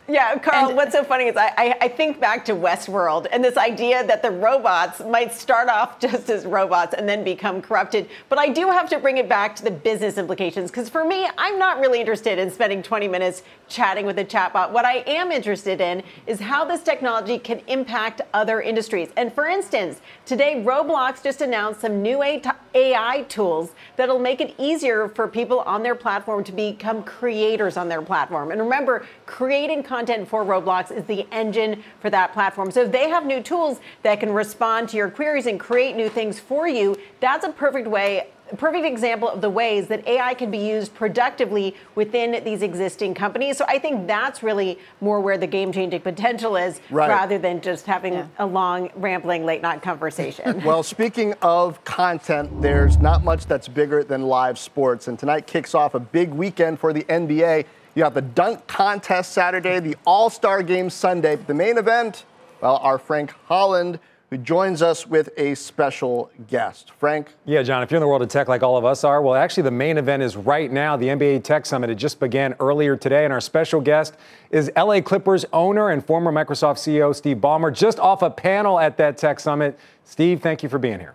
yeah, 0.08 0.38
Carl, 0.38 0.68
and, 0.68 0.78
what's 0.78 0.92
so 0.92 1.04
funny 1.04 1.26
is 1.26 1.36
I, 1.36 1.76
I, 1.82 1.88
think 1.88 2.20
back 2.20 2.46
to 2.46 2.54
Westworld 2.54 3.26
and 3.32 3.44
this 3.44 3.58
idea 3.58 4.06
that 4.06 4.22
the 4.22 4.30
robots 4.30 5.00
might 5.00 5.34
start 5.34 5.68
off 5.68 6.00
just 6.06 6.30
as 6.30 6.46
robots 6.46 6.94
and 6.94 7.10
then 7.10 7.24
become 7.24 7.60
corrupted. 7.60 8.08
But 8.30 8.38
I 8.38 8.50
do 8.50 8.68
have 8.68 8.88
to 8.90 9.00
bring 9.00 9.18
it 9.18 9.28
back 9.28 9.56
to 9.56 9.64
the 9.64 9.72
business 9.72 10.20
implications 10.20 10.70
because 10.70 10.90
for 10.90 11.04
me, 11.04 11.28
I'm 11.40 11.58
not 11.58 11.80
really 11.80 12.00
interested 12.00 12.38
in 12.38 12.52
spending 12.52 12.84
20 12.84 13.08
minutes 13.08 13.42
chatting 13.68 14.06
with 14.06 14.20
a 14.20 14.26
chatbot. 14.26 14.70
What 14.70 14.86
I 14.86 14.98
am 15.08 15.32
interested 15.32 15.82
in 15.82 16.04
is 16.28 16.40
how 16.40 16.66
this 16.66 16.84
technology 16.84 17.40
can 17.40 17.62
impact 17.66 18.22
other 18.32 18.62
industries. 18.62 19.10
And 19.18 19.34
for 19.34 19.48
instance, 19.48 20.02
today 20.28 20.62
Roblox 20.64 21.24
just 21.24 21.42
announced 21.42 21.82
some 21.82 22.04
new 22.04 22.22
AI 22.22 23.26
tools 23.28 23.72
that'll 23.96 24.20
make 24.20 24.40
it 24.40 24.54
easier 24.60 25.10
for 25.10 25.28
people 25.28 25.62
on 25.62 25.82
their 25.82 25.96
platform 25.96 26.44
to 26.44 26.52
become 26.52 27.02
creators 27.02 27.76
on 27.76 27.90
their 27.90 28.04
platform. 28.04 28.52
And 28.52 28.62
remember, 28.62 29.08
creating 29.26 29.82
content 29.82 29.95
for 30.26 30.44
Roblox 30.44 30.92
is 30.92 31.06
the 31.06 31.26
engine 31.32 31.82
for 32.02 32.10
that 32.10 32.34
platform. 32.34 32.70
So 32.70 32.84
if 32.84 32.92
they 32.92 33.10
have 33.10 33.26
new 33.26 33.42
tools 33.42 33.80
that 34.04 34.20
can 34.20 34.32
respond 34.32 34.90
to 34.90 34.98
your 34.98 35.10
queries 35.10 35.46
and 35.46 35.58
create 35.60 35.96
new 35.96 36.10
things 36.10 36.38
for 36.38 36.68
you, 36.68 36.98
that's 37.22 37.46
a 37.46 37.52
perfect 37.52 37.88
way 37.88 38.28
perfect 38.58 38.86
example 38.86 39.28
of 39.28 39.42
the 39.42 39.50
ways 39.50 39.88
that 39.88 40.08
AI 40.08 40.34
can 40.34 40.52
be 40.52 40.58
used 40.58 40.94
productively 40.94 41.76
within 41.96 42.44
these 42.44 42.62
existing 42.62 43.14
companies. 43.14 43.58
So 43.58 43.66
I 43.68 43.80
think 43.80 44.08
that's 44.08 44.44
really 44.44 44.78
more 45.02 45.20
where 45.20 45.38
the 45.38 45.48
game 45.48 45.72
changing 45.72 46.02
potential 46.02 46.56
is 46.56 46.80
right. 46.90 47.10
rather 47.10 47.38
than 47.38 47.62
just 47.62 47.86
having 47.86 48.14
yeah. 48.14 48.28
a 48.38 48.46
long, 48.46 48.92
rambling, 48.96 49.46
late 49.46 49.62
night 49.62 49.82
conversation. 49.82 50.64
well, 50.66 50.84
speaking 50.84 51.34
of 51.42 51.84
content, 51.84 52.62
there's 52.62 52.98
not 52.98 53.24
much 53.24 53.46
that's 53.46 53.68
bigger 53.68 54.04
than 54.04 54.24
live 54.24 54.60
sports. 54.60 55.08
And 55.08 55.18
tonight 55.18 55.48
kicks 55.48 55.74
off 55.74 55.96
a 55.96 56.00
big 56.00 56.32
weekend 56.32 56.80
for 56.80 56.94
the 56.94 57.04
NBA. 57.04 57.66
You 57.96 58.04
have 58.04 58.14
the 58.14 58.22
dunk 58.22 58.68
contest 58.68 59.32
Saturday, 59.32 59.80
the 59.80 59.96
All 60.06 60.30
Star 60.30 60.62
game 60.62 60.90
Sunday. 60.90 61.36
But 61.38 61.48
The 61.48 61.54
main 61.54 61.78
event, 61.78 62.26
well, 62.62 62.78
our 62.78 62.98
Frank 62.98 63.34
Holland 63.46 64.00
who 64.30 64.38
joins 64.38 64.82
us 64.82 65.06
with 65.06 65.30
a 65.38 65.56
special 65.56 66.32
guest. 66.48 66.92
Frank? 66.98 67.34
Yeah, 67.46 67.62
John, 67.62 67.84
if 67.84 67.92
you're 67.92 67.98
in 67.98 68.02
the 68.02 68.08
world 68.08 68.22
of 68.22 68.28
tech 68.28 68.48
like 68.48 68.64
all 68.64 68.76
of 68.76 68.84
us 68.84 69.04
are, 69.04 69.22
well, 69.22 69.36
actually, 69.36 69.64
the 69.64 69.72
main 69.72 69.98
event 69.98 70.24
is 70.24 70.36
right 70.36 70.72
now. 70.72 70.98
The 70.98 71.08
NBA 71.08 71.44
Tech 71.44 71.66
Summit. 71.66 71.90
It 71.90 71.96
just 71.96 72.20
began 72.20 72.56
earlier 72.60 72.96
today, 72.96 73.24
and 73.24 73.32
our 73.32 73.42
special 73.42 73.80
guest 73.80 74.16
is 74.50 74.72
LA 74.76 75.02
Clippers 75.02 75.46
owner 75.54 75.90
and 75.90 76.04
former 76.04 76.32
Microsoft 76.32 76.78
CEO 76.78 77.16
Steve 77.16 77.38
Ballmer, 77.38 77.74
just 77.74 78.00
off 78.00 78.24
a 78.24 78.30
panel 78.30 78.80
at 78.80 78.98
that 78.98 79.18
Tech 79.18 79.40
Summit. 79.40 79.78
Steve, 80.04 80.42
thank 80.42 80.64
you 80.64 80.70
for 80.70 80.80
being 80.80 81.00
here. 81.00 81.14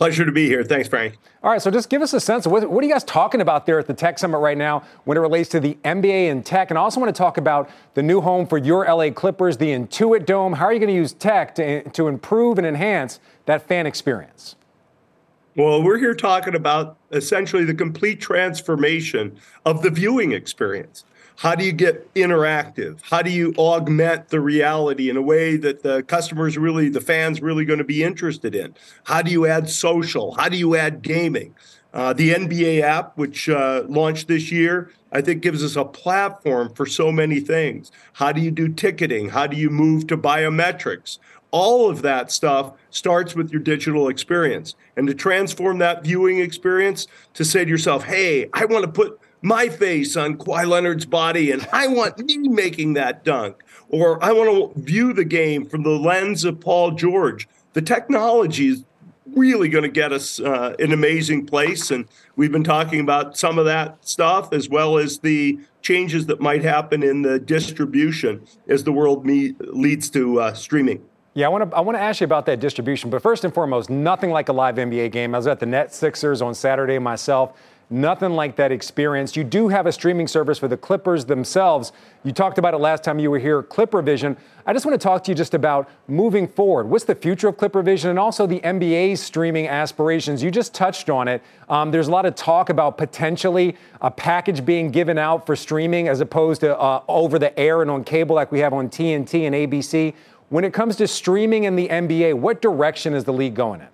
Pleasure 0.00 0.24
to 0.24 0.32
be 0.32 0.46
here. 0.46 0.64
Thanks, 0.64 0.88
Frank. 0.88 1.18
All 1.42 1.50
right, 1.50 1.60
so 1.60 1.70
just 1.70 1.90
give 1.90 2.00
us 2.00 2.14
a 2.14 2.20
sense 2.20 2.46
of 2.46 2.52
what, 2.52 2.70
what, 2.70 2.82
are 2.82 2.86
you 2.86 2.92
guys 2.92 3.04
talking 3.04 3.42
about 3.42 3.66
there 3.66 3.78
at 3.78 3.86
the 3.86 3.92
Tech 3.92 4.18
Summit 4.18 4.38
right 4.38 4.56
now 4.56 4.82
when 5.04 5.18
it 5.18 5.20
relates 5.20 5.50
to 5.50 5.60
the 5.60 5.76
NBA 5.84 6.30
and 6.30 6.42
tech? 6.42 6.70
And 6.70 6.78
I 6.78 6.80
also 6.80 6.98
want 6.98 7.14
to 7.14 7.18
talk 7.18 7.36
about 7.36 7.68
the 7.92 8.02
new 8.02 8.22
home 8.22 8.46
for 8.46 8.56
your 8.56 8.86
LA 8.86 9.10
Clippers, 9.10 9.58
the 9.58 9.66
Intuit 9.66 10.24
Dome. 10.24 10.54
How 10.54 10.64
are 10.64 10.72
you 10.72 10.78
going 10.78 10.88
to 10.88 10.94
use 10.94 11.12
tech 11.12 11.54
to, 11.56 11.86
to 11.90 12.08
improve 12.08 12.56
and 12.56 12.66
enhance 12.66 13.20
that 13.44 13.68
fan 13.68 13.84
experience? 13.84 14.56
Well, 15.54 15.82
we're 15.82 15.98
here 15.98 16.14
talking 16.14 16.54
about 16.54 16.96
essentially 17.12 17.64
the 17.64 17.74
complete 17.74 18.22
transformation 18.22 19.36
of 19.66 19.82
the 19.82 19.90
viewing 19.90 20.32
experience. 20.32 21.04
How 21.40 21.54
do 21.54 21.64
you 21.64 21.72
get 21.72 22.12
interactive? 22.12 23.00
How 23.00 23.22
do 23.22 23.30
you 23.30 23.54
augment 23.56 24.28
the 24.28 24.40
reality 24.40 25.08
in 25.08 25.16
a 25.16 25.22
way 25.22 25.56
that 25.56 25.82
the 25.82 26.02
customers 26.02 26.58
really, 26.58 26.90
the 26.90 27.00
fans 27.00 27.40
really 27.40 27.64
going 27.64 27.78
to 27.78 27.84
be 27.84 28.02
interested 28.02 28.54
in? 28.54 28.74
How 29.04 29.22
do 29.22 29.30
you 29.30 29.46
add 29.46 29.70
social? 29.70 30.32
How 30.32 30.50
do 30.50 30.58
you 30.58 30.76
add 30.76 31.00
gaming? 31.00 31.54
Uh, 31.94 32.12
the 32.12 32.34
NBA 32.34 32.82
app, 32.82 33.16
which 33.16 33.48
uh, 33.48 33.84
launched 33.88 34.28
this 34.28 34.52
year, 34.52 34.92
I 35.12 35.22
think 35.22 35.40
gives 35.40 35.64
us 35.64 35.76
a 35.76 35.84
platform 35.86 36.74
for 36.74 36.84
so 36.84 37.10
many 37.10 37.40
things. 37.40 37.90
How 38.12 38.32
do 38.32 38.42
you 38.42 38.50
do 38.50 38.68
ticketing? 38.68 39.30
How 39.30 39.46
do 39.46 39.56
you 39.56 39.70
move 39.70 40.08
to 40.08 40.18
biometrics? 40.18 41.20
All 41.52 41.88
of 41.88 42.02
that 42.02 42.30
stuff 42.30 42.74
starts 42.90 43.34
with 43.34 43.50
your 43.50 43.62
digital 43.62 44.08
experience. 44.08 44.74
And 44.94 45.06
to 45.06 45.14
transform 45.14 45.78
that 45.78 46.04
viewing 46.04 46.38
experience, 46.38 47.06
to 47.32 47.46
say 47.46 47.64
to 47.64 47.70
yourself, 47.70 48.04
hey, 48.04 48.50
I 48.52 48.66
want 48.66 48.84
to 48.84 48.92
put 48.92 49.18
my 49.42 49.68
face 49.68 50.16
on 50.16 50.36
Kawhi 50.36 50.66
Leonard's 50.66 51.06
body, 51.06 51.50
and 51.50 51.66
I 51.72 51.86
want 51.88 52.18
me 52.18 52.36
making 52.48 52.94
that 52.94 53.24
dunk. 53.24 53.62
Or 53.88 54.22
I 54.22 54.32
want 54.32 54.74
to 54.74 54.80
view 54.80 55.12
the 55.12 55.24
game 55.24 55.66
from 55.66 55.82
the 55.82 55.90
lens 55.90 56.44
of 56.44 56.60
Paul 56.60 56.92
George. 56.92 57.48
The 57.72 57.82
technology 57.82 58.68
is 58.68 58.84
really 59.34 59.68
going 59.68 59.82
to 59.82 59.88
get 59.90 60.12
us 60.12 60.40
uh, 60.40 60.74
an 60.78 60.92
amazing 60.92 61.46
place. 61.46 61.90
And 61.90 62.06
we've 62.36 62.52
been 62.52 62.64
talking 62.64 63.00
about 63.00 63.36
some 63.36 63.58
of 63.58 63.64
that 63.64 64.06
stuff 64.06 64.52
as 64.52 64.68
well 64.68 64.98
as 64.98 65.18
the 65.18 65.58
changes 65.82 66.26
that 66.26 66.40
might 66.40 66.62
happen 66.62 67.02
in 67.02 67.22
the 67.22 67.38
distribution 67.38 68.46
as 68.68 68.84
the 68.84 68.92
world 68.92 69.24
me- 69.24 69.54
leads 69.60 70.10
to 70.10 70.40
uh, 70.40 70.54
streaming. 70.54 71.04
Yeah, 71.34 71.46
I 71.46 71.48
want 71.48 71.70
to 71.70 71.76
I 71.76 71.80
want 71.80 71.96
to 71.96 72.02
ask 72.02 72.20
you 72.20 72.24
about 72.24 72.44
that 72.46 72.58
distribution, 72.58 73.08
but 73.08 73.22
first 73.22 73.44
and 73.44 73.54
foremost, 73.54 73.88
nothing 73.88 74.30
like 74.30 74.48
a 74.48 74.52
live 74.52 74.74
NBA 74.74 75.12
game. 75.12 75.32
I 75.32 75.38
was 75.38 75.46
at 75.46 75.60
the 75.60 75.66
Net 75.66 75.94
Sixers 75.94 76.42
on 76.42 76.54
Saturday 76.54 76.98
myself. 76.98 77.52
Nothing 77.92 78.34
like 78.34 78.54
that 78.54 78.70
experience. 78.70 79.34
You 79.34 79.42
do 79.42 79.66
have 79.66 79.84
a 79.84 79.90
streaming 79.90 80.28
service 80.28 80.58
for 80.60 80.68
the 80.68 80.76
Clippers 80.76 81.24
themselves. 81.24 81.90
You 82.22 82.30
talked 82.30 82.56
about 82.56 82.72
it 82.72 82.76
last 82.76 83.02
time 83.02 83.18
you 83.18 83.32
were 83.32 83.40
here, 83.40 83.64
Clipper 83.64 84.00
Vision. 84.00 84.36
I 84.64 84.72
just 84.72 84.86
want 84.86 84.98
to 84.98 85.02
talk 85.02 85.24
to 85.24 85.32
you 85.32 85.34
just 85.34 85.54
about 85.54 85.90
moving 86.06 86.46
forward. 86.46 86.88
What's 86.88 87.04
the 87.04 87.16
future 87.16 87.48
of 87.48 87.56
Clipper 87.56 87.82
Vision 87.82 88.10
and 88.10 88.16
also 88.16 88.46
the 88.46 88.60
NBA's 88.60 89.20
streaming 89.20 89.66
aspirations? 89.66 90.40
You 90.40 90.52
just 90.52 90.72
touched 90.72 91.10
on 91.10 91.26
it. 91.26 91.42
Um, 91.68 91.90
there's 91.90 92.06
a 92.06 92.12
lot 92.12 92.26
of 92.26 92.36
talk 92.36 92.70
about 92.70 92.96
potentially 92.96 93.76
a 94.00 94.10
package 94.10 94.64
being 94.64 94.92
given 94.92 95.18
out 95.18 95.44
for 95.44 95.56
streaming 95.56 96.06
as 96.06 96.20
opposed 96.20 96.60
to 96.60 96.78
uh, 96.78 97.02
over 97.08 97.40
the 97.40 97.58
air 97.58 97.82
and 97.82 97.90
on 97.90 98.04
cable 98.04 98.36
like 98.36 98.52
we 98.52 98.60
have 98.60 98.72
on 98.72 98.88
TNT 98.88 99.48
and 99.48 99.54
ABC. 99.56 100.14
When 100.48 100.62
it 100.62 100.72
comes 100.72 100.94
to 100.96 101.08
streaming 101.08 101.64
in 101.64 101.74
the 101.74 101.88
NBA, 101.88 102.34
what 102.34 102.62
direction 102.62 103.14
is 103.14 103.24
the 103.24 103.32
league 103.32 103.56
going 103.56 103.80
in? 103.80 103.88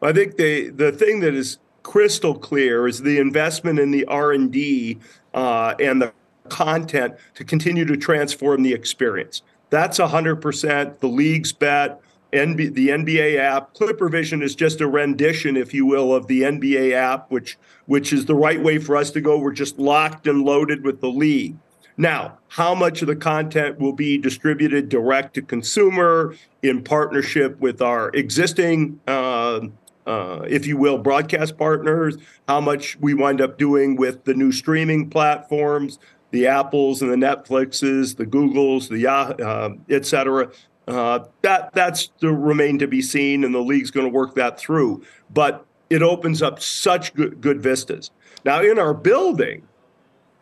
I 0.00 0.14
think 0.14 0.36
the 0.36 0.70
the 0.70 0.92
thing 0.92 1.20
that 1.20 1.34
is 1.34 1.58
crystal 1.90 2.38
clear 2.38 2.86
is 2.86 3.02
the 3.02 3.18
investment 3.18 3.76
in 3.76 3.90
the 3.90 4.04
R&D 4.04 4.96
uh, 5.34 5.74
and 5.80 6.00
the 6.00 6.12
content 6.48 7.16
to 7.34 7.42
continue 7.42 7.84
to 7.84 7.96
transform 7.96 8.62
the 8.62 8.72
experience. 8.72 9.42
That's 9.70 9.98
100% 9.98 11.00
the 11.00 11.08
league's 11.08 11.52
bet. 11.52 12.00
NB, 12.32 12.74
the 12.74 12.90
NBA 12.90 13.38
app, 13.38 13.74
Clipper 13.74 14.08
Vision 14.08 14.40
is 14.40 14.54
just 14.54 14.80
a 14.80 14.86
rendition, 14.86 15.56
if 15.56 15.74
you 15.74 15.84
will, 15.84 16.14
of 16.14 16.28
the 16.28 16.42
NBA 16.42 16.92
app, 16.92 17.28
which 17.28 17.58
which 17.86 18.12
is 18.12 18.26
the 18.26 18.36
right 18.36 18.62
way 18.62 18.78
for 18.78 18.96
us 18.96 19.10
to 19.10 19.20
go. 19.20 19.36
We're 19.36 19.50
just 19.50 19.80
locked 19.80 20.28
and 20.28 20.44
loaded 20.44 20.84
with 20.84 21.00
the 21.00 21.10
league. 21.10 21.56
Now, 21.96 22.38
how 22.46 22.72
much 22.72 23.02
of 23.02 23.08
the 23.08 23.16
content 23.16 23.80
will 23.80 23.94
be 23.94 24.16
distributed 24.16 24.88
direct 24.88 25.34
to 25.34 25.42
consumer 25.42 26.36
in 26.62 26.84
partnership 26.84 27.58
with 27.58 27.82
our 27.82 28.10
existing 28.10 29.00
uh, 29.08 29.62
uh, 30.06 30.40
if 30.48 30.66
you 30.66 30.76
will, 30.76 30.98
broadcast 30.98 31.56
partners, 31.56 32.16
how 32.48 32.60
much 32.60 32.98
we 33.00 33.14
wind 33.14 33.40
up 33.40 33.58
doing 33.58 33.96
with 33.96 34.24
the 34.24 34.34
new 34.34 34.52
streaming 34.52 35.10
platforms, 35.10 35.98
the 36.30 36.46
Apples 36.46 37.02
and 37.02 37.10
the 37.10 37.16
Netflixes, 37.16 38.16
the 38.16 38.26
Googles, 38.26 38.88
the 38.88 39.06
uh, 39.06 39.74
et 39.88 40.06
cetera. 40.06 40.50
Uh, 40.88 41.20
that 41.42 41.72
that's 41.72 42.08
to 42.20 42.32
remain 42.32 42.78
to 42.78 42.88
be 42.88 43.02
seen, 43.02 43.44
and 43.44 43.54
the 43.54 43.60
league's 43.60 43.90
going 43.90 44.06
to 44.06 44.12
work 44.12 44.34
that 44.34 44.58
through. 44.58 45.04
But 45.32 45.64
it 45.88 46.02
opens 46.02 46.42
up 46.42 46.60
such 46.60 47.14
good, 47.14 47.40
good 47.40 47.62
vistas. 47.62 48.10
Now, 48.44 48.62
in 48.62 48.78
our 48.78 48.94
building, 48.94 49.68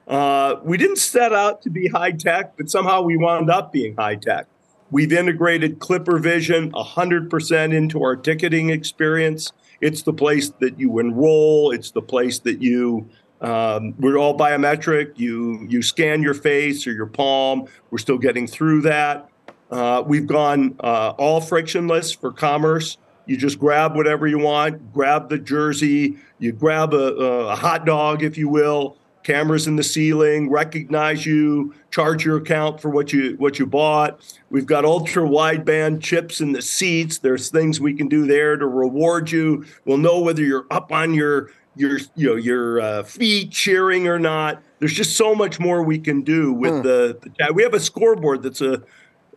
uh, 0.07 0.57
we 0.63 0.77
didn't 0.77 0.99
set 0.99 1.33
out 1.33 1.63
to 1.63 1.71
be 1.71 1.89
high 1.89 2.13
tech, 2.13 2.57
but 2.57 2.71
somehow 2.71 3.03
we 3.03 3.17
wound 3.17 3.51
up 3.51 3.73
being 3.73 3.97
high 3.97 4.17
tech. 4.17 4.47
We've 4.91 5.13
integrated 5.13 5.81
Clipper 5.81 6.19
Vision 6.19 6.73
100% 6.73 7.75
into 7.75 8.03
our 8.03 8.17
ticketing 8.17 8.71
experience. 8.71 9.53
It's 9.81 10.03
the 10.03 10.13
place 10.13 10.51
that 10.61 10.79
you 10.79 10.99
enroll. 10.99 11.71
It's 11.73 11.91
the 11.91 12.03
place 12.03 12.39
that 12.41 12.63
you 12.63 13.09
um, 13.41 13.95
we're 13.99 14.17
all 14.17 14.37
biometric. 14.37 15.19
You 15.19 15.65
you 15.69 15.83
scan 15.83 16.23
your 16.23 16.35
face 16.35 16.87
or 16.87 16.93
your 16.93 17.07
palm. 17.07 17.67
We're 17.91 17.99
still 17.99 18.19
getting 18.19 18.47
through 18.47 18.83
that. 18.83 19.31
Uh, 19.71 20.03
we've 20.05 20.27
gone 20.27 20.75
uh, 20.81 21.11
all 21.19 21.41
frictionless 21.41 22.13
for 22.13 22.33
commerce. 22.33 22.99
You 23.27 23.37
just 23.37 23.59
grab 23.59 23.95
whatever 23.95 24.27
you 24.27 24.39
want. 24.39 24.93
Grab 24.93 25.29
the 25.29 25.39
jersey. 25.39 26.17
You 26.39 26.53
grab 26.53 26.95
a, 26.95 27.15
a 27.15 27.57
hot 27.57 27.85
dog, 27.85 28.23
if 28.23 28.39
you 28.39 28.49
will. 28.49 28.97
Cameras 29.23 29.67
in 29.67 29.77
the 29.77 29.83
ceiling 29.83 30.51
recognize 30.51 31.27
you, 31.27 31.75
charge 31.91 32.25
your 32.25 32.39
account 32.39 32.81
for 32.81 32.89
what 32.89 33.13
you 33.13 33.35
what 33.39 33.59
you 33.59 33.67
bought. 33.67 34.21
We've 34.51 34.67
got 34.67 34.85
ultra 34.85 35.23
wideband 35.23 36.01
chips 36.01 36.41
in 36.41 36.53
the 36.53 36.63
seats. 36.63 37.19
There's 37.19 37.51
things 37.51 37.81
we 37.81 37.95
can 37.95 38.09
do 38.09 38.27
there 38.27 38.57
to 38.57 38.67
reward 38.67 39.31
you. 39.31 39.67
We'll 39.85 39.99
know 39.99 40.21
whether 40.21 40.43
you're 40.43 40.67
up 40.71 40.93
on 40.93 41.15
your 41.15 41.51
your 41.77 41.99
you 42.15 42.29
know 42.29 42.37
your 42.37 42.81
uh, 42.81 43.03
feet 43.03 43.51
cheering 43.51 44.09
or 44.09 44.19
not. 44.19 44.63
There's 44.79 44.95
just 44.95 45.17
so 45.17 45.35
much 45.35 45.59
more 45.59 45.83
we 45.83 45.99
can 45.99 46.23
do 46.23 46.53
with 46.53 46.77
hmm. 46.77 46.83
the, 46.83 47.19
the. 47.21 47.53
We 47.53 47.63
have 47.63 47.75
a 47.75 47.81
scoreboard 47.81 48.43
that's 48.43 48.61
a 48.61 48.83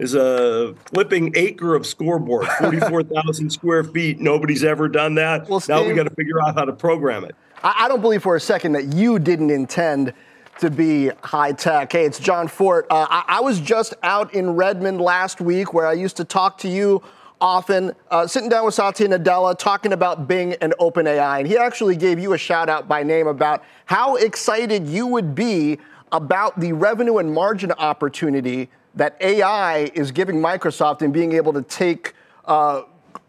is 0.01 0.15
a 0.15 0.73
flipping 0.85 1.31
acre 1.35 1.75
of 1.75 1.85
scoreboard, 1.85 2.47
44,000 2.59 3.49
square 3.51 3.83
feet. 3.83 4.19
Nobody's 4.19 4.63
ever 4.63 4.89
done 4.89 5.15
that. 5.15 5.47
Well, 5.47 5.59
Steve, 5.59 5.75
now 5.75 5.87
we 5.87 5.93
got 5.93 6.03
to 6.03 6.15
figure 6.15 6.41
out 6.41 6.55
how 6.55 6.65
to 6.65 6.73
program 6.73 7.23
it. 7.23 7.35
I, 7.63 7.85
I 7.85 7.87
don't 7.87 8.01
believe 8.01 8.23
for 8.23 8.35
a 8.35 8.39
second 8.39 8.73
that 8.73 8.93
you 8.93 9.19
didn't 9.19 9.49
intend 9.49 10.13
to 10.59 10.69
be 10.69 11.09
high 11.23 11.53
tech. 11.53 11.91
Hey, 11.91 12.05
it's 12.05 12.19
John 12.19 12.47
Fortt. 12.47 12.85
Uh, 12.89 13.07
I, 13.09 13.23
I, 13.27 13.41
was 13.41 13.59
just 13.59 13.93
out 14.03 14.33
in 14.33 14.51
Redmond 14.51 15.01
last 15.01 15.41
week 15.41 15.73
where 15.73 15.87
I 15.87 15.93
used 15.93 16.17
to 16.17 16.23
talk 16.23 16.57
to 16.59 16.67
you 16.67 17.01
often, 17.39 17.93
uh, 18.11 18.27
sitting 18.27 18.49
down 18.49 18.65
with 18.65 18.75
Satya 18.75 19.07
Nadella, 19.07 19.57
talking 19.57 19.93
about 19.93 20.27
Bing 20.27 20.53
and 20.61 20.75
OpenAI. 20.79 21.39
And 21.39 21.47
he 21.47 21.57
actually 21.57 21.95
gave 21.95 22.19
you 22.19 22.33
a 22.33 22.37
shout 22.37 22.69
out 22.69 22.87
by 22.87 23.01
name 23.01 23.25
about 23.25 23.63
how 23.85 24.17
excited 24.17 24.87
you 24.87 25.07
would 25.07 25.33
be 25.33 25.79
about 26.11 26.59
the 26.59 26.73
revenue 26.73 27.17
and 27.17 27.33
margin 27.33 27.71
opportunity 27.71 28.69
that 28.93 29.17
AI 29.21 29.89
is 29.95 30.11
giving 30.11 30.35
Microsoft 30.35 31.01
in 31.01 31.11
being 31.11 31.31
able 31.31 31.53
to 31.53 31.63
take, 31.63 32.13
uh, 32.45 32.83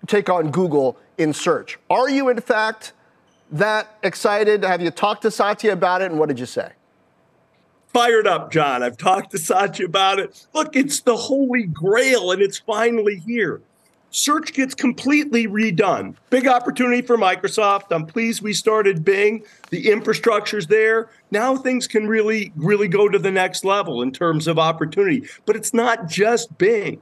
take 0.06 0.28
on 0.28 0.50
Google 0.50 0.98
in 1.16 1.32
search. 1.32 1.78
Are 1.88 2.10
you, 2.10 2.28
in 2.28 2.40
fact, 2.40 2.92
that 3.52 3.96
excited? 4.02 4.64
Have 4.64 4.82
you 4.82 4.90
talked 4.90 5.22
to 5.22 5.30
Satya 5.30 5.72
about 5.72 6.02
it, 6.02 6.10
and 6.10 6.18
what 6.18 6.28
did 6.28 6.38
you 6.40 6.46
say? 6.46 6.72
Fired 7.92 8.26
up, 8.26 8.50
John. 8.50 8.82
I've 8.82 8.96
talked 8.96 9.30
to 9.32 9.38
Satya 9.38 9.84
about 9.84 10.18
it. 10.18 10.46
Look, 10.54 10.74
it's 10.74 11.00
the 11.00 11.16
holy 11.16 11.64
grail, 11.64 12.32
and 12.32 12.40
it's 12.40 12.58
finally 12.58 13.16
here. 13.16 13.60
Search 14.10 14.52
gets 14.52 14.74
completely 14.74 15.46
redone. 15.46 16.16
Big 16.28 16.46
opportunity 16.46 17.00
for 17.00 17.16
Microsoft. 17.16 17.84
I'm 17.90 18.06
pleased 18.06 18.42
we 18.42 18.52
started 18.52 19.04
Bing. 19.04 19.42
The 19.70 19.90
infrastructure's 19.90 20.66
there. 20.66 21.08
Now 21.30 21.56
things 21.56 21.86
can 21.86 22.06
really, 22.06 22.52
really 22.54 22.88
go 22.88 23.08
to 23.08 23.18
the 23.18 23.30
next 23.30 23.64
level 23.64 24.02
in 24.02 24.12
terms 24.12 24.46
of 24.46 24.58
opportunity. 24.58 25.26
But 25.46 25.56
it's 25.56 25.72
not 25.72 26.08
just 26.08 26.58
Bing. 26.58 27.00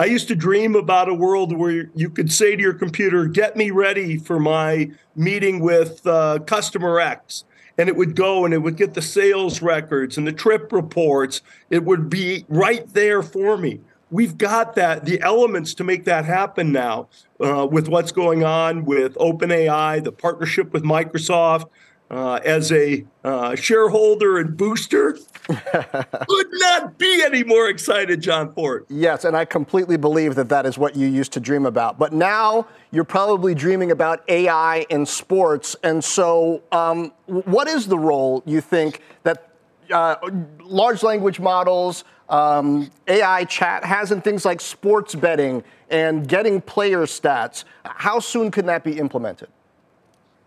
I 0.00 0.06
used 0.06 0.28
to 0.28 0.34
dream 0.34 0.76
about 0.76 1.10
a 1.10 1.14
world 1.14 1.54
where 1.54 1.90
you 1.94 2.08
could 2.08 2.32
say 2.32 2.56
to 2.56 2.62
your 2.62 2.72
computer, 2.72 3.26
"Get 3.26 3.54
me 3.54 3.70
ready 3.70 4.16
for 4.16 4.40
my 4.40 4.92
meeting 5.14 5.60
with 5.60 6.06
uh, 6.06 6.38
customer 6.46 6.98
X," 6.98 7.44
and 7.76 7.86
it 7.86 7.96
would 7.96 8.16
go 8.16 8.46
and 8.46 8.54
it 8.54 8.62
would 8.62 8.78
get 8.78 8.94
the 8.94 9.02
sales 9.02 9.60
records 9.60 10.16
and 10.16 10.26
the 10.26 10.32
trip 10.32 10.72
reports. 10.72 11.42
It 11.68 11.84
would 11.84 12.08
be 12.08 12.46
right 12.48 12.90
there 12.94 13.22
for 13.22 13.58
me. 13.58 13.80
We've 14.10 14.38
got 14.38 14.74
that 14.76 15.04
the 15.04 15.20
elements 15.20 15.74
to 15.74 15.84
make 15.84 16.06
that 16.06 16.24
happen 16.24 16.72
now 16.72 17.08
uh, 17.38 17.68
with 17.70 17.86
what's 17.88 18.10
going 18.10 18.42
on 18.42 18.86
with 18.86 19.16
OpenAI, 19.16 20.02
the 20.02 20.12
partnership 20.12 20.72
with 20.72 20.82
Microsoft 20.82 21.66
uh, 22.10 22.40
as 22.44 22.72
a 22.72 23.04
uh, 23.22 23.54
shareholder 23.54 24.38
and 24.38 24.56
booster 24.56 25.16
could 25.46 26.46
not 26.52 26.98
be 26.98 27.22
any 27.24 27.44
more 27.44 27.68
excited, 27.68 28.20
John 28.20 28.52
Fortt. 28.52 28.86
Yes, 28.88 29.24
and 29.24 29.36
I 29.36 29.44
completely 29.44 29.96
believe 29.96 30.34
that 30.34 30.48
that 30.48 30.66
is 30.66 30.76
what 30.76 30.96
you 30.96 31.06
used 31.06 31.32
to 31.32 31.40
dream 31.40 31.66
about. 31.66 31.98
But 31.98 32.12
now 32.12 32.66
you're 32.90 33.04
probably 33.04 33.54
dreaming 33.54 33.90
about 33.90 34.22
AI 34.28 34.86
in 34.90 35.06
sports. 35.06 35.76
And 35.82 36.02
so, 36.02 36.62
um, 36.72 37.12
what 37.26 37.68
is 37.68 37.86
the 37.86 37.98
role 37.98 38.42
you 38.44 38.60
think 38.60 39.02
that 39.22 39.50
uh, 39.92 40.16
large 40.62 41.02
language 41.02 41.40
models, 41.40 42.04
um, 42.28 42.90
AI 43.06 43.44
chat 43.44 43.84
has 43.84 44.12
in 44.12 44.20
things 44.20 44.44
like 44.44 44.60
sports 44.60 45.14
betting 45.14 45.62
and 45.90 46.28
getting 46.28 46.60
player 46.60 47.02
stats? 47.02 47.64
How 47.84 48.18
soon 48.18 48.50
can 48.50 48.66
that 48.66 48.82
be 48.82 48.98
implemented? 48.98 49.48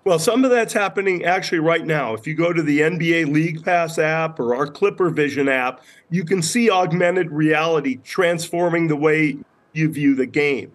Well, 0.05 0.19
some 0.19 0.43
of 0.43 0.51
that's 0.51 0.73
happening 0.73 1.23
actually 1.23 1.59
right 1.59 1.85
now. 1.85 2.13
If 2.13 2.27
you 2.27 2.35
go 2.35 2.51
to 2.51 2.61
the 2.61 2.81
NBA 2.81 3.31
League 3.31 3.63
Pass 3.63 3.97
app 3.97 4.37
or 4.37 4.53
our 4.53 4.67
Clipper 4.67 5.09
Vision 5.09 5.47
app, 5.47 5.81
you 6.09 6.25
can 6.25 6.41
see 6.41 6.69
augmented 6.69 7.31
reality 7.31 7.95
transforming 8.03 8.89
the 8.89 8.97
way 8.97 9.37
you 9.71 9.89
view 9.89 10.13
the 10.13 10.25
game. 10.25 10.73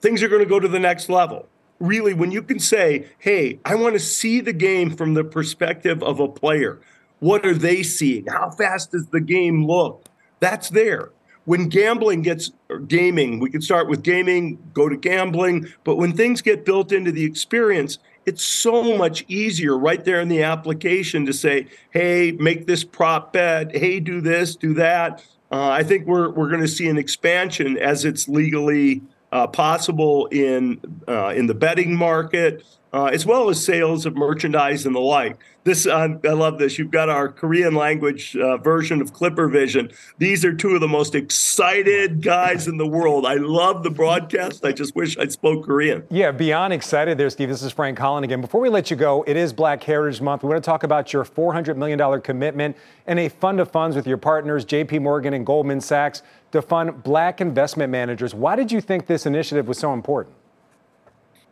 Things 0.00 0.22
are 0.22 0.28
going 0.28 0.44
to 0.44 0.48
go 0.48 0.60
to 0.60 0.68
the 0.68 0.78
next 0.78 1.08
level. 1.08 1.48
Really, 1.80 2.14
when 2.14 2.30
you 2.30 2.42
can 2.42 2.60
say, 2.60 3.08
hey, 3.18 3.58
I 3.64 3.74
want 3.74 3.94
to 3.94 3.98
see 3.98 4.40
the 4.40 4.52
game 4.52 4.94
from 4.94 5.14
the 5.14 5.24
perspective 5.24 6.00
of 6.04 6.20
a 6.20 6.28
player. 6.28 6.80
What 7.18 7.44
are 7.44 7.54
they 7.54 7.82
seeing? 7.82 8.26
How 8.26 8.50
fast 8.50 8.92
does 8.92 9.06
the 9.06 9.20
game 9.20 9.66
look? 9.66 10.04
That's 10.38 10.68
there. 10.68 11.10
When 11.44 11.68
gambling 11.68 12.22
gets 12.22 12.52
gaming, 12.86 13.40
we 13.40 13.50
can 13.50 13.62
start 13.62 13.88
with 13.88 14.04
gaming, 14.04 14.58
go 14.72 14.88
to 14.88 14.96
gambling, 14.96 15.66
but 15.82 15.96
when 15.96 16.12
things 16.12 16.40
get 16.40 16.64
built 16.64 16.92
into 16.92 17.10
the 17.10 17.24
experience, 17.24 17.98
it's 18.26 18.44
so 18.44 18.96
much 18.96 19.24
easier 19.28 19.76
right 19.76 20.04
there 20.04 20.20
in 20.20 20.28
the 20.28 20.42
application 20.42 21.26
to 21.26 21.32
say, 21.32 21.66
hey, 21.90 22.32
make 22.32 22.66
this 22.66 22.84
prop 22.84 23.32
bet, 23.32 23.74
hey, 23.74 24.00
do 24.00 24.20
this, 24.20 24.56
do 24.56 24.74
that. 24.74 25.24
Uh, 25.50 25.68
I 25.68 25.82
think 25.82 26.06
we're, 26.06 26.30
we're 26.30 26.48
going 26.48 26.60
to 26.60 26.68
see 26.68 26.88
an 26.88 26.98
expansion 26.98 27.76
as 27.78 28.04
it's 28.04 28.28
legally 28.28 29.02
uh, 29.32 29.46
possible 29.46 30.26
in 30.26 30.80
uh, 31.08 31.28
in 31.28 31.46
the 31.46 31.54
betting 31.54 31.94
market, 31.94 32.64
uh, 32.92 33.06
as 33.06 33.24
well 33.24 33.48
as 33.48 33.64
sales 33.64 34.06
of 34.06 34.16
merchandise 34.16 34.86
and 34.86 34.94
the 34.94 35.00
like. 35.00 35.38
This 35.62 35.86
uh, 35.86 36.08
I 36.24 36.28
love 36.28 36.58
this. 36.58 36.78
You've 36.78 36.90
got 36.90 37.10
our 37.10 37.28
Korean 37.28 37.74
language 37.74 38.34
uh, 38.34 38.56
version 38.56 39.02
of 39.02 39.12
Clipper 39.12 39.46
Vision. 39.46 39.90
These 40.16 40.42
are 40.44 40.54
two 40.54 40.74
of 40.74 40.80
the 40.80 40.88
most 40.88 41.14
excited 41.14 42.22
guys 42.22 42.66
in 42.66 42.78
the 42.78 42.86
world. 42.86 43.26
I 43.26 43.34
love 43.34 43.82
the 43.82 43.90
broadcast. 43.90 44.64
I 44.64 44.72
just 44.72 44.96
wish 44.96 45.18
I 45.18 45.28
spoke 45.28 45.66
Korean. 45.66 46.04
Yeah, 46.10 46.30
beyond 46.30 46.72
excited 46.72 47.18
there, 47.18 47.28
Steve. 47.28 47.50
This 47.50 47.62
is 47.62 47.72
Frank 47.72 47.98
Holland 47.98 48.24
again. 48.24 48.40
Before 48.40 48.60
we 48.60 48.70
let 48.70 48.90
you 48.90 48.96
go, 48.96 49.22
it 49.26 49.36
is 49.36 49.52
Black 49.52 49.82
Heritage 49.82 50.22
Month. 50.22 50.42
We 50.42 50.48
want 50.48 50.64
to 50.64 50.66
talk 50.66 50.82
about 50.82 51.12
your 51.12 51.26
$400 51.26 51.76
million 51.76 52.20
commitment 52.22 52.74
and 53.06 53.18
a 53.18 53.28
fund 53.28 53.60
of 53.60 53.70
funds 53.70 53.96
with 53.96 54.06
your 54.06 54.16
partners, 54.16 54.64
JP 54.64 55.02
Morgan 55.02 55.34
and 55.34 55.44
Goldman 55.44 55.82
Sachs, 55.82 56.22
to 56.52 56.62
fund 56.62 57.02
black 57.02 57.42
investment 57.42 57.92
managers. 57.92 58.34
Why 58.34 58.56
did 58.56 58.72
you 58.72 58.80
think 58.80 59.06
this 59.06 59.26
initiative 59.26 59.68
was 59.68 59.78
so 59.78 59.92
important? 59.92 60.34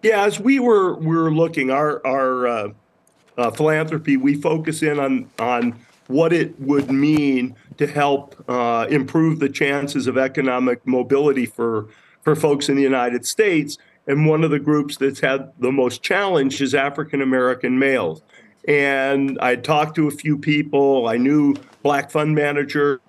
Yeah, 0.02 0.24
as 0.24 0.38
we 0.38 0.60
were 0.60 0.94
we 0.94 1.16
were 1.16 1.32
looking, 1.32 1.70
our 1.70 2.04
our 2.06 2.46
uh, 2.46 2.68
uh, 3.36 3.50
philanthropy, 3.50 4.16
we 4.16 4.34
focus 4.34 4.82
in 4.82 5.00
on 5.00 5.28
on 5.38 5.78
what 6.06 6.32
it 6.32 6.58
would 6.60 6.90
mean 6.90 7.54
to 7.78 7.86
help 7.86 8.42
uh, 8.48 8.86
improve 8.90 9.40
the 9.40 9.48
chances 9.48 10.06
of 10.06 10.16
economic 10.16 10.86
mobility 10.86 11.46
for 11.46 11.88
for 12.22 12.36
folks 12.36 12.68
in 12.68 12.76
the 12.76 12.82
United 12.82 13.26
States. 13.26 13.78
And 14.06 14.26
one 14.26 14.42
of 14.42 14.50
the 14.50 14.58
groups 14.58 14.96
that's 14.96 15.20
had 15.20 15.52
the 15.58 15.72
most 15.72 16.02
challenge 16.02 16.62
is 16.62 16.74
African 16.74 17.20
American 17.20 17.78
males. 17.78 18.22
And 18.66 19.38
I 19.40 19.56
talked 19.56 19.96
to 19.96 20.08
a 20.08 20.10
few 20.10 20.38
people. 20.38 21.08
I 21.08 21.16
knew 21.16 21.54
black 21.82 22.10
fund 22.10 22.34
managers 22.34 23.00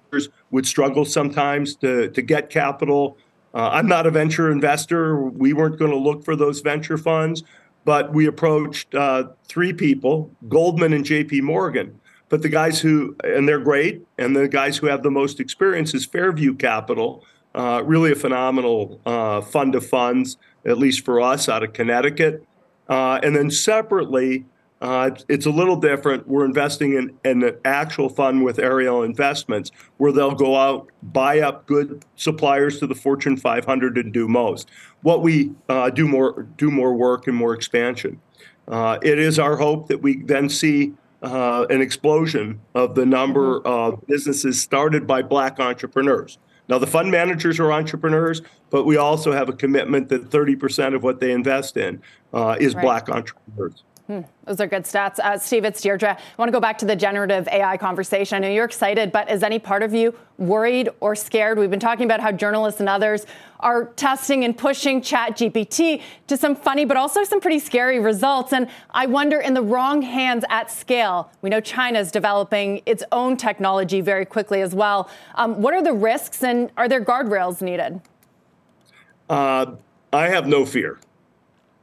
would 0.51 0.65
struggle 0.65 1.05
sometimes 1.05 1.75
to, 1.75 2.09
to 2.09 2.21
get 2.21 2.49
capital. 2.49 3.17
Uh, 3.53 3.69
I'm 3.69 3.87
not 3.87 4.05
a 4.05 4.11
venture 4.11 4.51
investor. 4.51 5.19
We 5.21 5.53
weren't 5.53 5.79
going 5.79 5.91
to 5.91 5.97
look 5.97 6.23
for 6.23 6.35
those 6.35 6.61
venture 6.61 6.97
funds, 6.97 7.43
but 7.85 8.13
we 8.13 8.27
approached 8.27 8.93
uh, 8.93 9.29
three 9.47 9.73
people 9.73 10.31
Goldman 10.47 10.93
and 10.93 11.05
JP 11.05 11.41
Morgan. 11.41 11.99
But 12.29 12.43
the 12.43 12.49
guys 12.49 12.79
who, 12.79 13.15
and 13.23 13.47
they're 13.47 13.59
great, 13.59 14.05
and 14.19 14.35
the 14.35 14.47
guys 14.47 14.77
who 14.77 14.85
have 14.87 15.01
the 15.01 15.09
most 15.09 15.39
experience 15.39 15.95
is 15.95 16.05
Fairview 16.05 16.53
Capital, 16.53 17.25
uh, 17.55 17.81
really 17.83 18.11
a 18.11 18.15
phenomenal 18.15 19.01
uh, 19.05 19.41
fund 19.41 19.73
of 19.73 19.85
funds, 19.85 20.37
at 20.65 20.77
least 20.77 21.03
for 21.03 21.19
us 21.19 21.49
out 21.49 21.63
of 21.63 21.73
Connecticut. 21.73 22.45
Uh, 22.87 23.19
and 23.23 23.35
then 23.35 23.49
separately, 23.49 24.45
uh, 24.81 25.11
it's 25.27 25.45
a 25.45 25.49
little 25.49 25.75
different. 25.75 26.27
We're 26.27 26.45
investing 26.45 26.93
in, 26.93 27.17
in, 27.25 27.43
an 27.43 27.57
actual 27.65 28.07
fund 28.07 28.43
with 28.45 28.59
Ariel 28.59 29.03
Investments, 29.03 29.71
where 29.97 30.11
they'll 30.11 30.35
go 30.35 30.55
out, 30.55 30.89
buy 31.03 31.39
up 31.39 31.65
good 31.65 32.05
suppliers 32.15 32.79
to 32.79 32.87
the 32.87 32.95
Fortune 32.95 33.35
500 33.35 33.97
and 33.97 34.13
do 34.13 34.27
most. 34.27 34.69
What 35.01 35.21
we 35.21 35.51
uh, 35.67 35.89
do 35.89 36.07
more 36.07 36.43
do 36.57 36.71
more 36.71 36.93
work 36.93 37.27
and 37.27 37.35
more 37.35 37.53
expansion. 37.53 38.21
Uh, 38.67 38.99
it 39.01 39.19
is 39.19 39.37
our 39.39 39.57
hope 39.57 39.87
that 39.87 40.01
we 40.01 40.21
then 40.23 40.47
see 40.47 40.93
uh, 41.23 41.65
an 41.69 41.81
explosion 41.81 42.61
of 42.75 42.95
the 42.95 43.05
number 43.05 43.65
of 43.67 44.05
businesses 44.07 44.61
started 44.61 45.05
by 45.05 45.21
Black 45.21 45.59
entrepreneurs. 45.59 46.37
Now, 46.69 46.77
the 46.77 46.87
fund 46.87 47.09
managers 47.09 47.59
are 47.59 47.73
entrepreneurs, 47.73 48.43
but 48.69 48.85
we 48.85 48.95
also 48.95 49.31
have 49.31 49.49
a 49.49 49.53
commitment 49.53 50.09
that 50.09 50.29
30% 50.29 50.93
of 50.95 51.01
what 51.01 51.19
they 51.19 51.31
invest 51.31 51.77
in 51.77 52.01
uh, 52.31 52.57
is 52.59 52.75
right. 52.75 52.83
Black 52.83 53.09
entrepreneurs. 53.09 53.83
Hmm, 54.09 54.21
those 54.45 54.59
are 54.59 54.65
good 54.65 54.85
stats. 54.85 55.19
Uh, 55.19 55.37
Steve, 55.37 55.65
it's 55.65 55.81
Deirdre. 55.81 56.17
I 56.17 56.35
want 56.35 56.49
to 56.49 56.51
go 56.51 56.59
back 56.59 56.79
to 56.79 56.85
the 56.85 56.95
generative 56.95 57.47
AI 57.47 57.77
conversation. 57.77 58.37
I 58.37 58.39
know 58.39 58.49
you're 58.51 58.65
excited, 58.65 59.11
but 59.11 59.29
is 59.29 59.43
any 59.43 59.59
part 59.59 59.83
of 59.83 59.93
you 59.93 60.15
worried 60.39 60.89
or 60.99 61.15
scared? 61.15 61.59
We've 61.59 61.69
been 61.69 61.79
talking 61.79 62.05
about 62.05 62.19
how 62.19 62.31
journalists 62.31 62.79
and 62.79 62.89
others 62.89 63.27
are 63.59 63.85
testing 63.85 64.45
and 64.45 64.57
pushing 64.57 65.03
Chat 65.03 65.37
GPT 65.37 66.01
to 66.25 66.37
some 66.37 66.55
funny, 66.55 66.85
but 66.85 66.97
also 66.97 67.23
some 67.23 67.39
pretty 67.39 67.59
scary 67.59 67.99
results. 67.99 68.51
And 68.51 68.67
I 68.89 69.05
wonder, 69.05 69.41
in 69.41 69.53
the 69.53 69.61
wrong 69.61 70.01
hands 70.01 70.43
at 70.49 70.71
scale, 70.71 71.29
we 71.43 71.51
know 71.51 71.61
China's 71.61 72.11
developing 72.11 72.81
its 72.87 73.03
own 73.11 73.37
technology 73.37 74.01
very 74.01 74.25
quickly 74.25 74.63
as 74.63 74.73
well. 74.73 75.07
Um, 75.35 75.61
what 75.61 75.75
are 75.75 75.83
the 75.83 75.93
risks, 75.93 76.43
and 76.43 76.71
are 76.77 76.89
there 76.89 77.05
guardrails 77.05 77.61
needed? 77.61 78.01
Uh, 79.29 79.75
I 80.11 80.29
have 80.29 80.47
no 80.47 80.65
fear. 80.65 80.97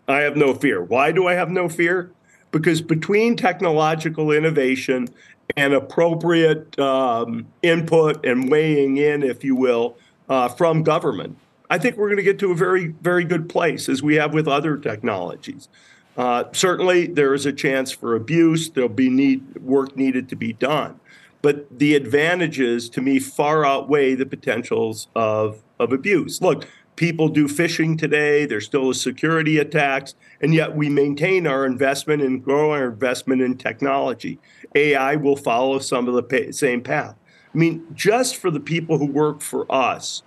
I 0.08 0.22
have 0.22 0.36
no 0.36 0.54
fear. 0.54 0.82
Why 0.82 1.12
do 1.12 1.28
I 1.28 1.34
have 1.34 1.50
no 1.50 1.68
fear? 1.68 2.10
Because 2.58 2.80
between 2.80 3.36
technological 3.36 4.32
innovation 4.32 5.08
and 5.56 5.74
appropriate 5.74 6.78
um, 6.78 7.46
input 7.62 8.24
and 8.24 8.50
weighing 8.50 8.96
in, 8.96 9.22
if 9.22 9.44
you 9.44 9.54
will, 9.54 9.96
uh, 10.28 10.48
from 10.48 10.82
government, 10.82 11.36
I 11.68 11.78
think 11.78 11.96
we're 11.96 12.08
going 12.08 12.18
to 12.18 12.22
get 12.22 12.38
to 12.40 12.52
a 12.52 12.54
very, 12.54 12.88
very 12.88 13.24
good 13.24 13.48
place 13.48 13.88
as 13.88 14.02
we 14.02 14.14
have 14.16 14.32
with 14.32 14.48
other 14.48 14.76
technologies. 14.76 15.68
Uh, 16.16 16.44
certainly, 16.52 17.06
there 17.06 17.34
is 17.34 17.44
a 17.44 17.52
chance 17.52 17.92
for 17.92 18.14
abuse. 18.14 18.70
There'll 18.70 18.88
be 18.88 19.10
need, 19.10 19.58
work 19.62 19.96
needed 19.96 20.28
to 20.30 20.36
be 20.36 20.52
done. 20.52 20.98
But 21.42 21.78
the 21.78 21.94
advantages, 21.94 22.88
to 22.90 23.02
me, 23.02 23.18
far 23.18 23.64
outweigh 23.64 24.14
the 24.14 24.26
potentials 24.26 25.08
of, 25.14 25.62
of 25.78 25.92
abuse. 25.92 26.40
Look, 26.40 26.66
people 26.96 27.28
do 27.28 27.46
phishing 27.46 27.98
today. 27.98 28.46
There's 28.46 28.64
still 28.64 28.90
a 28.90 28.94
security 28.94 29.58
attacks, 29.58 30.14
and 30.40 30.52
yet 30.52 30.74
we 30.74 30.88
maintain 30.88 31.46
our 31.46 31.64
investment 31.64 32.22
and 32.22 32.42
grow 32.42 32.72
our 32.72 32.86
investment 32.86 33.42
in 33.42 33.56
technology. 33.56 34.38
AI 34.74 35.16
will 35.16 35.36
follow 35.36 35.78
some 35.78 36.08
of 36.08 36.14
the 36.14 36.52
same 36.52 36.82
path. 36.82 37.14
I 37.54 37.58
mean, 37.58 37.86
just 37.94 38.36
for 38.36 38.50
the 38.50 38.60
people 38.60 38.98
who 38.98 39.06
work 39.06 39.40
for 39.40 39.70
us, 39.72 40.22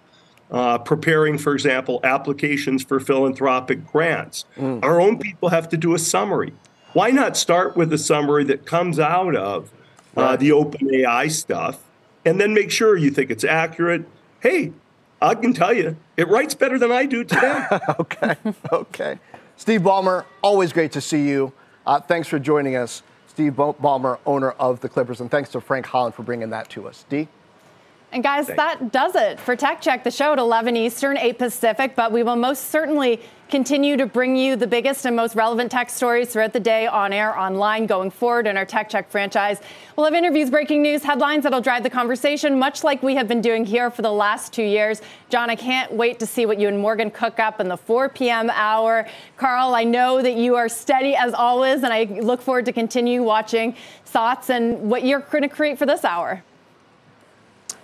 uh, 0.52 0.80
preparing, 0.80 1.38
for 1.38 1.54
example, 1.54 2.00
applications 2.04 2.84
for 2.84 3.00
philanthropic 3.00 3.86
grants, 3.86 4.46
mm. 4.56 4.84
our 4.84 5.00
own 5.00 5.20
people 5.20 5.50
have 5.50 5.70
to 5.70 5.78
do 5.78 5.94
a 5.94 6.00
summary. 6.00 6.54
Why 6.94 7.12
not 7.12 7.38
start 7.38 7.78
with 7.78 7.94
a 7.94 8.00
summary 8.00 8.46
that 8.46 8.66
comes 8.66 9.00
out 9.00 9.36
of 9.36 9.72
uh, 10.18 10.36
the 10.38 10.52
open 10.52 10.94
AI 10.94 11.28
stuff, 11.28 11.84
and 12.26 12.42
then 12.42 12.56
make 12.56 12.72
sure 12.72 12.98
you 12.98 13.12
think 13.12 13.30
it's 13.30 13.44
accurate? 13.44 14.06
Hey, 14.40 14.74
I 15.22 15.36
can 15.36 15.54
tell 15.54 15.74
you, 15.74 15.98
it 16.16 16.28
writes 16.30 16.56
better 16.56 16.80
than 16.80 16.92
I 16.92 17.06
do 17.06 17.24
today. 17.24 17.66
okay, 18.00 18.36
okay. 18.72 19.20
Steve 19.58 19.82
Ballmer, 19.82 20.26
always 20.42 20.72
great 20.72 20.94
to 20.94 21.02
see 21.02 21.28
you. 21.28 21.52
Uh, 21.86 22.00
thanks 22.00 22.28
for 22.28 22.40
joining 22.40 22.76
us. 22.76 23.04
Steve 23.28 23.54
Ballmer, 23.54 24.20
owner 24.26 24.52
of 24.52 24.80
the 24.82 24.90
Clippers, 24.90 25.22
and 25.22 25.30
thanks 25.30 25.50
to 25.52 25.62
Frank 25.62 25.86
Holland 25.86 26.16
for 26.16 26.24
bringing 26.24 26.50
that 26.52 26.70
to 26.70 26.88
us. 26.88 27.06
D? 27.10 27.28
And 28.12 28.24
guys, 28.24 28.48
Thanks. 28.48 28.58
that 28.58 28.92
does 28.92 29.16
it 29.16 29.40
for 29.40 29.56
Tech 29.56 29.82
Check, 29.82 30.04
the 30.04 30.10
show 30.10 30.34
at 30.34 30.40
11 30.40 30.76
Eastern, 30.76 31.16
8 31.16 31.38
Pacific. 31.38 31.96
But 31.96 32.12
we 32.12 32.24
will 32.24 32.36
most 32.36 32.72
certainly 32.72 33.22
continue 33.50 33.98
to 33.98 34.06
bring 34.06 34.36
you 34.36 34.56
the 34.56 34.66
biggest 34.66 35.06
and 35.06 35.16
most 35.16 35.36
relevant 35.36 35.72
tech 35.72 35.90
stories 35.90 36.30
throughout 36.30 36.54
the 36.54 36.60
day 36.60 36.86
on 36.88 37.12
air, 37.12 37.38
online, 37.38 37.86
going 37.86 38.10
forward 38.10 38.48
in 38.48 38.58
our 38.58 38.66
Tech 38.66 38.90
Check 38.90 39.10
franchise. 39.10 39.60
We'll 39.96 40.06
have 40.06 40.14
interviews, 40.16 40.50
breaking 40.50 40.82
news, 40.82 41.04
headlines 41.04 41.44
that'll 41.44 41.62
drive 41.62 41.84
the 41.84 41.90
conversation, 41.90 42.58
much 42.58 42.84
like 42.84 43.02
we 43.04 43.16
have 43.16 43.28
been 43.28 43.42
doing 43.42 43.66
here 43.66 43.92
for 43.92 44.02
the 44.02 44.12
last 44.12 44.54
two 44.54 44.64
years. 44.64 45.02
John, 45.30 45.50
I 45.50 45.56
can't 45.56 45.92
wait 45.92 46.20
to 46.20 46.26
see 46.26 46.46
what 46.46 46.60
you 46.60 46.68
and 46.68 46.80
Morgan 46.80 47.12
cook 47.12 47.40
up 47.40 47.60
in 47.60 47.68
the 47.68 47.78
4 47.78 48.10
p.m. 48.10 48.50
hour. 48.52 49.08
Carl, 49.38 49.76
I 49.76 49.84
know 49.84 50.22
that 50.22 50.36
you 50.36 50.56
are 50.56 50.70
steady 50.70 51.16
as 51.16 51.34
always, 51.34 51.84
and 51.84 51.94
I 51.94 52.06
look 52.06 52.42
forward 52.42 52.66
to 52.66 52.74
continue 52.74 53.24
watching 53.24 53.76
thoughts 54.06 54.50
and 54.50 54.90
what 54.90 55.04
you're 55.04 55.20
going 55.20 55.44
to 55.44 55.50
create 55.50 55.78
for 55.78 55.86
this 55.86 56.04
hour. 56.04 56.44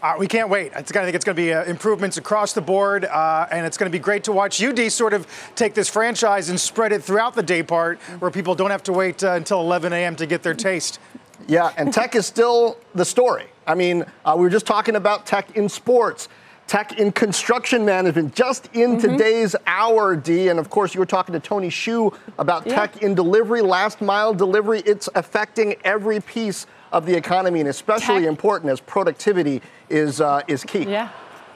Uh, 0.05 0.13
we 0.19 0.27
can't 0.27 0.49
wait. 0.49 0.71
I 0.75 0.83
think 0.83 1.15
it's 1.15 1.25
going 1.25 1.35
to 1.35 1.41
be 1.41 1.51
uh, 1.51 1.63
improvements 1.63 2.17
across 2.17 2.53
the 2.53 2.61
board, 2.61 3.05
uh, 3.05 3.47
and 3.49 3.65
it's 3.65 3.75
going 3.75 3.91
to 3.91 3.91
be 3.91 3.97
great 3.97 4.23
to 4.25 4.31
watch 4.31 4.61
UD 4.61 4.91
sort 4.91 5.13
of 5.13 5.25
take 5.55 5.73
this 5.73 5.89
franchise 5.89 6.49
and 6.49 6.59
spread 6.59 6.91
it 6.91 7.01
throughout 7.01 7.33
the 7.33 7.41
day 7.41 7.63
part, 7.63 7.99
where 8.19 8.29
people 8.29 8.53
don't 8.53 8.69
have 8.69 8.83
to 8.83 8.93
wait 8.93 9.23
uh, 9.23 9.31
until 9.31 9.61
11 9.61 9.93
a.m. 9.93 10.15
to 10.17 10.27
get 10.27 10.43
their 10.43 10.53
taste. 10.53 10.99
Yeah, 11.47 11.73
and 11.75 11.91
tech 11.91 12.13
is 12.13 12.27
still 12.27 12.77
the 12.93 13.03
story. 13.03 13.47
I 13.65 13.73
mean, 13.73 14.05
uh, 14.23 14.35
we 14.37 14.43
were 14.43 14.51
just 14.51 14.67
talking 14.67 14.95
about 14.95 15.25
tech 15.25 15.57
in 15.57 15.67
sports 15.67 16.29
tech 16.67 16.99
in 16.99 17.11
construction 17.11 17.85
management 17.85 18.33
just 18.33 18.69
in 18.73 18.97
mm-hmm. 18.97 19.11
today's 19.11 19.55
hour, 19.67 20.15
D. 20.15 20.49
And 20.49 20.59
of 20.59 20.69
course, 20.69 20.93
you 20.93 20.99
were 20.99 21.05
talking 21.05 21.33
to 21.33 21.39
Tony 21.39 21.69
Xu 21.69 22.15
about 22.39 22.65
yeah. 22.65 22.75
tech 22.75 23.03
in 23.03 23.13
delivery, 23.15 23.61
last 23.61 24.01
mile 24.01 24.33
delivery. 24.33 24.81
It's 24.85 25.09
affecting 25.15 25.75
every 25.83 26.19
piece 26.19 26.65
of 26.91 27.05
the 27.05 27.15
economy, 27.15 27.59
and 27.59 27.69
especially 27.69 28.21
tech. 28.21 28.29
important 28.29 28.71
as 28.71 28.79
productivity 28.81 29.61
is 29.89 30.21
uh, 30.21 30.41
is 30.47 30.63
key. 30.63 30.83
Yeah, 30.83 31.09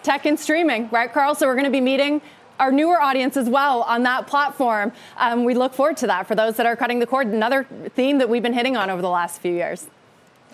tech 0.03 0.25
and 0.25 0.39
streaming, 0.39 0.89
right, 0.89 1.11
Carl? 1.11 1.35
So 1.35 1.47
we're 1.47 1.55
going 1.55 1.65
to 1.65 1.71
be 1.71 1.81
meeting 1.81 2.21
our 2.59 2.71
newer 2.71 3.01
audience 3.01 3.37
as 3.37 3.49
well 3.49 3.83
on 3.83 4.03
that 4.03 4.27
platform. 4.27 4.91
Um, 5.17 5.45
we 5.45 5.53
look 5.53 5.73
forward 5.73 5.97
to 5.97 6.07
that 6.07 6.27
for 6.27 6.35
those 6.35 6.57
that 6.57 6.65
are 6.65 6.75
cutting 6.75 6.99
the 6.99 7.07
cord. 7.07 7.27
Another 7.27 7.65
theme 7.95 8.17
that 8.17 8.27
we've 8.27 8.43
been 8.43 8.53
hitting 8.53 8.75
on 8.75 8.89
over 8.89 9.01
the 9.01 9.09
last 9.09 9.41
few 9.41 9.53
years. 9.53 9.87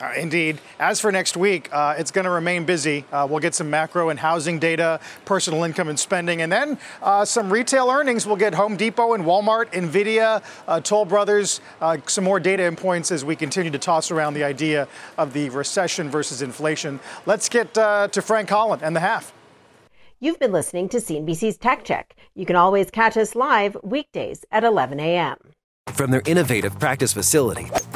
Uh, 0.02 0.12
indeed. 0.18 0.60
As 0.78 1.00
for 1.00 1.10
next 1.10 1.38
week, 1.38 1.70
uh, 1.72 1.96
it's 1.98 2.12
going 2.12 2.26
to 2.26 2.32
remain 2.32 2.66
busy. 2.66 3.06
Uh, 3.14 3.26
we'll 3.30 3.40
get 3.40 3.56
some 3.56 3.70
macro 3.70 4.10
and 4.10 4.20
housing 4.20 4.60
data, 4.60 5.00
personal 5.24 5.64
income 5.64 5.88
and 5.88 5.98
spending, 5.98 6.42
and 6.42 6.52
then 6.52 6.78
uh, 7.02 7.24
some 7.24 7.52
retail 7.52 7.90
earnings. 7.90 8.28
We'll 8.28 8.36
get 8.36 8.54
Home 8.54 8.76
Depot 8.76 9.14
and 9.14 9.24
Walmart, 9.24 9.72
Nvidia, 9.72 10.44
uh, 10.68 10.82
Toll 10.82 11.06
Brothers, 11.06 11.62
uh, 11.80 11.98
some 12.08 12.26
more 12.26 12.42
data 12.42 12.64
and 12.64 12.78
points 12.78 13.10
as 13.10 13.24
we 13.24 13.38
continue 13.38 13.72
to 13.72 13.80
toss 13.80 14.12
around 14.12 14.34
the 14.34 14.44
idea 14.44 14.88
of 15.18 15.32
the 15.32 15.50
recession 15.52 16.10
versus 16.10 16.42
inflation. 16.42 17.00
Let's 17.26 17.48
get 17.48 17.74
to 17.76 18.22
Frank 18.22 18.50
Holland 18.50 18.82
and 18.84 18.94
the 18.96 19.00
half. 19.00 19.32
You've 20.20 20.40
been 20.40 20.52
listening 20.52 20.90
to 20.90 20.98
CNBC's 20.98 21.58
Tech 21.58 21.86
Check. 21.86 22.16
You 22.34 22.46
can 22.46 22.58
always 22.58 22.92
catch 22.92 23.16
us 23.16 23.34
live 23.34 23.78
weekdays 23.82 24.44
at 24.52 24.64
11 24.66 25.00
a.m. 25.00 25.38
From 25.94 26.12
their 26.12 26.24
innovative 26.26 26.78
practice 26.80 27.14
facility 27.14 27.70